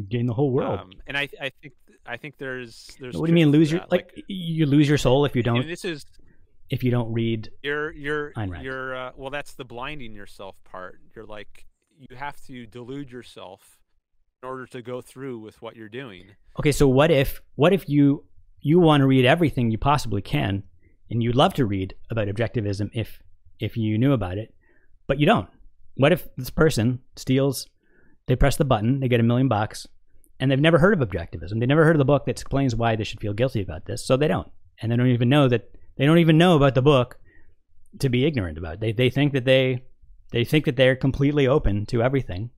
[0.08, 0.80] Gain the whole world.
[0.80, 1.74] Um, and I I think
[2.04, 3.16] I think there's there's.
[3.16, 3.92] what do you mean lose your that.
[3.92, 6.04] like, you lose your soul if you don't this is
[6.68, 7.48] if you don't read?
[7.62, 10.98] you're you're you're uh, well that's the blinding yourself part.
[11.14, 11.66] You're like
[11.96, 13.78] you have to delude yourself
[14.42, 16.24] in order to go through with what you're doing.
[16.58, 18.24] Okay, so what if what if you
[18.60, 20.64] you want to read everything you possibly can,
[21.12, 23.20] and you'd love to read about objectivism if
[23.60, 24.52] if you knew about it,
[25.06, 25.48] but you don't.
[25.94, 27.68] What if this person steals?
[28.26, 29.86] They press the button, they get a million bucks,
[30.40, 31.60] and they've never heard of objectivism.
[31.60, 34.04] They never heard of the book that explains why they should feel guilty about this,
[34.04, 34.48] so they don't,
[34.80, 37.18] and they don't even know that they don't even know about the book
[37.98, 38.74] to be ignorant about.
[38.74, 38.80] It.
[38.80, 39.84] They they think that they
[40.30, 42.50] they think that they're completely open to everything,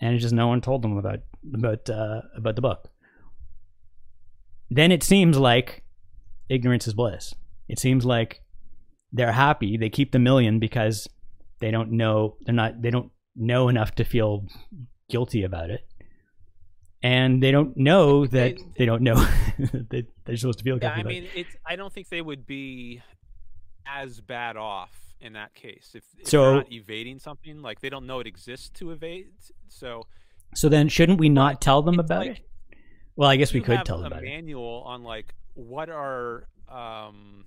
[0.00, 1.20] and it's just no one told them about
[1.52, 2.90] about uh, about the book
[4.70, 5.82] then it seems like
[6.48, 7.34] ignorance is bliss.
[7.68, 8.42] It seems like
[9.12, 9.76] they're happy.
[9.76, 11.08] They keep the million because
[11.60, 14.46] they don't know they're not they don't know enough to feel
[15.08, 15.80] guilty about it.
[17.02, 19.14] And they don't know that They- they don't know
[19.58, 21.30] that they're supposed to feel Yeah, guilty I mean it.
[21.34, 23.02] it's I don't think they would be
[23.86, 24.90] as bad off
[25.20, 28.26] in that case if, if So- they're not evading something like they don't know it
[28.26, 29.28] exists to evade.
[29.68, 30.06] So
[30.54, 32.42] So then shouldn't we not tell them it's about like- it?
[33.14, 34.26] Well, I guess we could tell them about it.
[34.26, 37.46] manual on like what are um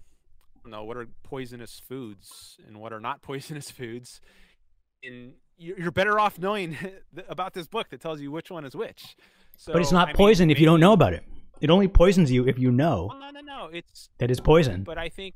[0.70, 4.22] know what are poisonous foods and what are not poisonous foods
[5.04, 6.78] and you- you're better off knowing
[7.30, 9.16] about this book that tells you which one is which
[9.58, 11.24] so But it's I not mean, poison if you don't know about it.
[11.62, 14.84] It only poisons you if you know well, no no no it's that it's poison.
[14.84, 15.36] but I think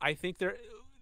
[0.00, 0.56] I think there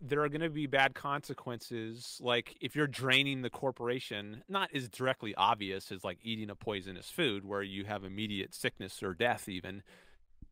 [0.05, 4.89] there are going to be bad consequences like if you're draining the corporation not as
[4.89, 9.49] directly obvious as like eating a poisonous food where you have immediate sickness or death
[9.49, 9.83] even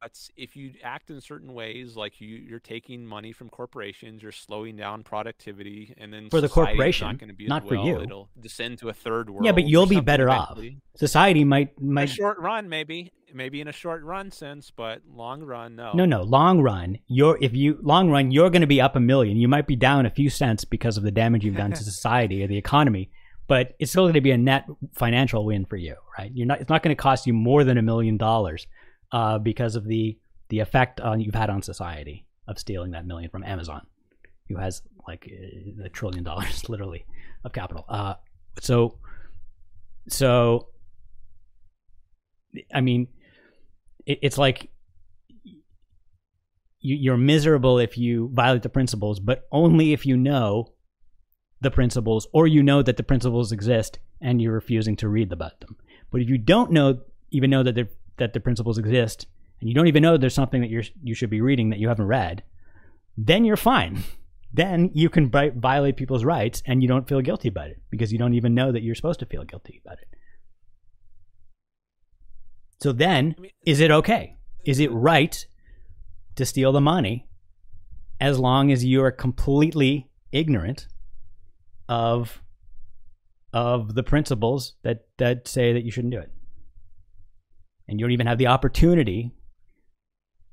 [0.01, 4.33] but if you act in certain ways like you you're taking money from corporations you're
[4.33, 8.01] slowing down productivity and then For the corporation, not, be not for you.
[8.01, 10.59] it'll descend to a third world Yeah, but you'll be better off.
[10.97, 15.77] Society might might short run maybe maybe in a short run sense but long run
[15.77, 16.23] no No, no.
[16.23, 19.37] Long run, you're if you long run, you're going to be up a million.
[19.37, 22.43] You might be down a few cents because of the damage you've done to society
[22.43, 23.11] or the economy,
[23.47, 26.31] but it's still going to be a net financial win for you, right?
[26.35, 26.61] You're not.
[26.61, 28.67] It's not going to cost you more than a million dollars
[29.13, 30.19] uh, because of the
[30.49, 33.87] the effect on you've had on society of stealing that million from Amazon,
[34.49, 35.31] who has like
[35.85, 37.05] a trillion dollars literally
[37.45, 37.85] of capital.
[37.89, 38.15] Uh,
[38.61, 38.99] so,
[40.09, 40.69] so,
[42.75, 43.09] I mean,
[44.07, 44.71] it, it's like
[46.81, 50.73] you, you're miserable if you violate the principles, but only if you know
[51.61, 55.61] the principles or you know that the principles exist and you're refusing to read about
[55.61, 55.77] them.
[56.11, 57.01] But if you don't know,
[57.31, 59.27] even know that they're- that the principles exist,
[59.61, 61.89] and you don't even know there's something that you're you should be reading that you
[61.89, 62.45] haven't read,
[63.17, 64.05] then you're fine.
[64.53, 68.13] Then you can vi- violate people's rights and you don't feel guilty about it because
[68.13, 70.09] you don't even know that you're supposed to feel guilty about it.
[72.81, 74.37] So then, I mean- is it okay?
[74.65, 75.47] Is it right
[76.35, 77.29] to steal the money
[78.21, 80.87] as long as you are completely ignorant
[81.89, 82.43] of
[83.53, 86.31] of the principles that that say that you shouldn't do it
[87.91, 89.33] and you don't even have the opportunity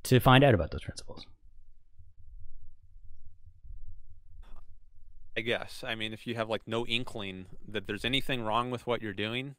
[0.03, 1.25] to find out about those principles
[5.37, 5.83] I guess.
[5.85, 9.13] I mean, if you have like no inkling that there's anything wrong with what you're
[9.13, 9.53] doing,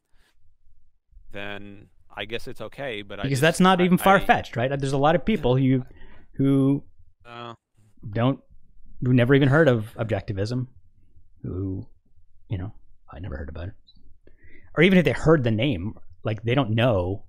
[1.31, 3.01] then I guess it's okay.
[3.01, 4.69] But because I that's not even far fetched, right?
[4.77, 5.85] There's a lot of people who
[6.33, 6.83] who
[7.25, 7.53] Uh,
[8.11, 8.41] don't
[9.01, 10.67] who never even heard of objectivism,
[11.43, 11.87] who
[12.49, 12.73] you know
[13.09, 13.73] I never heard about it,
[14.75, 15.93] or even if they heard the name,
[16.25, 17.23] like they don't know,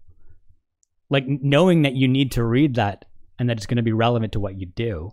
[1.10, 3.04] like knowing that you need to read that
[3.38, 5.12] and that it's going to be relevant to what you do.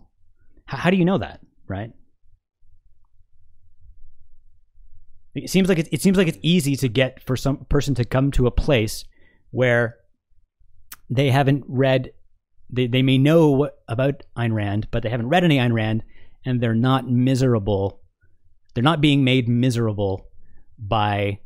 [0.66, 1.90] How, how do you know that, right?
[5.34, 8.04] It seems like it, it seems like it's easy to get for some person to
[8.04, 9.04] come to a place
[9.50, 9.96] where
[11.10, 12.12] they haven't read
[12.70, 16.02] they, they may know about Ayn Rand, but they haven't read any Ayn Rand,
[16.44, 18.02] and they're not miserable.
[18.74, 20.26] They're not being made miserable
[20.78, 21.40] by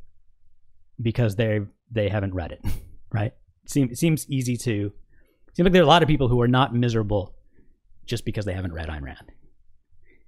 [1.01, 1.61] because they
[1.91, 2.61] they haven't read it,
[3.13, 3.33] right?
[3.65, 4.93] It seems it seems easy to
[5.49, 7.35] it seems like there are a lot of people who are not miserable
[8.07, 9.33] just because they haven't read Ayn Rand,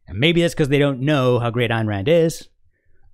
[0.06, 2.48] and maybe that's because they don't know how great Ayn Rand is.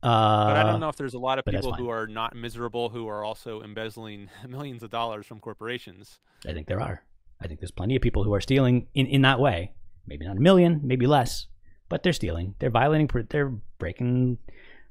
[0.03, 2.89] Uh, but I don't know if there's a lot of people who are not miserable
[2.89, 6.19] who are also embezzling millions of dollars from corporations.
[6.47, 7.03] I think there are.
[7.41, 9.73] I think there's plenty of people who are stealing in, in that way.
[10.07, 11.47] Maybe not a million, maybe less,
[11.89, 12.55] but they're stealing.
[12.59, 13.09] They're violating.
[13.29, 14.39] They're breaking,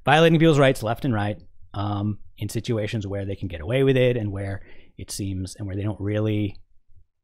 [0.04, 1.38] violating people's rights left and right
[1.74, 4.62] um, in situations where they can get away with it and where
[5.00, 6.56] it seems and where they don't really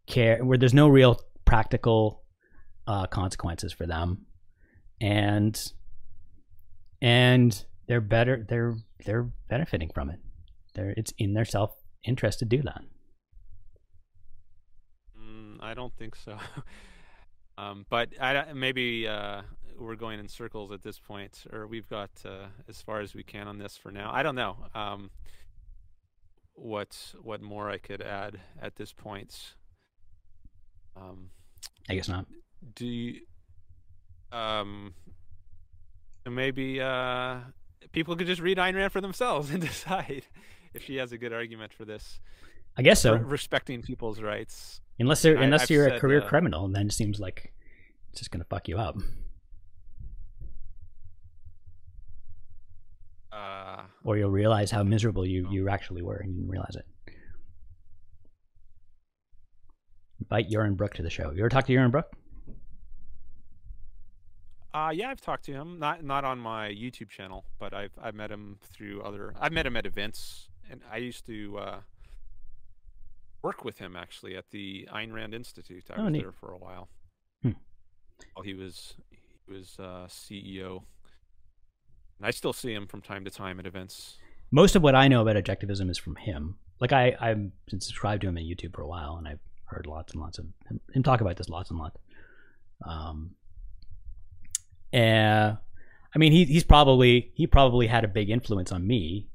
[0.07, 2.25] care, where there's no real practical
[2.87, 4.27] uh, consequences for them,
[5.01, 5.73] and
[7.03, 8.45] and they're better.
[8.49, 10.21] They're they're benefiting from it.
[10.75, 12.83] They're it's in their self interest to do that.
[15.21, 16.39] Mm, I don't think so.
[17.59, 19.43] um, but I, maybe uh,
[19.79, 23.23] we're going in circles at this point, or we've got uh, as far as we
[23.23, 24.11] can on this for now.
[24.13, 25.11] I don't know um,
[26.57, 29.55] what what more I could add at this point.
[30.97, 31.31] Um,
[31.89, 32.27] I guess not.
[32.75, 33.21] do you,
[34.33, 34.95] um,
[36.29, 37.37] maybe uh,
[37.93, 40.25] people could just read Ayn Rand for themselves and decide
[40.75, 42.21] if she has a good argument for this,
[42.77, 43.15] I guess so.
[43.15, 44.81] re- respecting people's rights.
[44.99, 47.53] Unless they're, unless I've you're a career uh, criminal, then it seems like
[48.11, 48.97] it's just gonna fuck you up.
[53.37, 56.87] Uh, Or you'll realize how miserable you, you actually were and you didn't realize it.
[60.21, 61.31] Invite Yaron Brook to the show.
[61.31, 62.07] You ever talk to Yaron Brook?
[64.73, 65.79] Uh, yeah, I've talked to him.
[65.79, 69.35] Not not on my YouTube channel, but I've I've met him through other.
[69.41, 71.79] I've met him at events, and I used to uh,
[73.43, 75.85] work with him actually at the Ayn Rand Institute.
[75.91, 76.23] I Oh, was neat.
[76.23, 76.89] there for a while.
[77.43, 77.53] Hmm.
[78.35, 80.83] While he was he was uh, CEO,
[82.19, 84.17] and I still see him from time to time at events.
[84.51, 86.57] Most of what I know about objectivism is from him.
[86.81, 89.87] Like I, I've been subscribed to him on YouTube for a while, and I've heard
[89.87, 91.99] lots and lots of him, him talk about this lots and lots.
[92.87, 93.31] Um,
[94.93, 95.55] uh,
[96.15, 99.29] I mean, he, he's probably he probably had a big influence on me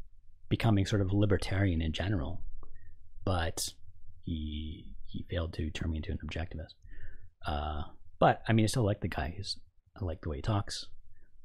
[0.50, 2.42] becoming sort of libertarian in general,
[3.26, 3.70] but
[4.24, 6.74] he he failed to turn me into an objectivist.
[7.46, 7.84] Uh,
[8.20, 9.34] but I mean, I still like the guy.
[9.36, 9.58] He's
[10.00, 10.88] I like the way he talks.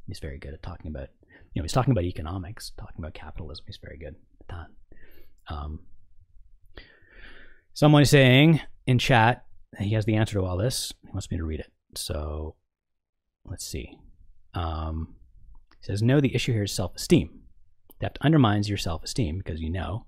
[0.06, 1.08] He's very good at talking about
[1.56, 3.64] you know he's talking about economics, talking about capitalism.
[3.66, 5.54] He's very good at that.
[5.54, 5.80] Um,
[7.72, 9.46] someone is saying in chat
[9.78, 10.92] he has the answer to all this.
[11.02, 11.72] He wants me to read it.
[11.94, 12.56] So
[13.46, 13.96] let's see.
[14.52, 15.14] Um,
[15.80, 17.40] he says, No, the issue here is self esteem.
[18.02, 20.04] Theft undermines your self esteem because you know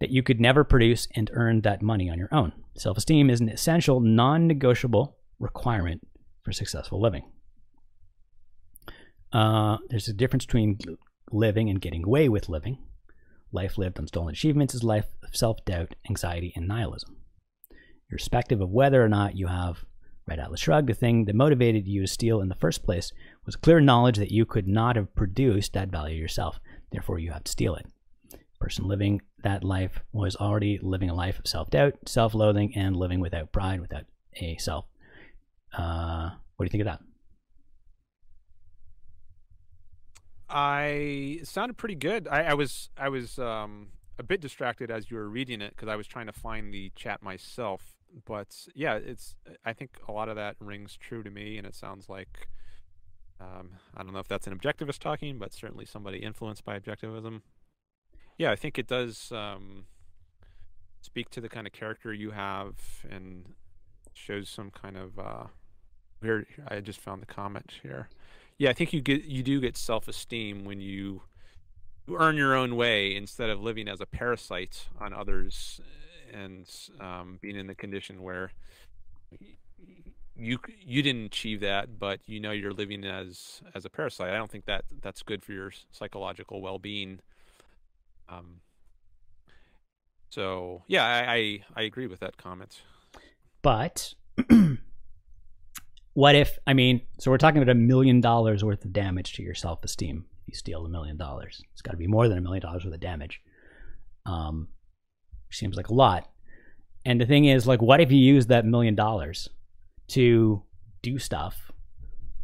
[0.00, 2.52] that you could never produce and earn that money on your own.
[2.76, 6.04] Self esteem is an essential, non negotiable requirement
[6.42, 7.22] for successful living.
[9.36, 10.78] Uh, there's a difference between
[11.30, 12.78] living and getting away with living.
[13.52, 17.16] Life lived on stolen achievements is life of self doubt, anxiety, and nihilism.
[18.10, 19.84] Irrespective of whether or not you have
[20.26, 23.12] read Atlas Shrugged, the thing that motivated you to steal in the first place
[23.44, 26.58] was clear knowledge that you could not have produced that value yourself.
[26.90, 27.84] Therefore, you have to steal it.
[28.58, 32.96] Person living that life was already living a life of self doubt, self loathing, and
[32.96, 34.04] living without pride, without
[34.40, 34.86] a self.
[35.76, 37.02] Uh, what do you think of that?
[40.48, 42.28] I sounded pretty good.
[42.28, 45.88] I, I was I was um, a bit distracted as you were reading it because
[45.88, 47.96] I was trying to find the chat myself.
[48.24, 51.74] But yeah, it's I think a lot of that rings true to me, and it
[51.74, 52.48] sounds like
[53.40, 57.42] um, I don't know if that's an objectivist talking, but certainly somebody influenced by objectivism.
[58.38, 59.86] Yeah, I think it does um,
[61.00, 62.74] speak to the kind of character you have,
[63.08, 63.54] and
[64.12, 65.18] shows some kind of.
[65.18, 65.44] Uh,
[66.22, 68.08] here, I just found the comment here.
[68.58, 71.22] Yeah, I think you get you do get self-esteem when you
[72.06, 75.80] you earn your own way instead of living as a parasite on others
[76.32, 76.68] and
[77.00, 78.52] um, being in the condition where
[80.38, 84.32] you you didn't achieve that, but you know you're living as as a parasite.
[84.32, 87.20] I don't think that that's good for your psychological well being.
[88.28, 88.60] Um.
[90.30, 92.82] So yeah, I, I I agree with that comment.
[93.62, 94.14] But
[96.16, 99.42] what if I mean, so we're talking about a million dollars worth of damage to
[99.42, 101.60] your self esteem if you steal a million dollars.
[101.74, 103.42] It's got to be more than a million dollars worth of damage.
[104.24, 104.68] Um,
[105.50, 106.30] seems like a lot.
[107.04, 109.50] And the thing is, like, what if you use that million dollars
[110.08, 110.62] to
[111.02, 111.70] do stuff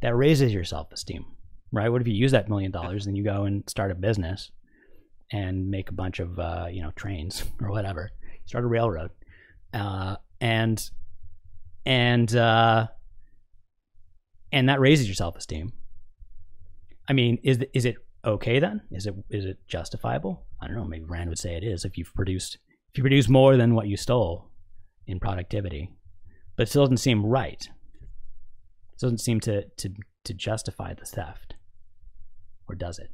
[0.03, 1.25] that raises your self esteem,
[1.73, 1.89] right?
[1.89, 4.51] What if you use that million dollars and you go and start a business
[5.33, 8.11] and make a bunch of, uh, you know, trains or whatever,
[8.45, 9.13] start a railroad,
[9.73, 10.91] uh, and
[11.87, 12.89] and uh,
[14.53, 15.73] and that raises your self esteem.
[17.09, 18.83] I mean, is is it okay then?
[18.91, 20.45] Is it is it justifiable?
[20.61, 20.85] I don't know.
[20.85, 22.59] Maybe Rand would say it is if you've produced
[22.91, 24.51] if you produce more than what you stole
[25.07, 25.91] in productivity,
[26.57, 27.69] but it still doesn't seem right.
[28.93, 29.91] It doesn't seem to to
[30.25, 31.55] to justify the theft,
[32.69, 33.11] or does it?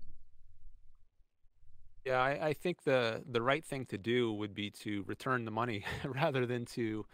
[2.05, 5.51] Yeah, I, I think the the right thing to do would be to return the
[5.51, 7.07] money rather than to.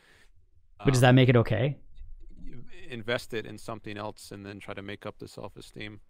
[0.85, 1.77] But does that um, make it okay?
[2.89, 6.01] Invest it in something else and then try to make up the self-esteem.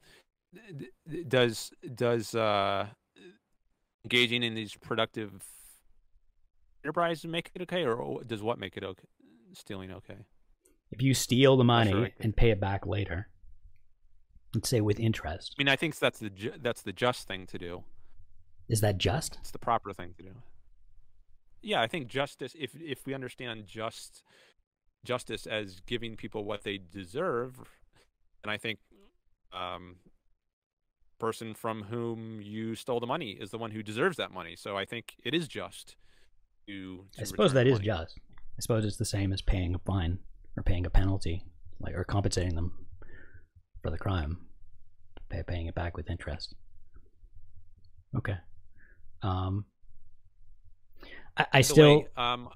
[1.29, 2.89] Does does uh
[4.05, 5.33] engaging in these productive
[6.85, 9.09] enterprises make it okay or does what make it okay
[9.53, 10.19] stealing okay?
[10.91, 13.29] If you steal the money can- and pay it back later,
[14.55, 17.47] let's say with interest, i mean i think that's the ju- that's the just thing
[17.47, 17.85] to do.
[18.69, 19.39] Is that just?
[19.41, 20.35] it's the proper thing to do.
[21.62, 24.23] Yeah i think justice if if we understand just
[25.05, 27.61] justice as giving people what they deserve
[28.43, 28.79] and i think
[29.53, 29.97] um
[31.21, 34.77] person from whom you stole the money is the one who deserves that money so
[34.77, 35.97] i think it is just
[36.67, 37.85] to, to I suppose return that the is money.
[37.85, 38.19] just.
[38.57, 40.19] I suppose it's the same as paying a fine
[40.57, 41.45] or paying a penalty,
[41.81, 42.73] like or compensating them
[43.83, 44.47] for the crime,
[45.29, 46.55] pay, paying it back with interest.
[48.17, 48.37] Okay.
[49.23, 49.67] Um.
[51.37, 52.49] I, I still way, um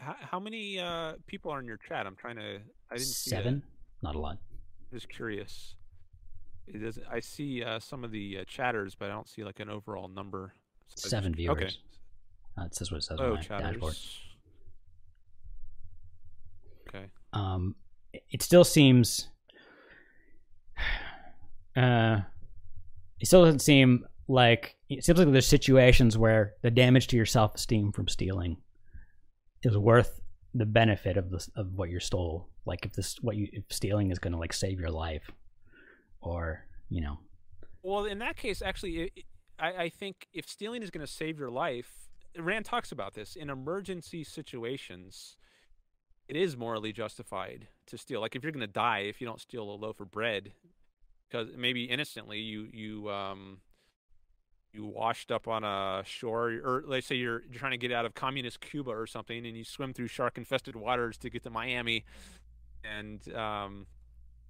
[0.00, 2.06] how, how many uh people are in your chat?
[2.06, 2.58] I'm trying to
[2.90, 3.62] i didn't see seven,
[4.02, 4.38] not a lot.
[4.92, 5.74] just curious.
[6.66, 9.68] It i see uh some of the uh, chatters but i don't see like an
[9.70, 10.52] overall number.
[10.88, 11.56] So I just- Seven viewers.
[11.62, 11.70] okay
[12.58, 13.92] Uh, it says what it says oh on my dashboard.
[13.92, 14.20] chatters.
[16.88, 17.06] Okay.
[17.32, 17.76] Um,
[18.12, 19.28] it- it still seems
[21.76, 22.20] uh,
[23.20, 27.26] it still doesn't seem like it seems like there's situations where the damage to your
[27.26, 28.56] self-esteem from stealing
[29.62, 30.20] is worth
[30.54, 34.10] the benefit of this of what you stole like if this what you if stealing
[34.10, 35.30] is going to like save your life
[36.20, 37.18] or you know
[37.82, 39.12] Well, in that case, actually, it,
[39.58, 41.90] I, I think if stealing is going to save your life,
[42.38, 45.36] Rand talks about this in emergency situations.
[46.28, 48.20] It is morally justified to steal.
[48.20, 50.52] Like if you're going to die if you don't steal a loaf of bread,
[51.28, 53.58] because maybe innocently you you um
[54.72, 58.04] you washed up on a shore, or let's say you're you're trying to get out
[58.04, 62.04] of communist Cuba or something, and you swim through shark-infested waters to get to Miami,
[62.84, 63.86] and um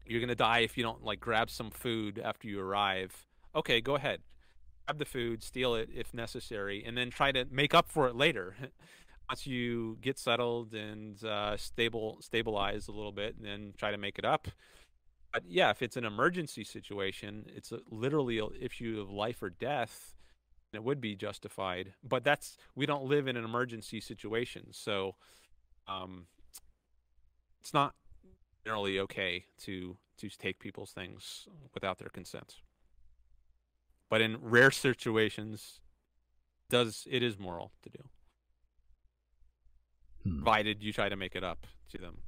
[0.06, 3.26] you're gonna die if you don't like grab some food after you arrive.
[3.54, 4.20] Okay, go ahead,
[4.86, 8.14] grab the food, steal it if necessary, and then try to make up for it
[8.14, 8.56] later.
[9.30, 13.98] Once you get settled and uh, stable, stabilize a little bit, and then try to
[13.98, 14.48] make it up.
[15.32, 19.50] But yeah, if it's an emergency situation, it's a, literally an issue of life or
[19.50, 20.14] death.
[20.72, 25.16] It would be justified, but that's we don't live in an emergency situation, so
[25.88, 26.26] um,
[27.60, 27.94] it's not
[28.64, 32.56] generally okay to to take people's things without their consent.
[34.08, 35.80] But in rare situations,
[36.68, 38.04] does it is moral to do,
[40.22, 40.36] hmm.
[40.36, 42.18] provided you try to make it up to them.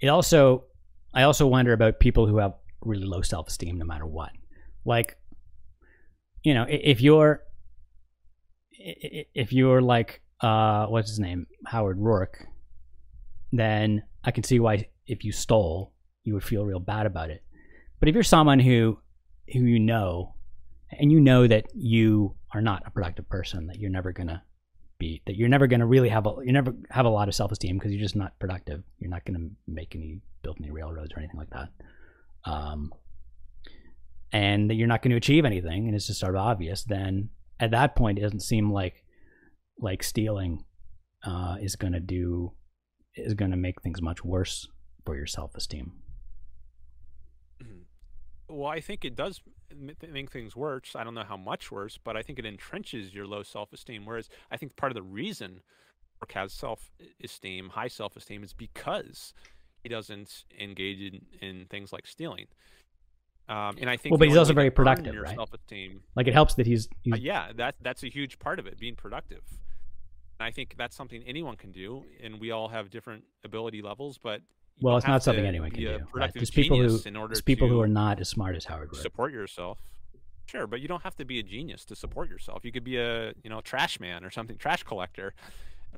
[0.00, 0.64] It also
[1.14, 4.32] i also wonder about people who have really low self-esteem no matter what.
[4.84, 5.16] Like
[6.42, 7.42] you know if you're
[8.70, 11.46] if you're like uh what's his name?
[11.66, 12.46] Howard Roark
[13.52, 15.92] then i can see why if you stole
[16.24, 17.42] you would feel real bad about it.
[18.00, 18.98] But if you're someone who
[19.52, 20.34] who you know
[20.90, 24.42] and you know that you are not a productive person that you're never gonna
[24.98, 27.34] be that you're never going to really have a you never have a lot of
[27.34, 28.82] self-esteem because you're just not productive.
[28.98, 31.68] You're not going to make any build any railroads or anything like that.
[32.44, 32.92] Um
[34.32, 37.30] and that you're not going to achieve anything and it's just sort of obvious then
[37.60, 39.04] at that point it doesn't seem like
[39.78, 40.64] like stealing
[41.24, 42.52] uh is going to do
[43.14, 44.68] is going to make things much worse
[45.04, 45.92] for your self-esteem
[48.48, 49.40] Well, I think it does
[49.76, 50.94] make things worse.
[50.94, 54.04] I don't know how much worse, but I think it entrenches your low self-esteem.
[54.04, 55.62] Whereas I think part of the reason
[56.32, 59.34] has self-esteem, high self-esteem, is because
[59.82, 62.46] he doesn't engage in, in things like stealing.
[63.48, 65.36] Um, and I think well, but he's also very productive, right?
[65.36, 67.14] Self-esteem, like it helps that he's, he's...
[67.14, 69.42] Uh, yeah, that that's a huge part of it, being productive.
[70.40, 74.18] And I think that's something anyone can do, and we all have different ability levels,
[74.18, 74.40] but
[74.80, 75.98] well, it's not something anyone can do.
[76.14, 76.32] Right?
[76.32, 78.94] There's people who there's people who are not as smart as Howard.
[78.96, 79.78] Support yourself.
[80.46, 82.64] Sure, but you don't have to be a genius to support yourself.
[82.64, 85.34] You could be a you know trash man or something, trash collector,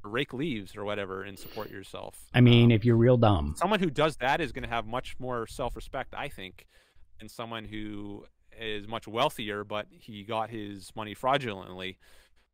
[0.03, 2.19] rake leaves or whatever, and support yourself.
[2.33, 4.87] I mean, um, if you're real dumb, someone who does that is going to have
[4.87, 6.67] much more self-respect, I think,
[7.19, 8.25] than someone who
[8.61, 11.99] is much wealthier but he got his money fraudulently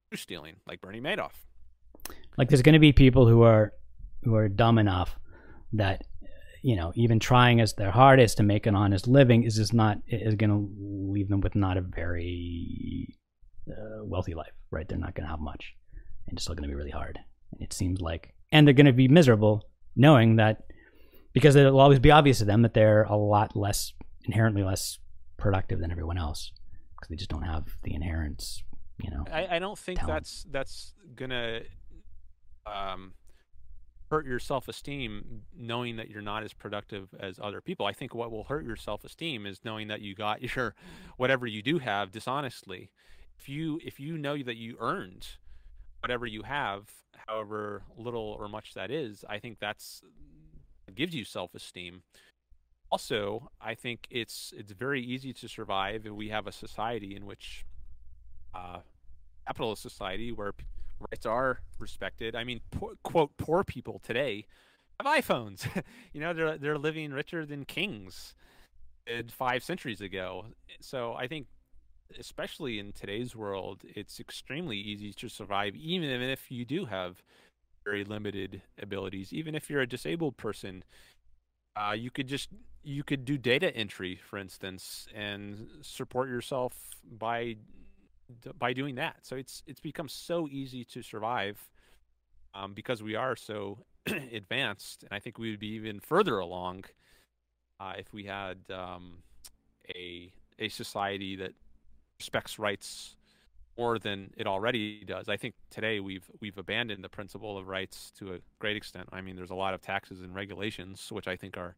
[0.08, 1.32] through stealing, like Bernie Madoff.
[2.36, 3.72] Like, there's going to be people who are
[4.24, 5.18] who are dumb enough
[5.74, 6.04] that
[6.64, 9.98] you know, even trying as their hardest to make an honest living is just not
[10.08, 10.66] is going to
[11.12, 13.14] leave them with not a very
[13.70, 14.88] uh, wealthy life, right?
[14.88, 15.74] They're not going to have much,
[16.26, 17.18] and it's still going to be really hard.
[17.52, 20.62] And it seems like, and they're going to be miserable knowing that
[21.34, 23.92] because it'll always be obvious to them that they're a lot less
[24.24, 24.98] inherently less
[25.36, 26.50] productive than everyone else
[26.96, 28.42] because they just don't have the inherent,
[29.02, 29.26] you know.
[29.30, 30.14] I, I don't think talent.
[30.14, 31.60] that's that's gonna
[32.66, 33.12] um,
[34.14, 37.84] hurt your self-esteem knowing that you're not as productive as other people.
[37.84, 40.76] I think what will hurt your self-esteem is knowing that you got your
[41.16, 42.90] whatever you do have dishonestly.
[43.36, 45.26] If you if you know that you earned
[45.98, 46.90] whatever you have,
[47.26, 50.00] however little or much that is, I think that's
[50.94, 52.04] gives you self-esteem.
[52.92, 57.26] Also, I think it's it's very easy to survive if we have a society in
[57.26, 57.66] which
[58.54, 58.78] uh,
[59.44, 60.52] capitalist society where
[61.10, 62.34] rights are respected.
[62.34, 64.46] I mean, poor, quote, poor people today
[65.00, 65.66] have iPhones.
[66.12, 68.34] you know, they're they're living richer than kings
[69.30, 70.46] five centuries ago.
[70.80, 71.46] So I think,
[72.18, 77.22] especially in today's world, it's extremely easy to survive, even if you do have
[77.84, 79.32] very limited abilities.
[79.32, 80.84] Even if you're a disabled person,
[81.76, 82.48] uh, you could just
[82.82, 86.72] you could do data entry, for instance, and support yourself
[87.10, 87.56] by
[88.58, 89.18] by doing that.
[89.22, 91.58] So it's it's become so easy to survive
[92.54, 96.84] um, because we are so advanced, and I think we would be even further along
[97.80, 99.22] uh, if we had um,
[99.94, 101.52] a a society that
[102.18, 103.16] respects rights
[103.76, 105.28] more than it already does.
[105.28, 109.08] I think today we've we've abandoned the principle of rights to a great extent.
[109.12, 111.76] I mean, there's a lot of taxes and regulations, which I think are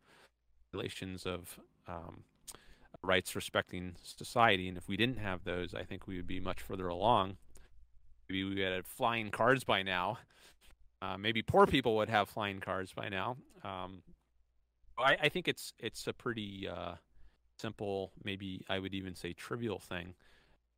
[0.72, 1.58] regulations of
[1.88, 2.24] um,
[3.02, 4.68] rights respecting society.
[4.68, 7.36] And if we didn't have those, I think we would be much further along.
[8.28, 10.18] Maybe we have flying cars by now.
[11.00, 13.36] Uh, maybe poor people would have flying cars by now.
[13.62, 14.02] Um,
[14.98, 16.94] I, I, think it's it's a pretty uh,
[17.58, 20.14] simple, maybe I would even say trivial thing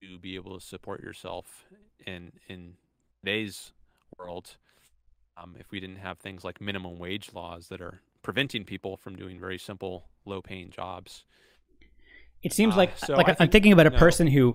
[0.03, 1.67] to be able to support yourself
[2.07, 2.75] in in
[3.21, 3.73] today's
[4.19, 4.57] world.
[5.41, 9.15] Um, if we didn't have things like minimum wage laws that are preventing people from
[9.15, 11.25] doing very simple, low-paying jobs,
[12.43, 13.99] it seems like uh, so like I am thinking about a no.
[13.99, 14.55] person who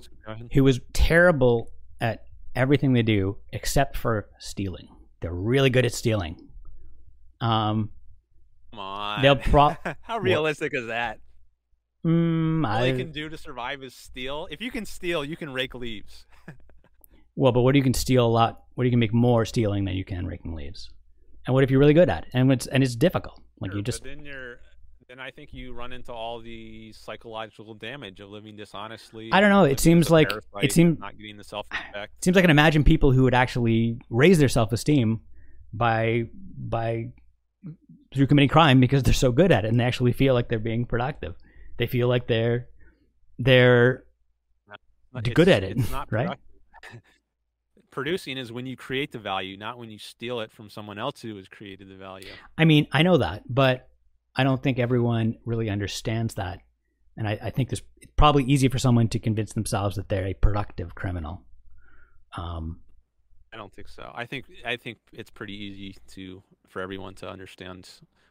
[0.54, 4.88] who is terrible at everything they do except for stealing.
[5.22, 6.50] They're really good at stealing.
[7.42, 7.92] Um,
[8.72, 9.76] Come on, they'll pro.
[10.02, 11.20] How realistic well, is that?
[12.06, 12.86] Mm, All I...
[12.86, 14.48] you can do to survive is steal.
[14.52, 16.26] If you can steal, you can rake leaves.
[17.36, 18.64] well, but what do you can steal a lot?
[18.76, 20.90] What do you can make more stealing than you can raking leaves?
[21.46, 22.30] And what if you're really good at it?
[22.34, 23.42] And it's and it's difficult.
[23.60, 24.60] Like sure, you just then you're
[25.14, 29.30] then I think you run into all the psychological damage of living dishonestly.
[29.32, 29.64] I don't know.
[29.64, 30.32] It seems like
[30.62, 32.14] it seems not getting the self respect.
[32.24, 35.22] Seems like I can imagine people who would actually raise their self esteem
[35.72, 37.10] by by
[38.12, 40.58] through committing crime because they're so good at it and they actually feel like they're
[40.58, 41.36] being productive.
[41.78, 42.70] They feel like they're
[43.38, 44.06] they're
[45.16, 45.78] it's, good at it,
[46.10, 46.40] right?
[47.92, 51.22] Producing is when you create the value, not when you steal it from someone else
[51.22, 52.32] who has created the value.
[52.58, 53.88] I mean, I know that, but
[54.36, 56.60] I don't think everyone really understands that.
[57.16, 57.82] And I, I think it's
[58.16, 61.44] probably easy for someone to convince themselves that they're a productive criminal.
[62.36, 62.80] Um,
[63.54, 64.12] I don't think so.
[64.16, 67.88] I think I think it's pretty easy to for everyone to understand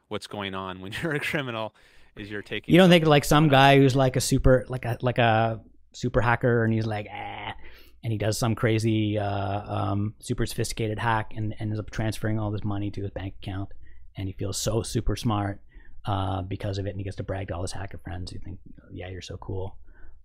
[0.08, 1.74] what's going on when you're a criminal.
[2.16, 2.74] Is you're taking.
[2.74, 5.60] You don't think like some guy who's like a super like a like a
[5.92, 7.54] super hacker and he's like ah,
[8.02, 12.50] and he does some crazy uh, um, super sophisticated hack and ends up transferring all
[12.50, 13.70] this money to his bank account
[14.16, 15.60] and he feels so super smart
[16.04, 18.32] uh, because of it, and he gets to brag to all his hacker friends.
[18.32, 18.58] You think,
[18.92, 19.76] yeah, you're so cool.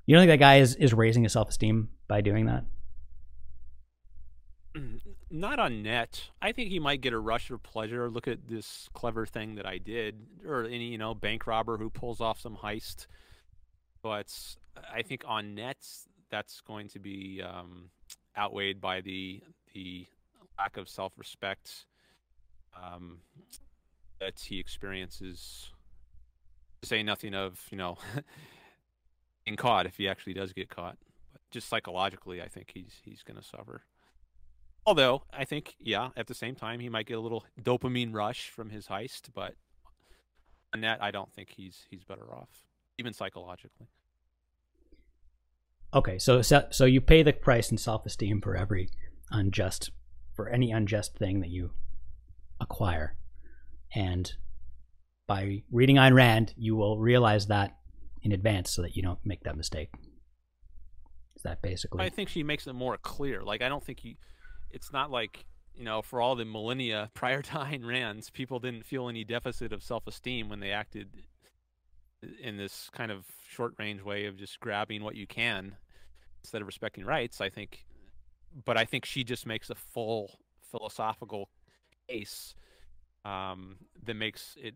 [0.05, 2.63] You don't think that guy is is raising his self esteem by doing that?
[5.29, 6.29] Not on net.
[6.41, 8.09] I think he might get a rush of pleasure.
[8.09, 11.89] Look at this clever thing that I did, or any you know bank robber who
[11.89, 13.07] pulls off some heist.
[14.01, 14.33] But
[14.93, 15.85] I think on net,
[16.29, 17.89] that's going to be um,
[18.37, 19.41] outweighed by the
[19.73, 20.07] the
[20.57, 21.85] lack of self-respect
[22.75, 23.19] um,
[24.19, 25.71] that he experiences.
[26.81, 27.97] To say nothing of you know
[29.45, 30.97] being caught if he actually does get caught.
[31.31, 33.83] But just psychologically, I think he's he's going to suffer.
[34.85, 38.49] Although I think, yeah, at the same time, he might get a little dopamine rush
[38.49, 39.55] from his heist, but
[40.73, 42.63] on that, I don't think he's he's better off,
[42.97, 43.87] even psychologically.
[45.93, 48.89] Okay, so so, you pay the price in self-esteem for every
[49.31, 49.91] unjust
[50.33, 51.71] for any unjust thing that you
[52.59, 53.15] acquire,
[53.93, 54.31] and
[55.27, 57.77] by reading Ayn Rand, you will realize that
[58.23, 59.89] in advance so that you don't make that mistake.
[61.35, 62.03] Is that basically?
[62.03, 63.43] I think she makes it more clear.
[63.43, 64.15] Like I don't think you.
[64.71, 65.45] It's not like
[65.75, 69.71] you know, for all the millennia prior to Ayn Rand's, people didn't feel any deficit
[69.71, 71.09] of self-esteem when they acted
[72.41, 75.75] in this kind of short-range way of just grabbing what you can
[76.43, 77.39] instead of respecting rights.
[77.41, 77.85] I think,
[78.65, 80.39] but I think she just makes a full
[80.71, 81.49] philosophical
[82.09, 82.55] case
[83.27, 84.75] um, that makes it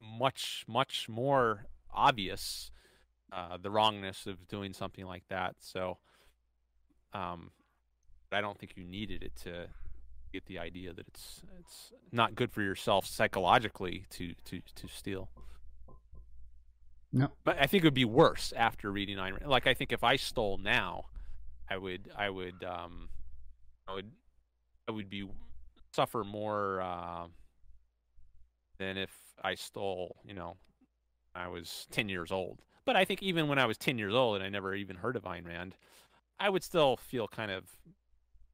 [0.00, 2.70] much, much more obvious
[3.32, 5.56] uh, the wrongness of doing something like that.
[5.60, 5.98] So,
[7.12, 7.50] um,
[8.30, 9.66] I don't think you needed it to
[10.32, 15.28] get the idea that it's it's not good for yourself psychologically to to to steal.
[17.12, 19.46] No, but I think it would be worse after reading Ayn Rand.
[19.46, 21.04] Like I think if I stole now,
[21.68, 23.10] I would I would um
[23.86, 24.10] I would
[24.88, 25.28] I would be
[25.92, 27.26] suffer more uh,
[28.82, 29.10] than if
[29.42, 30.16] I stole.
[30.24, 30.56] You know,
[31.34, 32.60] I was ten years old.
[32.84, 35.16] But I think even when I was ten years old and I never even heard
[35.16, 35.76] of Ayn Rand,
[36.38, 37.64] I would still feel kind of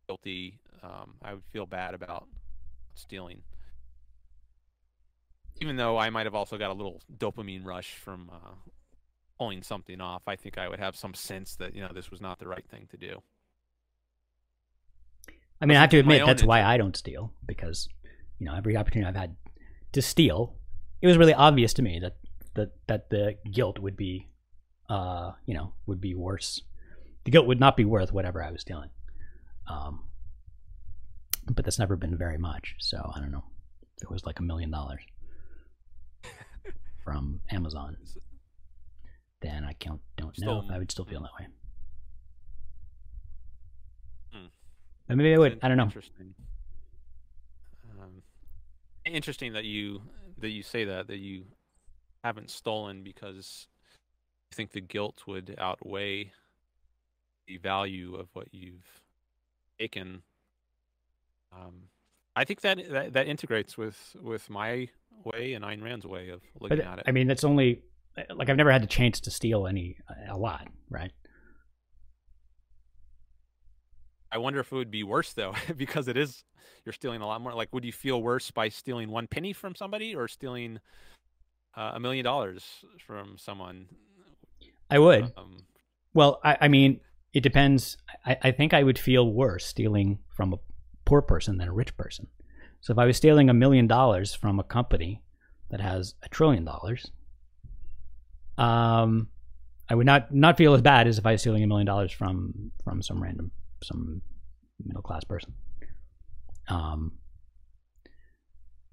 [0.06, 2.26] guilty um, I would feel bad about
[2.94, 3.42] stealing.
[5.60, 8.54] Even though I might have also got a little dopamine rush from uh,
[9.38, 12.20] pulling something off, I think I would have some sense that you know this was
[12.20, 13.22] not the right thing to do.
[15.60, 17.88] I mean, I have to admit that's why I don't steal because
[18.38, 19.36] you know every opportunity I've had
[19.92, 20.56] to steal,
[21.00, 22.16] it was really obvious to me that
[22.54, 24.28] that that the guilt would be,
[24.88, 26.62] uh, you know, would be worse.
[27.24, 28.90] The guilt would not be worth whatever I was stealing.
[29.66, 30.04] Um,
[31.50, 32.74] but that's never been very much.
[32.78, 33.44] So I don't know.
[33.96, 35.00] If it was like a million dollars
[37.04, 37.96] from Amazon,
[39.40, 41.46] then I can't, don't still, know if I would still feel that way.
[44.32, 45.16] Hmm.
[45.16, 45.58] Maybe I would.
[45.62, 45.84] I don't know.
[45.84, 46.34] Interesting.
[49.08, 50.02] Interesting that you
[50.38, 51.44] that you say that that you
[52.22, 53.66] haven't stolen because
[54.50, 56.32] you think the guilt would outweigh
[57.46, 59.00] the value of what you've
[59.78, 60.22] taken
[61.52, 61.88] um,
[62.36, 64.88] I think that, that, that integrates with with my
[65.24, 67.04] way and Ayn Rand's way of looking but, at it.
[67.06, 67.82] I mean, it's only
[68.34, 69.96] like I've never had the chance to steal any
[70.28, 71.10] a lot, right?
[74.30, 76.44] I wonder if it would be worse though, because it is
[76.84, 77.54] you're stealing a lot more.
[77.54, 80.80] Like, would you feel worse by stealing one penny from somebody or stealing
[81.76, 82.64] uh, a million dollars
[83.06, 83.86] from someone?
[84.90, 85.32] I would.
[85.36, 85.58] Um,
[86.14, 87.00] well, I, I, mean,
[87.34, 87.98] it depends.
[88.24, 90.58] I, I think I would feel worse stealing from a
[91.04, 92.26] poor person than a rich person.
[92.80, 95.22] So if I was stealing a million dollars from a company
[95.70, 97.10] that has a trillion dollars,
[98.56, 99.28] um,
[99.90, 102.12] I would not not feel as bad as if I was stealing a million dollars
[102.12, 103.50] from from some random
[103.82, 104.22] some
[104.84, 105.54] middle class person.
[106.68, 107.12] Um,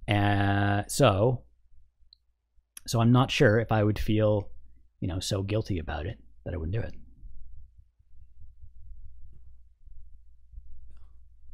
[0.08, 1.44] and so
[2.88, 4.50] so I'm not sure if I would feel,
[5.00, 6.94] you know, so guilty about it that I wouldn't do it.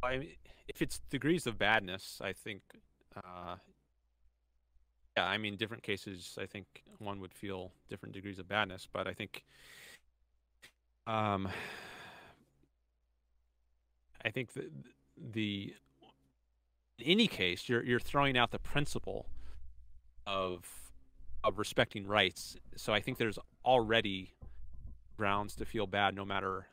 [0.03, 0.27] I
[0.67, 2.61] if it's degrees of badness, I think,
[3.15, 3.55] uh,
[5.17, 6.65] yeah, I mean, different cases, I think
[6.99, 9.43] one would feel different degrees of badness, but I think,
[11.07, 11.49] um,
[14.23, 14.69] I think the,
[15.18, 15.73] the
[16.99, 19.27] in any case, you're you're throwing out the principle
[20.26, 20.91] of
[21.43, 22.56] of respecting rights.
[22.76, 24.34] So I think there's already
[25.18, 26.68] grounds to feel bad, no matter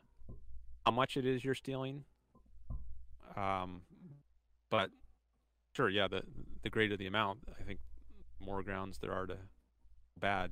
[0.85, 2.05] how much it is you're stealing.
[3.37, 3.83] Um,
[4.71, 4.91] but
[5.75, 6.23] sure, yeah, the
[6.63, 7.79] the greater the amount, I think
[8.41, 9.37] more grounds there are to
[10.19, 10.51] bad.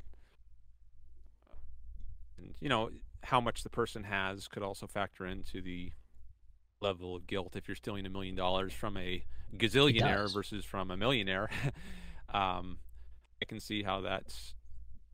[2.39, 2.91] And you know
[3.25, 5.93] how much the person has could also factor into the
[6.87, 7.57] level of guilt.
[7.57, 9.25] If you're stealing a million dollars from a
[9.57, 11.51] gazillionaire versus from a millionaire,
[12.35, 12.79] um,
[13.43, 14.35] I can see how that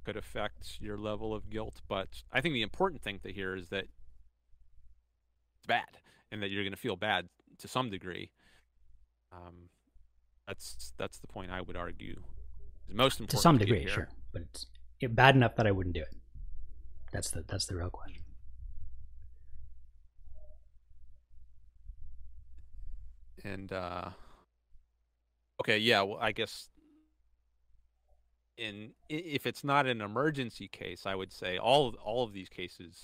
[0.05, 1.81] could affect your level of guilt.
[1.89, 3.85] But I think the important thing to hear is that
[5.57, 5.99] it's bad
[6.31, 7.29] and that you're going to feel bad
[7.59, 8.31] to some degree.
[9.33, 9.69] Um,
[10.47, 12.21] that's that's the point I would argue
[12.89, 13.31] is most important.
[13.31, 13.89] To some degree, here.
[13.89, 14.67] sure, but it's
[15.13, 16.15] bad enough that I wouldn't do it.
[17.13, 18.22] That's the that's the real question.
[23.45, 24.11] And uh,
[25.61, 26.03] okay, yeah.
[26.03, 26.69] Well, I guess
[28.57, 32.49] in if it's not an emergency case, I would say all of, all of these
[32.49, 33.03] cases,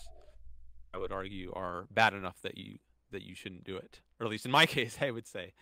[0.94, 2.78] I would argue, are bad enough that you
[3.10, 4.00] that you shouldn't do it.
[4.20, 5.52] Or at least in my case, I would say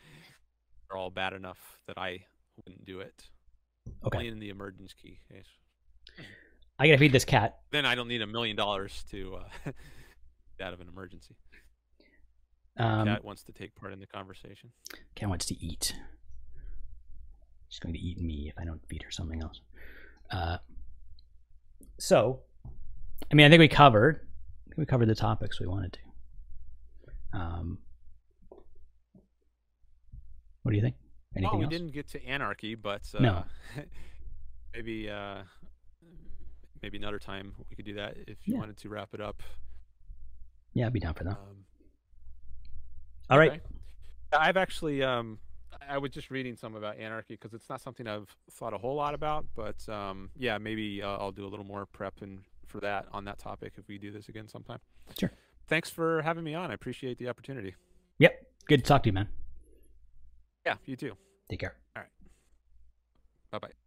[0.88, 2.24] they're all bad enough that I
[2.56, 3.24] wouldn't do it.
[4.04, 4.18] Okay.
[4.18, 5.46] Only in the emergency case.
[6.78, 7.58] I gotta feed this cat.
[7.70, 9.70] Then I don't need a million dollars to uh,
[10.60, 11.36] out of an emergency.
[12.78, 14.70] Um, Cat wants to take part in the conversation.
[15.14, 15.94] cat wants to eat.
[17.68, 19.60] She's going to eat me if I don't feed her something else.
[20.30, 20.58] Uh,
[21.98, 22.40] so,
[23.30, 24.20] I mean, I think we covered.
[24.66, 25.94] I think we covered the topics we wanted
[27.32, 27.38] to.
[27.38, 27.78] Um,
[30.62, 30.96] what do you think?
[31.34, 31.72] Anything well, we else?
[31.72, 33.44] didn't get to anarchy, but uh, No.
[34.74, 35.38] maybe uh,
[36.82, 38.60] maybe another time we could do that if you Yeah.
[38.60, 39.42] wanted to wrap it up.
[40.74, 41.32] Yeah, I'd be down for that.
[41.38, 41.64] Um,
[43.30, 43.52] All right.
[43.52, 43.60] okay.
[44.32, 45.38] I've actually um,
[45.88, 48.94] I was just reading some about anarchy because it's not something I've thought a whole
[48.94, 52.80] lot about, but um, yeah, maybe uh, I'll do a little more prep and for
[52.80, 54.78] that on that topic if we do this again sometime.
[55.18, 55.30] Sure.
[55.68, 56.70] Thanks for having me on.
[56.70, 57.74] I appreciate the opportunity.
[58.18, 58.46] Yep.
[58.66, 59.28] Good to talk to you, man.
[60.64, 61.16] Yeah, you too.
[61.48, 61.76] Take care.
[61.94, 62.10] All right.
[63.50, 63.85] Bye bye.